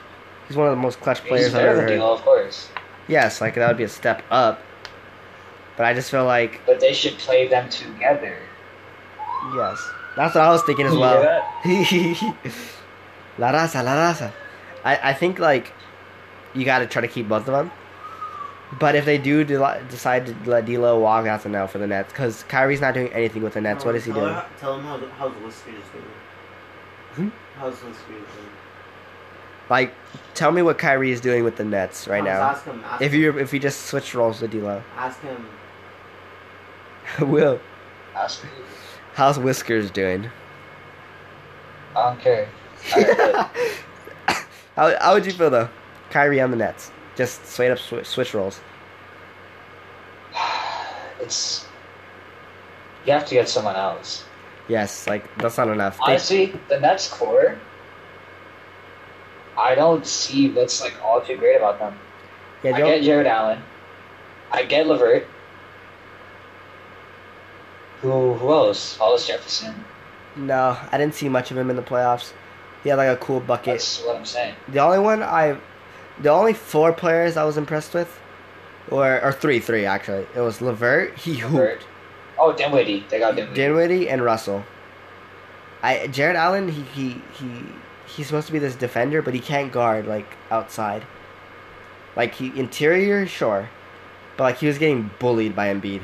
He's 0.48 0.56
one 0.56 0.66
of 0.68 0.72
the 0.72 0.80
most 0.82 1.00
clutch 1.00 1.22
players 1.24 1.46
He's 1.46 1.54
I've 1.54 1.64
ever 1.66 1.76
than 1.76 1.88
heard. 1.88 1.96
D'Lo, 1.98 2.14
of 2.14 2.22
course, 2.22 2.68
Yes, 3.06 3.40
like 3.40 3.54
that 3.54 3.68
would 3.68 3.76
be 3.76 3.84
a 3.84 3.88
step 3.88 4.22
up. 4.30 4.60
But 5.76 5.86
I 5.86 5.94
just 5.94 6.10
feel 6.10 6.24
like 6.24 6.60
but 6.66 6.80
they 6.80 6.92
should 6.92 7.16
play 7.18 7.46
them 7.48 7.68
together. 7.70 8.36
yes, 9.54 9.80
that's 10.16 10.34
what 10.34 10.44
I 10.44 10.50
was 10.50 10.62
thinking 10.64 10.86
as 10.86 10.92
You 10.94 11.00
well. 11.00 11.42
hear 11.62 12.34
la 13.38 13.52
raza, 13.52 13.84
la 13.84 13.92
raza. 13.94 14.32
I 14.84 15.10
I 15.10 15.12
think 15.14 15.38
like 15.38 15.72
you 16.54 16.64
got 16.64 16.80
to 16.80 16.86
try 16.86 17.02
to 17.02 17.08
keep 17.08 17.28
both 17.28 17.46
of 17.48 17.54
them. 17.54 17.70
But 18.78 18.94
if 18.96 19.06
they 19.06 19.16
do 19.16 19.44
de- 19.44 19.82
decide 19.88 20.26
to 20.26 20.34
let 20.50 20.66
D'Lo 20.66 20.98
walk, 20.98 21.24
that's 21.24 21.46
a 21.46 21.48
no 21.48 21.66
for 21.66 21.78
the 21.78 21.86
Nets 21.86 22.12
because 22.12 22.42
Kyrie's 22.44 22.82
not 22.82 22.92
doing 22.92 23.10
anything 23.14 23.42
with 23.42 23.54
the 23.54 23.62
Nets. 23.62 23.82
What 23.84 23.94
is 23.94 24.04
he 24.04 24.12
tell 24.12 24.20
doing? 24.20 24.34
her- 24.34 24.46
Tell 24.60 24.74
him 24.78 24.84
how, 24.84 24.96
the 24.98 25.08
how's 25.10 25.32
is 25.32 25.54
doing. 25.64 26.04
Hmm? 27.14 27.28
How's 27.58 27.74
Whiskers 27.82 28.04
doing? 28.08 28.47
Like, 29.70 29.92
tell 30.34 30.50
me 30.52 30.62
what 30.62 30.78
Kyrie 30.78 31.10
is 31.12 31.20
doing 31.20 31.44
with 31.44 31.56
the 31.56 31.64
Nets 31.64 32.08
right 32.08 32.24
now. 32.24 32.40
Ask 32.40 32.64
him. 32.64 32.82
Ask 32.86 33.02
If 33.02 33.12
him, 33.12 33.20
you 33.20 33.38
if 33.38 33.52
you 33.52 33.58
just 33.60 33.86
switch 33.86 34.14
roles 34.14 34.40
with 34.40 34.50
D'Lo, 34.52 34.82
Ask 34.96 35.20
him. 35.20 35.46
Will, 37.28 37.60
Ask 38.14 38.44
me. 38.44 38.50
how's 39.14 39.38
Whiskers 39.38 39.90
doing? 39.90 40.30
I 41.96 42.10
don't 42.10 42.20
care. 42.20 42.48
How, 44.76 44.96
how 45.00 45.14
would 45.14 45.26
you 45.26 45.32
feel 45.32 45.50
though? 45.50 45.68
Kyrie 46.10 46.40
on 46.40 46.52
the 46.52 46.56
Nets, 46.56 46.92
just 47.16 47.44
straight 47.44 47.70
up 47.72 47.78
sw- 47.78 48.04
switch 48.06 48.32
roles. 48.32 48.60
it's 51.20 51.66
you 53.04 53.12
have 53.12 53.26
to 53.26 53.34
get 53.34 53.48
someone 53.48 53.74
else. 53.74 54.24
Yes, 54.68 55.06
like 55.08 55.24
that's 55.38 55.56
not 55.58 55.68
enough. 55.68 55.96
They- 55.98 56.12
Honestly, 56.12 56.54
the 56.68 56.78
Nets 56.78 57.08
core, 57.12 57.58
I 59.58 59.74
don't 59.74 60.06
see 60.06 60.48
what's 60.50 60.80
like 60.80 60.94
all 61.02 61.20
too 61.20 61.36
great 61.36 61.56
about 61.56 61.78
them. 61.80 61.98
yeah, 62.62 62.76
I 62.76 62.80
get 62.80 63.02
Jarrett 63.02 63.26
Allen. 63.26 63.60
I 64.52 64.64
get 64.64 64.86
Levert. 64.86 65.26
Who 68.00 68.34
who 68.34 68.52
else? 68.52 68.96
Hollis 68.96 69.26
Jefferson. 69.26 69.74
no, 70.36 70.78
I 70.92 70.98
didn't 70.98 71.14
see 71.14 71.28
much 71.28 71.50
of 71.50 71.58
him 71.58 71.68
in 71.70 71.76
the 71.76 71.82
playoffs. 71.82 72.32
He 72.84 72.90
had 72.90 72.96
like 72.96 73.08
a 73.08 73.16
cool 73.16 73.40
bucket. 73.40 73.74
That's 73.74 74.00
what 74.04 74.16
I'm 74.16 74.24
saying. 74.24 74.54
The 74.68 74.78
only 74.78 75.00
one 75.00 75.22
I, 75.22 75.58
the 76.20 76.30
only 76.30 76.52
four 76.54 76.92
players 76.92 77.36
I 77.36 77.42
was 77.44 77.56
impressed 77.56 77.92
with, 77.94 78.20
or 78.90 79.20
or 79.20 79.32
three, 79.32 79.58
three 79.58 79.84
actually. 79.84 80.26
It 80.36 80.40
was 80.40 80.60
Levert. 80.62 81.18
He 81.18 81.34
hooped. 81.34 81.54
Levert. 81.54 81.86
Oh, 82.38 82.52
Dinwiddie. 82.52 83.04
They 83.08 83.18
got 83.18 83.34
Dinwiddie. 83.34 83.56
Dinwiddie 83.56 84.08
and 84.08 84.22
Russell. 84.22 84.64
I 85.82 86.06
Jarrett 86.06 86.36
Allen. 86.36 86.68
He 86.68 86.82
he 86.82 87.22
he 87.32 87.64
he's 88.08 88.26
supposed 88.26 88.46
to 88.46 88.52
be 88.52 88.58
this 88.58 88.74
defender, 88.74 89.22
but 89.22 89.34
he 89.34 89.40
can't 89.40 89.72
guard 89.72 90.06
like 90.06 90.26
outside. 90.50 91.04
Like 92.16 92.34
he 92.34 92.58
interior, 92.58 93.26
sure, 93.26 93.68
but 94.36 94.44
like 94.44 94.58
he 94.58 94.66
was 94.66 94.78
getting 94.78 95.10
bullied 95.18 95.54
by 95.54 95.72
Embiid. 95.72 96.02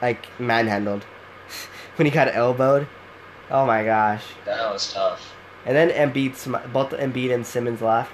Like 0.00 0.26
manhandled 0.40 1.04
when 1.96 2.06
he 2.06 2.10
got 2.12 2.34
elbowed. 2.34 2.88
Oh 3.50 3.66
my 3.66 3.84
gosh! 3.84 4.24
That 4.46 4.72
was 4.72 4.92
tough. 4.92 5.32
And 5.64 5.76
then 5.76 5.90
Embiid, 5.90 6.34
sm- 6.34 6.56
both 6.72 6.90
Embiid 6.90 7.32
and 7.32 7.46
Simmons 7.46 7.80
left. 7.80 8.12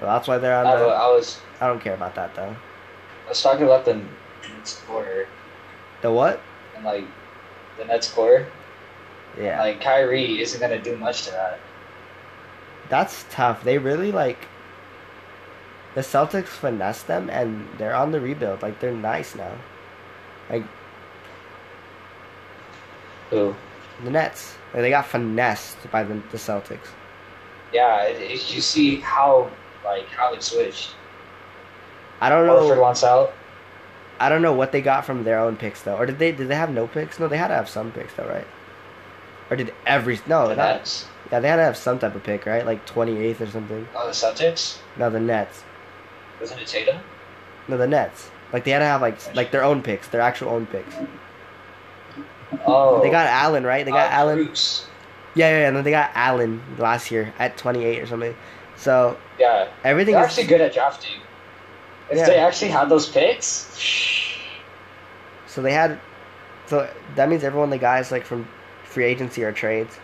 Well, 0.00 0.14
that's 0.14 0.28
why 0.28 0.38
they're 0.38 0.56
on 0.56 0.66
I, 0.66 0.76
the. 0.76 0.84
I 0.84 1.06
was 1.08 1.40
I 1.60 1.66
don't 1.68 1.80
care 1.80 1.94
about 1.94 2.14
that 2.16 2.34
though. 2.34 2.54
I 3.24 3.28
was 3.28 3.42
talking 3.42 3.64
about 3.64 3.84
the 3.86 4.02
Nets 4.56 4.82
core 4.86 5.26
The 6.02 6.12
what? 6.12 6.40
and 6.76 6.84
like 6.84 7.04
the 7.78 7.84
Nets 7.86 8.12
core. 8.12 8.46
Yeah. 9.40 9.60
Like 9.60 9.80
Kyrie 9.80 10.40
isn't 10.40 10.60
gonna 10.60 10.80
do 10.80 10.96
much 10.96 11.24
to 11.24 11.30
that. 11.32 11.58
That's 12.88 13.24
tough. 13.30 13.64
They 13.64 13.78
really 13.78 14.12
like 14.12 14.46
the 15.94 16.00
Celtics 16.00 16.48
finesse 16.48 17.02
them 17.02 17.30
and 17.30 17.66
they're 17.78 17.94
on 17.94 18.12
the 18.12 18.20
rebuild. 18.20 18.62
Like 18.62 18.80
they're 18.80 18.92
nice 18.92 19.34
now. 19.34 19.52
Like 20.50 20.64
Who? 23.30 23.54
the 24.02 24.10
Nets. 24.10 24.54
Like 24.72 24.82
they 24.82 24.90
got 24.90 25.06
finessed 25.06 25.76
by 25.90 26.02
the, 26.02 26.14
the 26.30 26.38
Celtics. 26.38 26.88
Yeah, 27.72 28.04
it, 28.04 28.20
it, 28.20 28.54
you 28.54 28.60
see 28.60 28.96
how 28.96 29.50
like 29.84 30.06
how 30.08 30.34
it 30.34 30.42
switched. 30.42 30.94
I 32.20 32.28
don't 32.28 32.46
Horford 32.48 32.76
know 32.76 32.82
wants 32.82 33.04
out. 33.04 33.32
I 34.20 34.28
don't 34.28 34.42
know 34.42 34.52
what 34.52 34.72
they 34.72 34.80
got 34.80 35.04
from 35.04 35.24
their 35.24 35.38
own 35.38 35.56
picks 35.56 35.82
though. 35.82 35.96
Or 35.96 36.06
did 36.06 36.18
they 36.18 36.32
did 36.32 36.48
they 36.48 36.54
have 36.54 36.70
no 36.70 36.86
picks? 36.86 37.18
No, 37.18 37.28
they 37.28 37.36
had 37.36 37.48
to 37.48 37.54
have 37.54 37.68
some 37.68 37.90
picks 37.92 38.14
though, 38.14 38.28
right? 38.28 38.46
Or 39.50 39.56
did 39.56 39.74
every 39.86 40.20
no 40.26 40.48
The 40.48 40.56
not, 40.56 40.76
Nets. 40.76 41.06
Yeah, 41.30 41.40
they 41.40 41.48
had 41.48 41.56
to 41.56 41.62
have 41.62 41.76
some 41.76 41.98
type 41.98 42.14
of 42.14 42.22
pick, 42.22 42.46
right? 42.46 42.64
Like 42.64 42.86
28th 42.86 43.40
or 43.40 43.46
something. 43.46 43.88
Oh, 43.94 44.06
the 44.06 44.12
Celtics? 44.12 44.78
No, 44.96 45.10
the 45.10 45.20
Nets. 45.20 45.62
Wasn't 46.40 46.60
it 46.60 46.66
Tatum? 46.66 46.98
No, 47.68 47.76
the 47.76 47.86
Nets. 47.86 48.30
Like 48.52 48.64
they 48.64 48.70
had 48.70 48.78
to 48.80 48.84
have 48.84 49.00
like 49.00 49.34
like 49.34 49.50
their 49.50 49.64
own 49.64 49.82
picks, 49.82 50.08
their 50.08 50.20
actual 50.20 50.50
own 50.50 50.66
picks. 50.66 50.94
Oh. 52.66 53.00
They 53.02 53.10
got 53.10 53.26
Allen, 53.26 53.64
right? 53.64 53.84
They 53.84 53.90
got 53.90 54.10
uh, 54.10 54.14
Allen. 54.14 54.46
Cruz. 54.46 54.86
Yeah, 55.34 55.50
yeah, 55.50 55.58
yeah. 55.60 55.68
And 55.68 55.76
then 55.76 55.84
they 55.84 55.90
got 55.90 56.10
Allen 56.14 56.62
last 56.78 57.10
year 57.10 57.34
at 57.38 57.56
28 57.56 58.00
or 58.00 58.06
something. 58.06 58.36
So 58.76 59.16
Yeah. 59.38 59.68
everything 59.82 60.14
They're 60.14 60.22
is 60.24 60.28
actually 60.28 60.46
good 60.46 60.60
at 60.60 60.72
drafting. 60.72 61.20
If 62.10 62.18
Yeah. 62.18 62.26
they 62.26 62.36
actually 62.36 62.70
had 62.70 62.88
those 62.88 63.08
picks, 63.08 63.66
so 65.46 65.62
they 65.62 65.72
had 65.72 65.98
so 66.66 66.88
that 67.16 67.28
means 67.28 67.44
everyone 67.44 67.70
the 67.70 67.78
guys 67.78 68.12
like 68.12 68.24
from 68.24 68.46
free 68.94 69.04
agency 69.04 69.42
or 69.42 69.52
trades. 69.52 69.98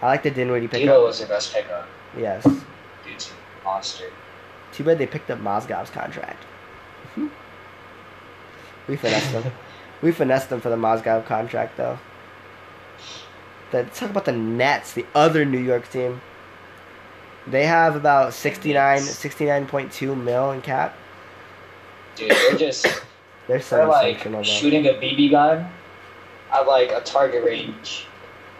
I 0.00 0.06
like 0.06 0.22
the 0.22 0.30
Dinwiddie 0.30 0.68
pickup. 0.68 1.02
was 1.02 1.18
their 1.18 1.26
best 1.26 1.52
pickup. 1.52 1.88
Yes. 2.16 2.44
Dude, 2.44 3.26
monster. 3.64 4.04
Too 4.72 4.84
bad 4.84 4.98
they 4.98 5.06
picked 5.06 5.28
up 5.28 5.40
Mozgov's 5.40 5.90
contract. 5.90 6.44
we 8.88 8.96
finessed 8.96 9.32
them. 9.32 9.52
We 10.00 10.12
finessed 10.12 10.48
them 10.48 10.60
for 10.60 10.68
the 10.68 10.76
Mozgov 10.76 11.26
contract, 11.26 11.76
though. 11.76 11.98
The, 13.72 13.78
let's 13.78 13.98
talk 13.98 14.10
about 14.10 14.26
the 14.26 14.32
Nets, 14.32 14.92
the 14.92 15.04
other 15.12 15.44
New 15.44 15.58
York 15.58 15.90
team. 15.90 16.20
They 17.48 17.66
have 17.66 17.96
about 17.96 18.32
69, 18.32 19.00
69.2 19.00 20.22
mil 20.22 20.52
in 20.52 20.62
cap. 20.62 20.96
Dude, 22.14 22.30
they're 22.30 22.56
just 22.56 22.86
They're 23.48 23.60
so 23.60 23.76
they're 23.78 23.86
like 23.88 24.20
shooting 24.44 24.86
a 24.86 24.90
BB 24.90 25.32
gun 25.32 25.68
at 26.52 26.66
like 26.66 26.90
a 26.90 27.00
target 27.00 27.44
range 27.44 28.06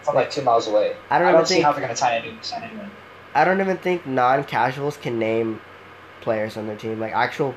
from 0.03 0.15
like 0.15 0.31
two 0.31 0.41
miles 0.41 0.67
away. 0.67 0.95
I 1.09 1.19
don't 1.19 1.27
I 1.27 1.31
even 1.31 1.39
don't 1.39 1.45
see 1.47 1.55
think- 1.55 1.65
how 1.65 1.71
they're 1.73 1.81
gonna 1.81 1.95
sign 1.95 2.13
anyone. 2.21 2.43
Sign 2.43 2.63
anyone. 2.63 2.91
I 3.35 3.45
don't 3.45 3.59
even 3.61 3.77
think 3.77 4.05
non-casuals 4.07 4.97
can 4.97 5.19
name 5.19 5.61
players 6.21 6.57
on 6.57 6.67
their 6.67 6.75
team. 6.75 6.99
Like 6.99 7.13
actual, 7.13 7.53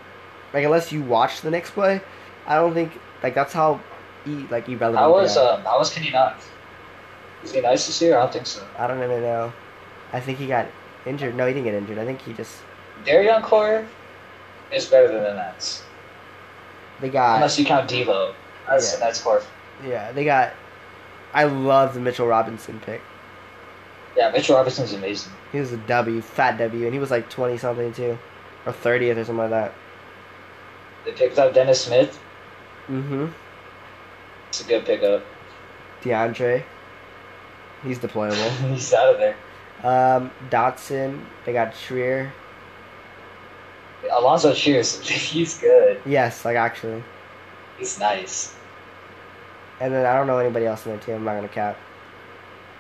like 0.53 0.65
unless 0.65 0.93
you 0.93 1.03
watch 1.03 1.41
the 1.41 1.51
next 1.51 1.71
play, 1.71 2.01
I 2.47 2.57
don't 2.57 2.75
think 2.75 2.93
like 3.23 3.35
that's 3.35 3.53
how 3.53 3.81
e, 4.27 4.45
like 4.51 4.69
irrelevant. 4.69 4.99
How 4.99 5.13
was 5.13 5.37
um 5.37 5.63
how 5.63 5.79
was 5.79 5.91
Kenny 5.93 6.11
Knox? 6.11 6.45
Is 7.43 7.53
he 7.53 7.61
nice 7.61 7.87
this 7.87 8.01
year? 8.01 8.17
I 8.17 8.21
don't 8.23 8.33
think 8.33 8.47
so. 8.47 8.65
I 8.79 8.87
don't 8.87 8.99
even 9.03 9.23
know. 9.23 9.53
I 10.13 10.21
think 10.21 10.39
he 10.39 10.47
got 10.47 10.67
injured. 11.07 11.35
No, 11.35 11.47
he 11.47 11.53
didn't 11.55 11.65
get 11.65 11.75
injured. 11.75 11.99
I 11.99 12.05
think 12.05 12.21
he 12.23 12.33
just 12.35 12.59
young 13.07 13.43
core 13.43 13.85
is 14.71 14.87
better 14.87 15.09
than 15.09 15.23
the 15.25 15.35
Nets, 15.35 15.83
they 17.01 17.09
got 17.09 17.37
unless 17.37 17.59
you 17.59 17.65
count 17.65 17.89
D'Lo. 17.89 18.35
That's 18.69 18.93
Yeah. 18.93 18.99
the 18.99 19.05
Nets 19.07 19.21
core. 19.21 19.43
Yeah 19.85 20.13
they 20.13 20.25
got. 20.25 20.53
I 21.35 21.45
love 21.45 21.95
the 21.95 22.01
Mitchell 22.01 22.27
Robinson 22.27 22.81
pick. 22.81 23.01
Yeah, 24.17 24.31
Mitchell 24.31 24.57
Robinson's 24.57 24.93
amazing. 24.93 25.33
He 25.51 25.59
was 25.59 25.73
a 25.73 25.79
W, 25.79 26.21
fat 26.21 26.59
W, 26.59 26.85
and 26.85 26.93
he 26.93 27.01
was 27.01 27.11
like 27.11 27.31
twenty 27.31 27.57
something 27.57 27.93
too, 27.93 28.19
or 28.67 28.73
thirtieth 28.73 29.17
or 29.17 29.25
something 29.25 29.39
like 29.39 29.51
that. 29.51 29.75
They 31.05 31.13
picked 31.13 31.39
up 31.39 31.55
Dennis 31.55 31.85
Smith. 31.85 32.19
Mm-hmm. 32.89 33.27
It's 34.49 34.61
a 34.61 34.65
good 34.65 34.85
pickup. 34.85 35.25
DeAndre, 36.03 36.63
he's 37.85 37.99
deployable. 37.99 38.71
He's 38.73 38.93
out 38.93 39.15
of 39.15 39.19
there. 39.19 39.37
Um, 39.83 40.31
Dotson, 40.51 41.25
they 41.45 41.53
got 41.53 41.75
Trier. 41.75 42.33
Alonzo 44.11 44.53
Shears, 44.53 45.01
he's 45.09 45.59
good. 45.59 46.01
Yes, 46.05 46.45
like 46.45 46.57
actually. 46.57 47.03
He's 47.79 47.99
nice. 47.99 48.55
And 49.83 49.93
then 49.93 50.07
I 50.07 50.15
don't 50.15 50.29
know 50.29 50.39
anybody 50.39 50.65
else 50.65 50.87
on 50.87 50.93
their 50.93 51.01
team. 51.01 51.17
I'm 51.17 51.25
not 51.25 51.35
gonna 51.35 51.49
cap. 51.49 51.77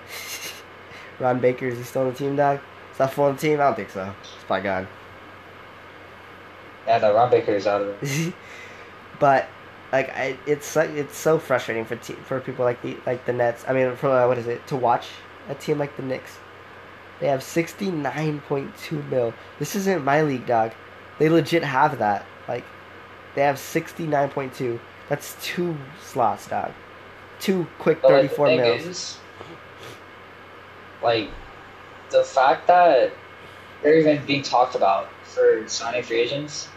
Ron 1.18 1.40
Baker 1.40 1.66
is 1.66 1.76
he 1.76 1.82
still 1.82 2.02
on 2.02 2.10
the 2.10 2.14
team, 2.14 2.36
dog? 2.36 2.60
Is 2.92 2.98
that 2.98 3.12
full 3.12 3.24
on 3.24 3.34
the 3.34 3.40
team? 3.40 3.60
I 3.60 3.64
don't 3.64 3.74
think 3.74 3.90
so. 3.90 4.14
It's 4.22 4.44
probably 4.44 4.62
gone. 4.62 4.86
Yeah, 6.86 6.98
no, 6.98 7.12
Ron 7.12 7.28
Baker 7.28 7.54
is 7.54 7.66
out 7.66 7.82
of 7.82 8.00
there. 8.00 8.32
but 9.18 9.48
like 9.90 10.10
I, 10.10 10.38
it's 10.46 10.64
so, 10.64 10.82
it's 10.82 11.16
so 11.16 11.40
frustrating 11.40 11.84
for 11.84 11.96
te- 11.96 12.14
for 12.14 12.38
people 12.38 12.64
like 12.64 12.80
the 12.82 12.96
like 13.04 13.26
the 13.26 13.32
Nets. 13.32 13.64
I 13.66 13.72
mean, 13.72 13.96
for 13.96 14.08
uh, 14.08 14.28
what 14.28 14.38
is 14.38 14.46
it 14.46 14.64
to 14.68 14.76
watch 14.76 15.08
a 15.48 15.56
team 15.56 15.78
like 15.78 15.96
the 15.96 16.04
Knicks? 16.04 16.38
They 17.18 17.26
have 17.26 17.42
sixty 17.42 17.90
nine 17.90 18.42
point 18.42 18.76
two 18.76 19.02
mil. 19.10 19.34
This 19.58 19.74
isn't 19.74 20.04
my 20.04 20.22
league, 20.22 20.46
dog. 20.46 20.70
They 21.18 21.28
legit 21.28 21.64
have 21.64 21.98
that. 21.98 22.24
Like, 22.46 22.64
they 23.34 23.42
have 23.42 23.58
sixty 23.58 24.06
nine 24.06 24.28
point 24.28 24.54
two. 24.54 24.78
That's 25.08 25.36
two 25.42 25.76
slots, 26.00 26.46
dog. 26.46 26.70
Two 27.42 27.66
quick 27.78 28.00
But 28.00 28.12
like, 28.12 28.36
the 28.36 28.56
mils. 28.56 28.86
is, 28.86 29.18
like, 31.02 31.28
the 32.10 32.22
fact 32.22 32.66
that 32.68 33.12
they're 33.82 33.98
even 33.98 34.24
being 34.26 34.42
talked 34.42 34.74
about 34.76 35.08
for 35.24 35.64
signing 35.66 36.02
free 36.04 36.20
agents 36.20 36.68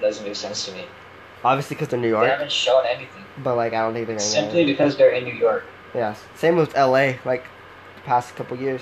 doesn't 0.00 0.24
make 0.24 0.36
sense 0.36 0.64
to 0.66 0.72
me. 0.72 0.86
Obviously, 1.44 1.74
because 1.76 1.88
they're 1.88 2.00
New 2.00 2.08
York. 2.08 2.24
They 2.24 2.30
haven't 2.30 2.50
shown 2.50 2.84
anything. 2.86 3.24
but 3.44 3.56
like 3.56 3.72
I 3.74 3.82
don't 3.82 3.92
think 3.92 4.06
they're 4.06 4.16
gonna. 4.16 4.26
Simply 4.26 4.64
Get 4.64 4.72
because 4.72 4.96
they're 4.96 5.10
in 5.10 5.24
New 5.24 5.34
York. 5.34 5.64
Yes. 5.94 6.22
Same 6.36 6.56
with 6.56 6.74
LA. 6.74 7.14
Like 7.24 7.44
the 7.96 8.00
past 8.04 8.34
couple 8.36 8.56
years, 8.56 8.80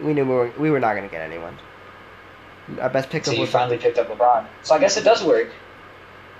we 0.00 0.14
knew 0.14 0.24
we 0.24 0.34
were 0.34 0.52
we 0.58 0.70
were 0.70 0.80
not 0.80 0.94
gonna 0.94 1.08
get 1.08 1.20
anyone. 1.20 1.58
Our 2.80 2.88
best 2.90 3.08
So 3.08 3.12
pickup 3.12 3.34
you 3.34 3.40
was 3.40 3.50
finally 3.50 3.76
picked 3.78 3.98
up 3.98 4.08
LeBron. 4.08 4.46
So 4.62 4.74
I 4.74 4.78
guess 4.78 4.96
it 4.96 5.04
does 5.04 5.22
work. 5.24 5.48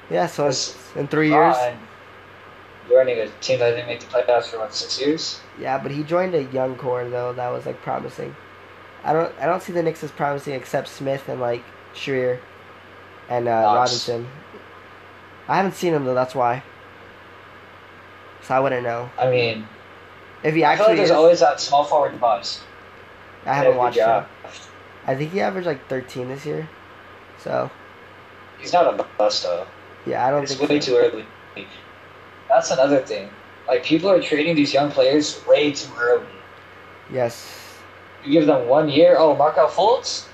yeah. 0.09 0.27
So 0.29 0.47
it's, 0.47 0.77
in 0.97 1.09
three 1.09 1.31
LeBron, 1.31 1.63
years, 1.65 1.77
running 2.91 3.19
a 3.19 3.29
team 3.41 3.59
that 3.61 3.71
didn't 3.71 3.87
make 3.87 4.01
the 4.01 4.07
playoffs 4.07 4.47
for 4.47 4.59
what 4.59 4.75
six 4.75 5.01
years. 5.01 5.41
yeah. 5.59 5.79
But 5.79 5.93
he 5.93 6.03
joined 6.03 6.35
a 6.35 6.45
young 6.45 6.77
core 6.77 7.09
though 7.09 7.33
that 7.33 7.49
was 7.49 7.67
like 7.67 7.81
promising. 7.83 8.35
I 9.03 9.13
don't 9.13 9.35
I 9.41 9.47
don't 9.47 9.63
see 9.63 9.73
the 9.73 9.83
Knicks 9.83 10.03
as 10.05 10.11
promising 10.11 10.55
except 10.55 10.89
Smith 10.89 11.29
and 11.29 11.41
like 11.41 11.63
Trier 11.95 12.41
and 13.29 13.49
uh, 13.49 13.51
Robinson. 13.51 14.29
I 15.49 15.57
haven't 15.57 15.75
seen 15.75 15.93
him 15.95 16.05
though. 16.05 16.15
That's 16.15 16.35
why. 16.35 16.63
So 18.43 18.55
I 18.55 18.61
wouldn't 18.61 18.83
know 18.83 19.11
I 19.19 19.31
mean, 19.31 19.67
if 20.43 20.55
he 20.55 20.65
actually 20.65 20.65
I 20.65 20.77
feel 20.77 20.87
like 20.89 20.97
there's 20.97 21.11
is, 21.11 21.17
always 21.17 21.41
that 21.41 21.61
small 21.61 21.85
forward 21.85 22.21
bust. 22.21 22.63
I 23.47 23.55
haven't 23.55 23.77
watched 23.77 23.99
him. 23.99 24.25
I 25.07 25.15
think 25.15 25.33
he 25.33 25.41
averaged 25.41 25.67
like 25.67 25.87
13 25.89 26.29
this 26.29 26.47
year. 26.47 26.69
So 27.39 27.71
He's 28.59 28.73
not 28.73 28.99
a 28.99 29.03
bust 29.19 29.43
though. 29.43 29.67
yeah, 30.07 30.27
I 30.27 30.31
don't 30.31 30.43
It's 30.45 30.55
think 30.55 30.71
way 30.71 30.81
so. 30.81 30.93
too 30.93 30.97
early. 30.99 31.27
That's 32.49 32.71
another 32.71 33.01
thing. 33.01 33.31
Like 33.69 33.85
people 33.85 34.11
are 34.11 34.21
trading 34.21 34.55
these 34.57 34.73
young 34.75 34.91
players 34.91 35.41
way 35.47 35.73
too 35.73 35.93
early. 35.99 36.27
Yes. 37.13 37.61
You 38.25 38.33
give 38.33 38.47
them 38.47 38.69
one 38.69 38.89
year. 38.89 39.17
Oh, 39.19 39.35
Markelle 39.37 39.69
Fultz, 39.69 40.27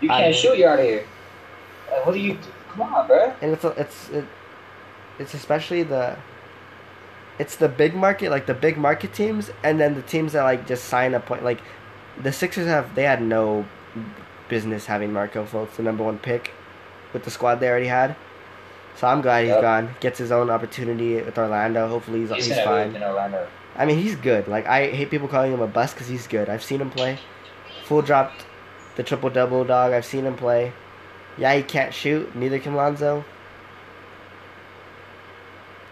you 0.00 0.08
can't 0.08 0.30
mean- 0.30 0.34
shoot. 0.34 0.56
You're 0.58 0.70
out 0.70 0.78
of 0.80 0.84
here. 0.84 1.04
Like, 1.90 2.06
what 2.06 2.12
do 2.12 2.18
you? 2.20 2.34
Do? 2.34 2.48
Come 2.70 2.92
on, 2.94 3.06
bro. 3.06 3.32
and 3.40 3.52
it's 3.52 3.64
it's 3.64 4.10
it, 4.10 4.24
it's 5.20 5.34
especially 5.34 5.84
the 5.84 6.16
it's 7.38 7.54
the 7.56 7.68
big 7.68 7.94
market 7.94 8.30
like 8.30 8.46
the 8.46 8.54
big 8.54 8.76
market 8.76 9.12
teams 9.12 9.50
and 9.62 9.80
then 9.80 9.94
the 9.94 10.02
teams 10.02 10.32
that 10.32 10.42
like 10.42 10.66
just 10.66 10.84
sign 10.84 11.14
a 11.14 11.20
point 11.20 11.44
like 11.44 11.60
the 12.20 12.32
Sixers 12.32 12.66
have 12.66 12.94
they 12.96 13.04
had 13.04 13.22
no 13.22 13.64
business 14.48 14.86
having 14.86 15.12
Marco 15.12 15.44
Fultz 15.44 15.76
the 15.76 15.82
number 15.84 16.02
one 16.02 16.18
pick 16.18 16.50
with 17.12 17.24
the 17.24 17.30
squad 17.30 17.56
they 17.60 17.68
already 17.68 17.86
had. 17.86 18.16
So 18.96 19.06
I'm 19.08 19.20
glad 19.22 19.42
he's 19.44 19.50
Yep. 19.50 19.60
gone. 19.60 19.94
Gets 20.00 20.18
his 20.18 20.30
own 20.32 20.50
opportunity 20.50 21.20
with 21.20 21.36
Orlando. 21.36 21.88
Hopefully 21.88 22.20
he's 22.20 22.30
He's, 22.30 22.46
he's, 22.46 22.60
fine. 22.60 22.96
I 23.76 23.86
mean 23.86 23.98
he's 23.98 24.14
good. 24.16 24.46
Like 24.46 24.66
I 24.66 24.88
hate 24.90 25.10
people 25.10 25.26
calling 25.28 25.52
him 25.52 25.60
a 25.60 25.66
bust 25.66 25.94
because 25.94 26.08
he's 26.08 26.26
good. 26.26 26.48
I've 26.48 26.62
seen 26.62 26.80
him 26.80 26.90
play. 26.90 27.18
Full 27.86 28.02
dropped 28.02 28.46
the 28.96 29.02
triple 29.02 29.30
double 29.30 29.64
dog. 29.64 29.92
I've 29.92 30.04
seen 30.04 30.24
him 30.24 30.36
play. 30.36 30.72
Yeah, 31.36 31.54
he 31.54 31.62
can't 31.62 31.92
shoot. 31.92 32.34
Neither 32.36 32.60
can 32.60 32.76
Lonzo. 32.76 33.24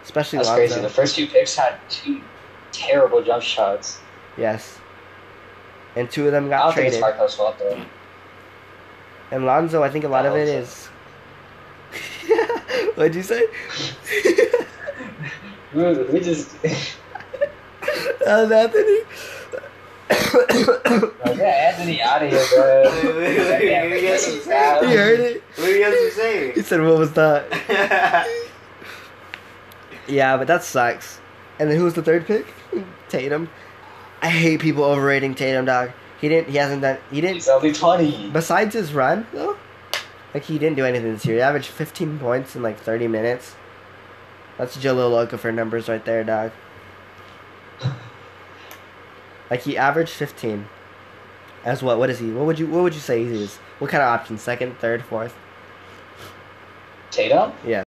Especially 0.03 0.37
That's 0.37 0.49
Lonzo. 0.49 0.59
crazy. 0.67 0.81
The 0.81 0.89
first 0.89 1.15
two 1.15 1.27
picks 1.27 1.55
had 1.55 1.75
two 1.89 2.21
terrible 2.71 3.21
jump 3.21 3.43
shots. 3.43 3.99
Yes. 4.37 4.79
And 5.95 6.09
two 6.09 6.25
of 6.25 6.31
them 6.31 6.45
I 6.45 6.49
got 6.49 6.63
don't 6.65 6.73
think 6.75 6.87
it's 6.87 6.97
traded. 6.97 7.31
Fault 7.31 7.59
though. 7.59 7.85
And 9.31 9.45
Lonzo, 9.45 9.83
I 9.83 9.89
think 9.89 10.05
a 10.05 10.07
lot 10.07 10.25
of 10.25 10.33
it 10.35 10.39
Lonzo. 10.47 10.53
is. 10.61 10.89
What'd 12.95 13.15
you 13.15 13.23
say? 13.23 13.47
We, 15.73 15.81
we 16.03 16.19
just 16.19 16.53
uh, 18.27 18.47
Anthony. 18.53 18.99
like, 20.09 21.35
get 21.35 21.73
Anthony 21.73 21.99
out 21.99 22.21
of 22.21 22.29
here, 22.29 22.45
bro. 22.53 22.83
Wait, 22.83 23.03
wait, 23.15 23.37
wait, 23.39 23.71
Yeah, 23.71 23.83
let 23.89 24.01
get 24.01 24.19
some 24.19 24.39
sound. 24.41 24.87
you 24.91 24.95
heard 24.97 25.19
it. 25.19 25.43
What 25.55 25.67
are 25.69 25.75
you 25.75 25.81
guys 25.83 26.13
saying? 26.13 26.53
He 26.53 26.61
said, 26.61 26.79
"What 26.83 26.99
was 26.99 27.13
that?" 27.13 28.27
Yeah, 30.07 30.37
but 30.37 30.45
that 30.45 30.63
sucks. 30.63 31.19
And 31.57 31.71
then 31.71 31.77
who 31.77 31.85
was 31.85 31.95
the 31.95 32.03
third 32.03 32.27
pick? 32.27 32.45
Tatum. 33.09 33.49
I 34.21 34.29
hate 34.29 34.59
people 34.61 34.83
overrating 34.83 35.33
Tatum, 35.33 35.65
dog. 35.65 35.91
He 36.21 36.29
didn't. 36.29 36.49
He 36.49 36.57
hasn't 36.57 36.83
done. 36.83 36.97
He 37.09 37.19
didn't. 37.19 37.35
He's 37.35 37.49
only 37.49 37.73
twenty. 37.73 38.29
Besides 38.29 38.75
his 38.75 38.93
run, 38.93 39.25
though, 39.33 39.57
like 40.33 40.43
he 40.45 40.57
didn't 40.57 40.75
do 40.75 40.85
anything 40.85 41.13
this 41.13 41.25
year. 41.25 41.35
He 41.35 41.41
averaged 41.41 41.67
15 41.67 42.19
points 42.19 42.55
in 42.55 42.63
like 42.63 42.79
30 42.79 43.07
minutes. 43.07 43.55
That's 44.57 44.77
Jahlil 44.77 45.27
Okafor 45.27 45.53
numbers 45.53 45.89
right 45.89 46.03
there, 46.03 46.23
dog. 46.23 46.51
Like 49.49 49.61
he 49.61 49.77
averaged 49.77 50.09
15. 50.13 50.67
As 51.63 51.83
what? 51.83 51.99
What 51.99 52.09
is 52.09 52.17
he? 52.17 52.31
What 52.31 52.47
would 52.47 52.57
you 52.57 52.65
What 52.65 52.81
would 52.81 52.95
you 52.95 52.99
say 52.99 53.23
he 53.23 53.43
is? 53.43 53.57
What 53.77 53.91
kind 53.91 54.01
of 54.01 54.09
option? 54.09 54.39
Second, 54.39 54.79
third, 54.79 55.03
fourth? 55.03 55.35
Tatum? 57.11 57.53
Yeah. 57.63 57.83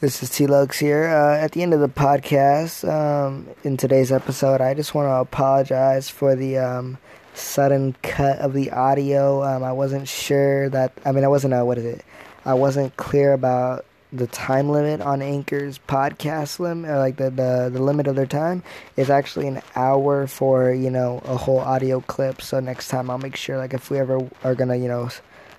This 0.00 0.22
is 0.22 0.30
T 0.30 0.46
Lux 0.46 0.78
here. 0.78 1.08
Uh, 1.08 1.36
at 1.36 1.52
the 1.52 1.62
end 1.62 1.74
of 1.74 1.80
the 1.80 1.88
podcast, 1.88 2.88
um, 2.88 3.48
in 3.64 3.76
today's 3.76 4.10
episode, 4.10 4.62
I 4.62 4.72
just 4.72 4.94
want 4.94 5.08
to 5.08 5.16
apologize 5.16 6.08
for 6.08 6.34
the 6.34 6.58
um, 6.58 6.98
sudden 7.36 7.94
cut 8.02 8.38
of 8.38 8.52
the 8.52 8.70
audio. 8.70 9.42
Um, 9.42 9.62
I 9.62 9.72
wasn't 9.72 10.08
sure 10.08 10.68
that, 10.70 10.92
I 11.04 11.12
mean, 11.12 11.24
I 11.24 11.28
wasn't, 11.28 11.54
uh, 11.54 11.62
what 11.62 11.78
is 11.78 11.84
it? 11.84 12.04
I 12.44 12.54
wasn't 12.54 12.96
clear 12.96 13.32
about 13.32 13.84
the 14.12 14.26
time 14.28 14.68
limit 14.68 15.00
on 15.00 15.20
Anchor's 15.20 15.78
podcast 15.78 16.58
limit, 16.60 16.90
or 16.90 16.98
like 16.98 17.16
the, 17.16 17.30
the, 17.30 17.70
the 17.72 17.82
limit 17.82 18.06
of 18.06 18.16
their 18.16 18.26
time 18.26 18.62
is 18.96 19.10
actually 19.10 19.48
an 19.48 19.60
hour 19.74 20.26
for, 20.26 20.72
you 20.72 20.90
know, 20.90 21.20
a 21.24 21.36
whole 21.36 21.58
audio 21.58 22.00
clip. 22.00 22.40
So 22.40 22.60
next 22.60 22.88
time 22.88 23.10
I'll 23.10 23.18
make 23.18 23.36
sure, 23.36 23.58
like, 23.58 23.74
if 23.74 23.90
we 23.90 23.98
ever 23.98 24.28
are 24.44 24.54
going 24.54 24.68
to, 24.68 24.76
you 24.76 24.88
know, 24.88 25.10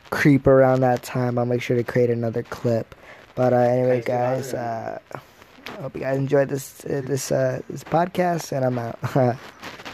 creep 0.09 0.47
around 0.47 0.81
that 0.81 1.03
time, 1.03 1.37
I'll 1.37 1.45
make 1.45 1.61
sure 1.61 1.75
to 1.75 1.83
create 1.83 2.09
another 2.09 2.43
clip. 2.43 2.95
But 3.35 3.53
uh, 3.53 3.57
anyway, 3.57 4.01
guys, 4.01 4.53
uh, 4.53 4.99
I 5.13 5.81
hope 5.81 5.95
you 5.95 6.01
guys 6.01 6.17
enjoyed 6.17 6.49
this 6.49 6.83
uh, 6.85 7.01
this 7.05 7.31
uh, 7.31 7.61
this 7.69 7.83
podcast, 7.83 8.51
and 8.51 8.65
I'm 8.65 8.79
out. 8.79 9.37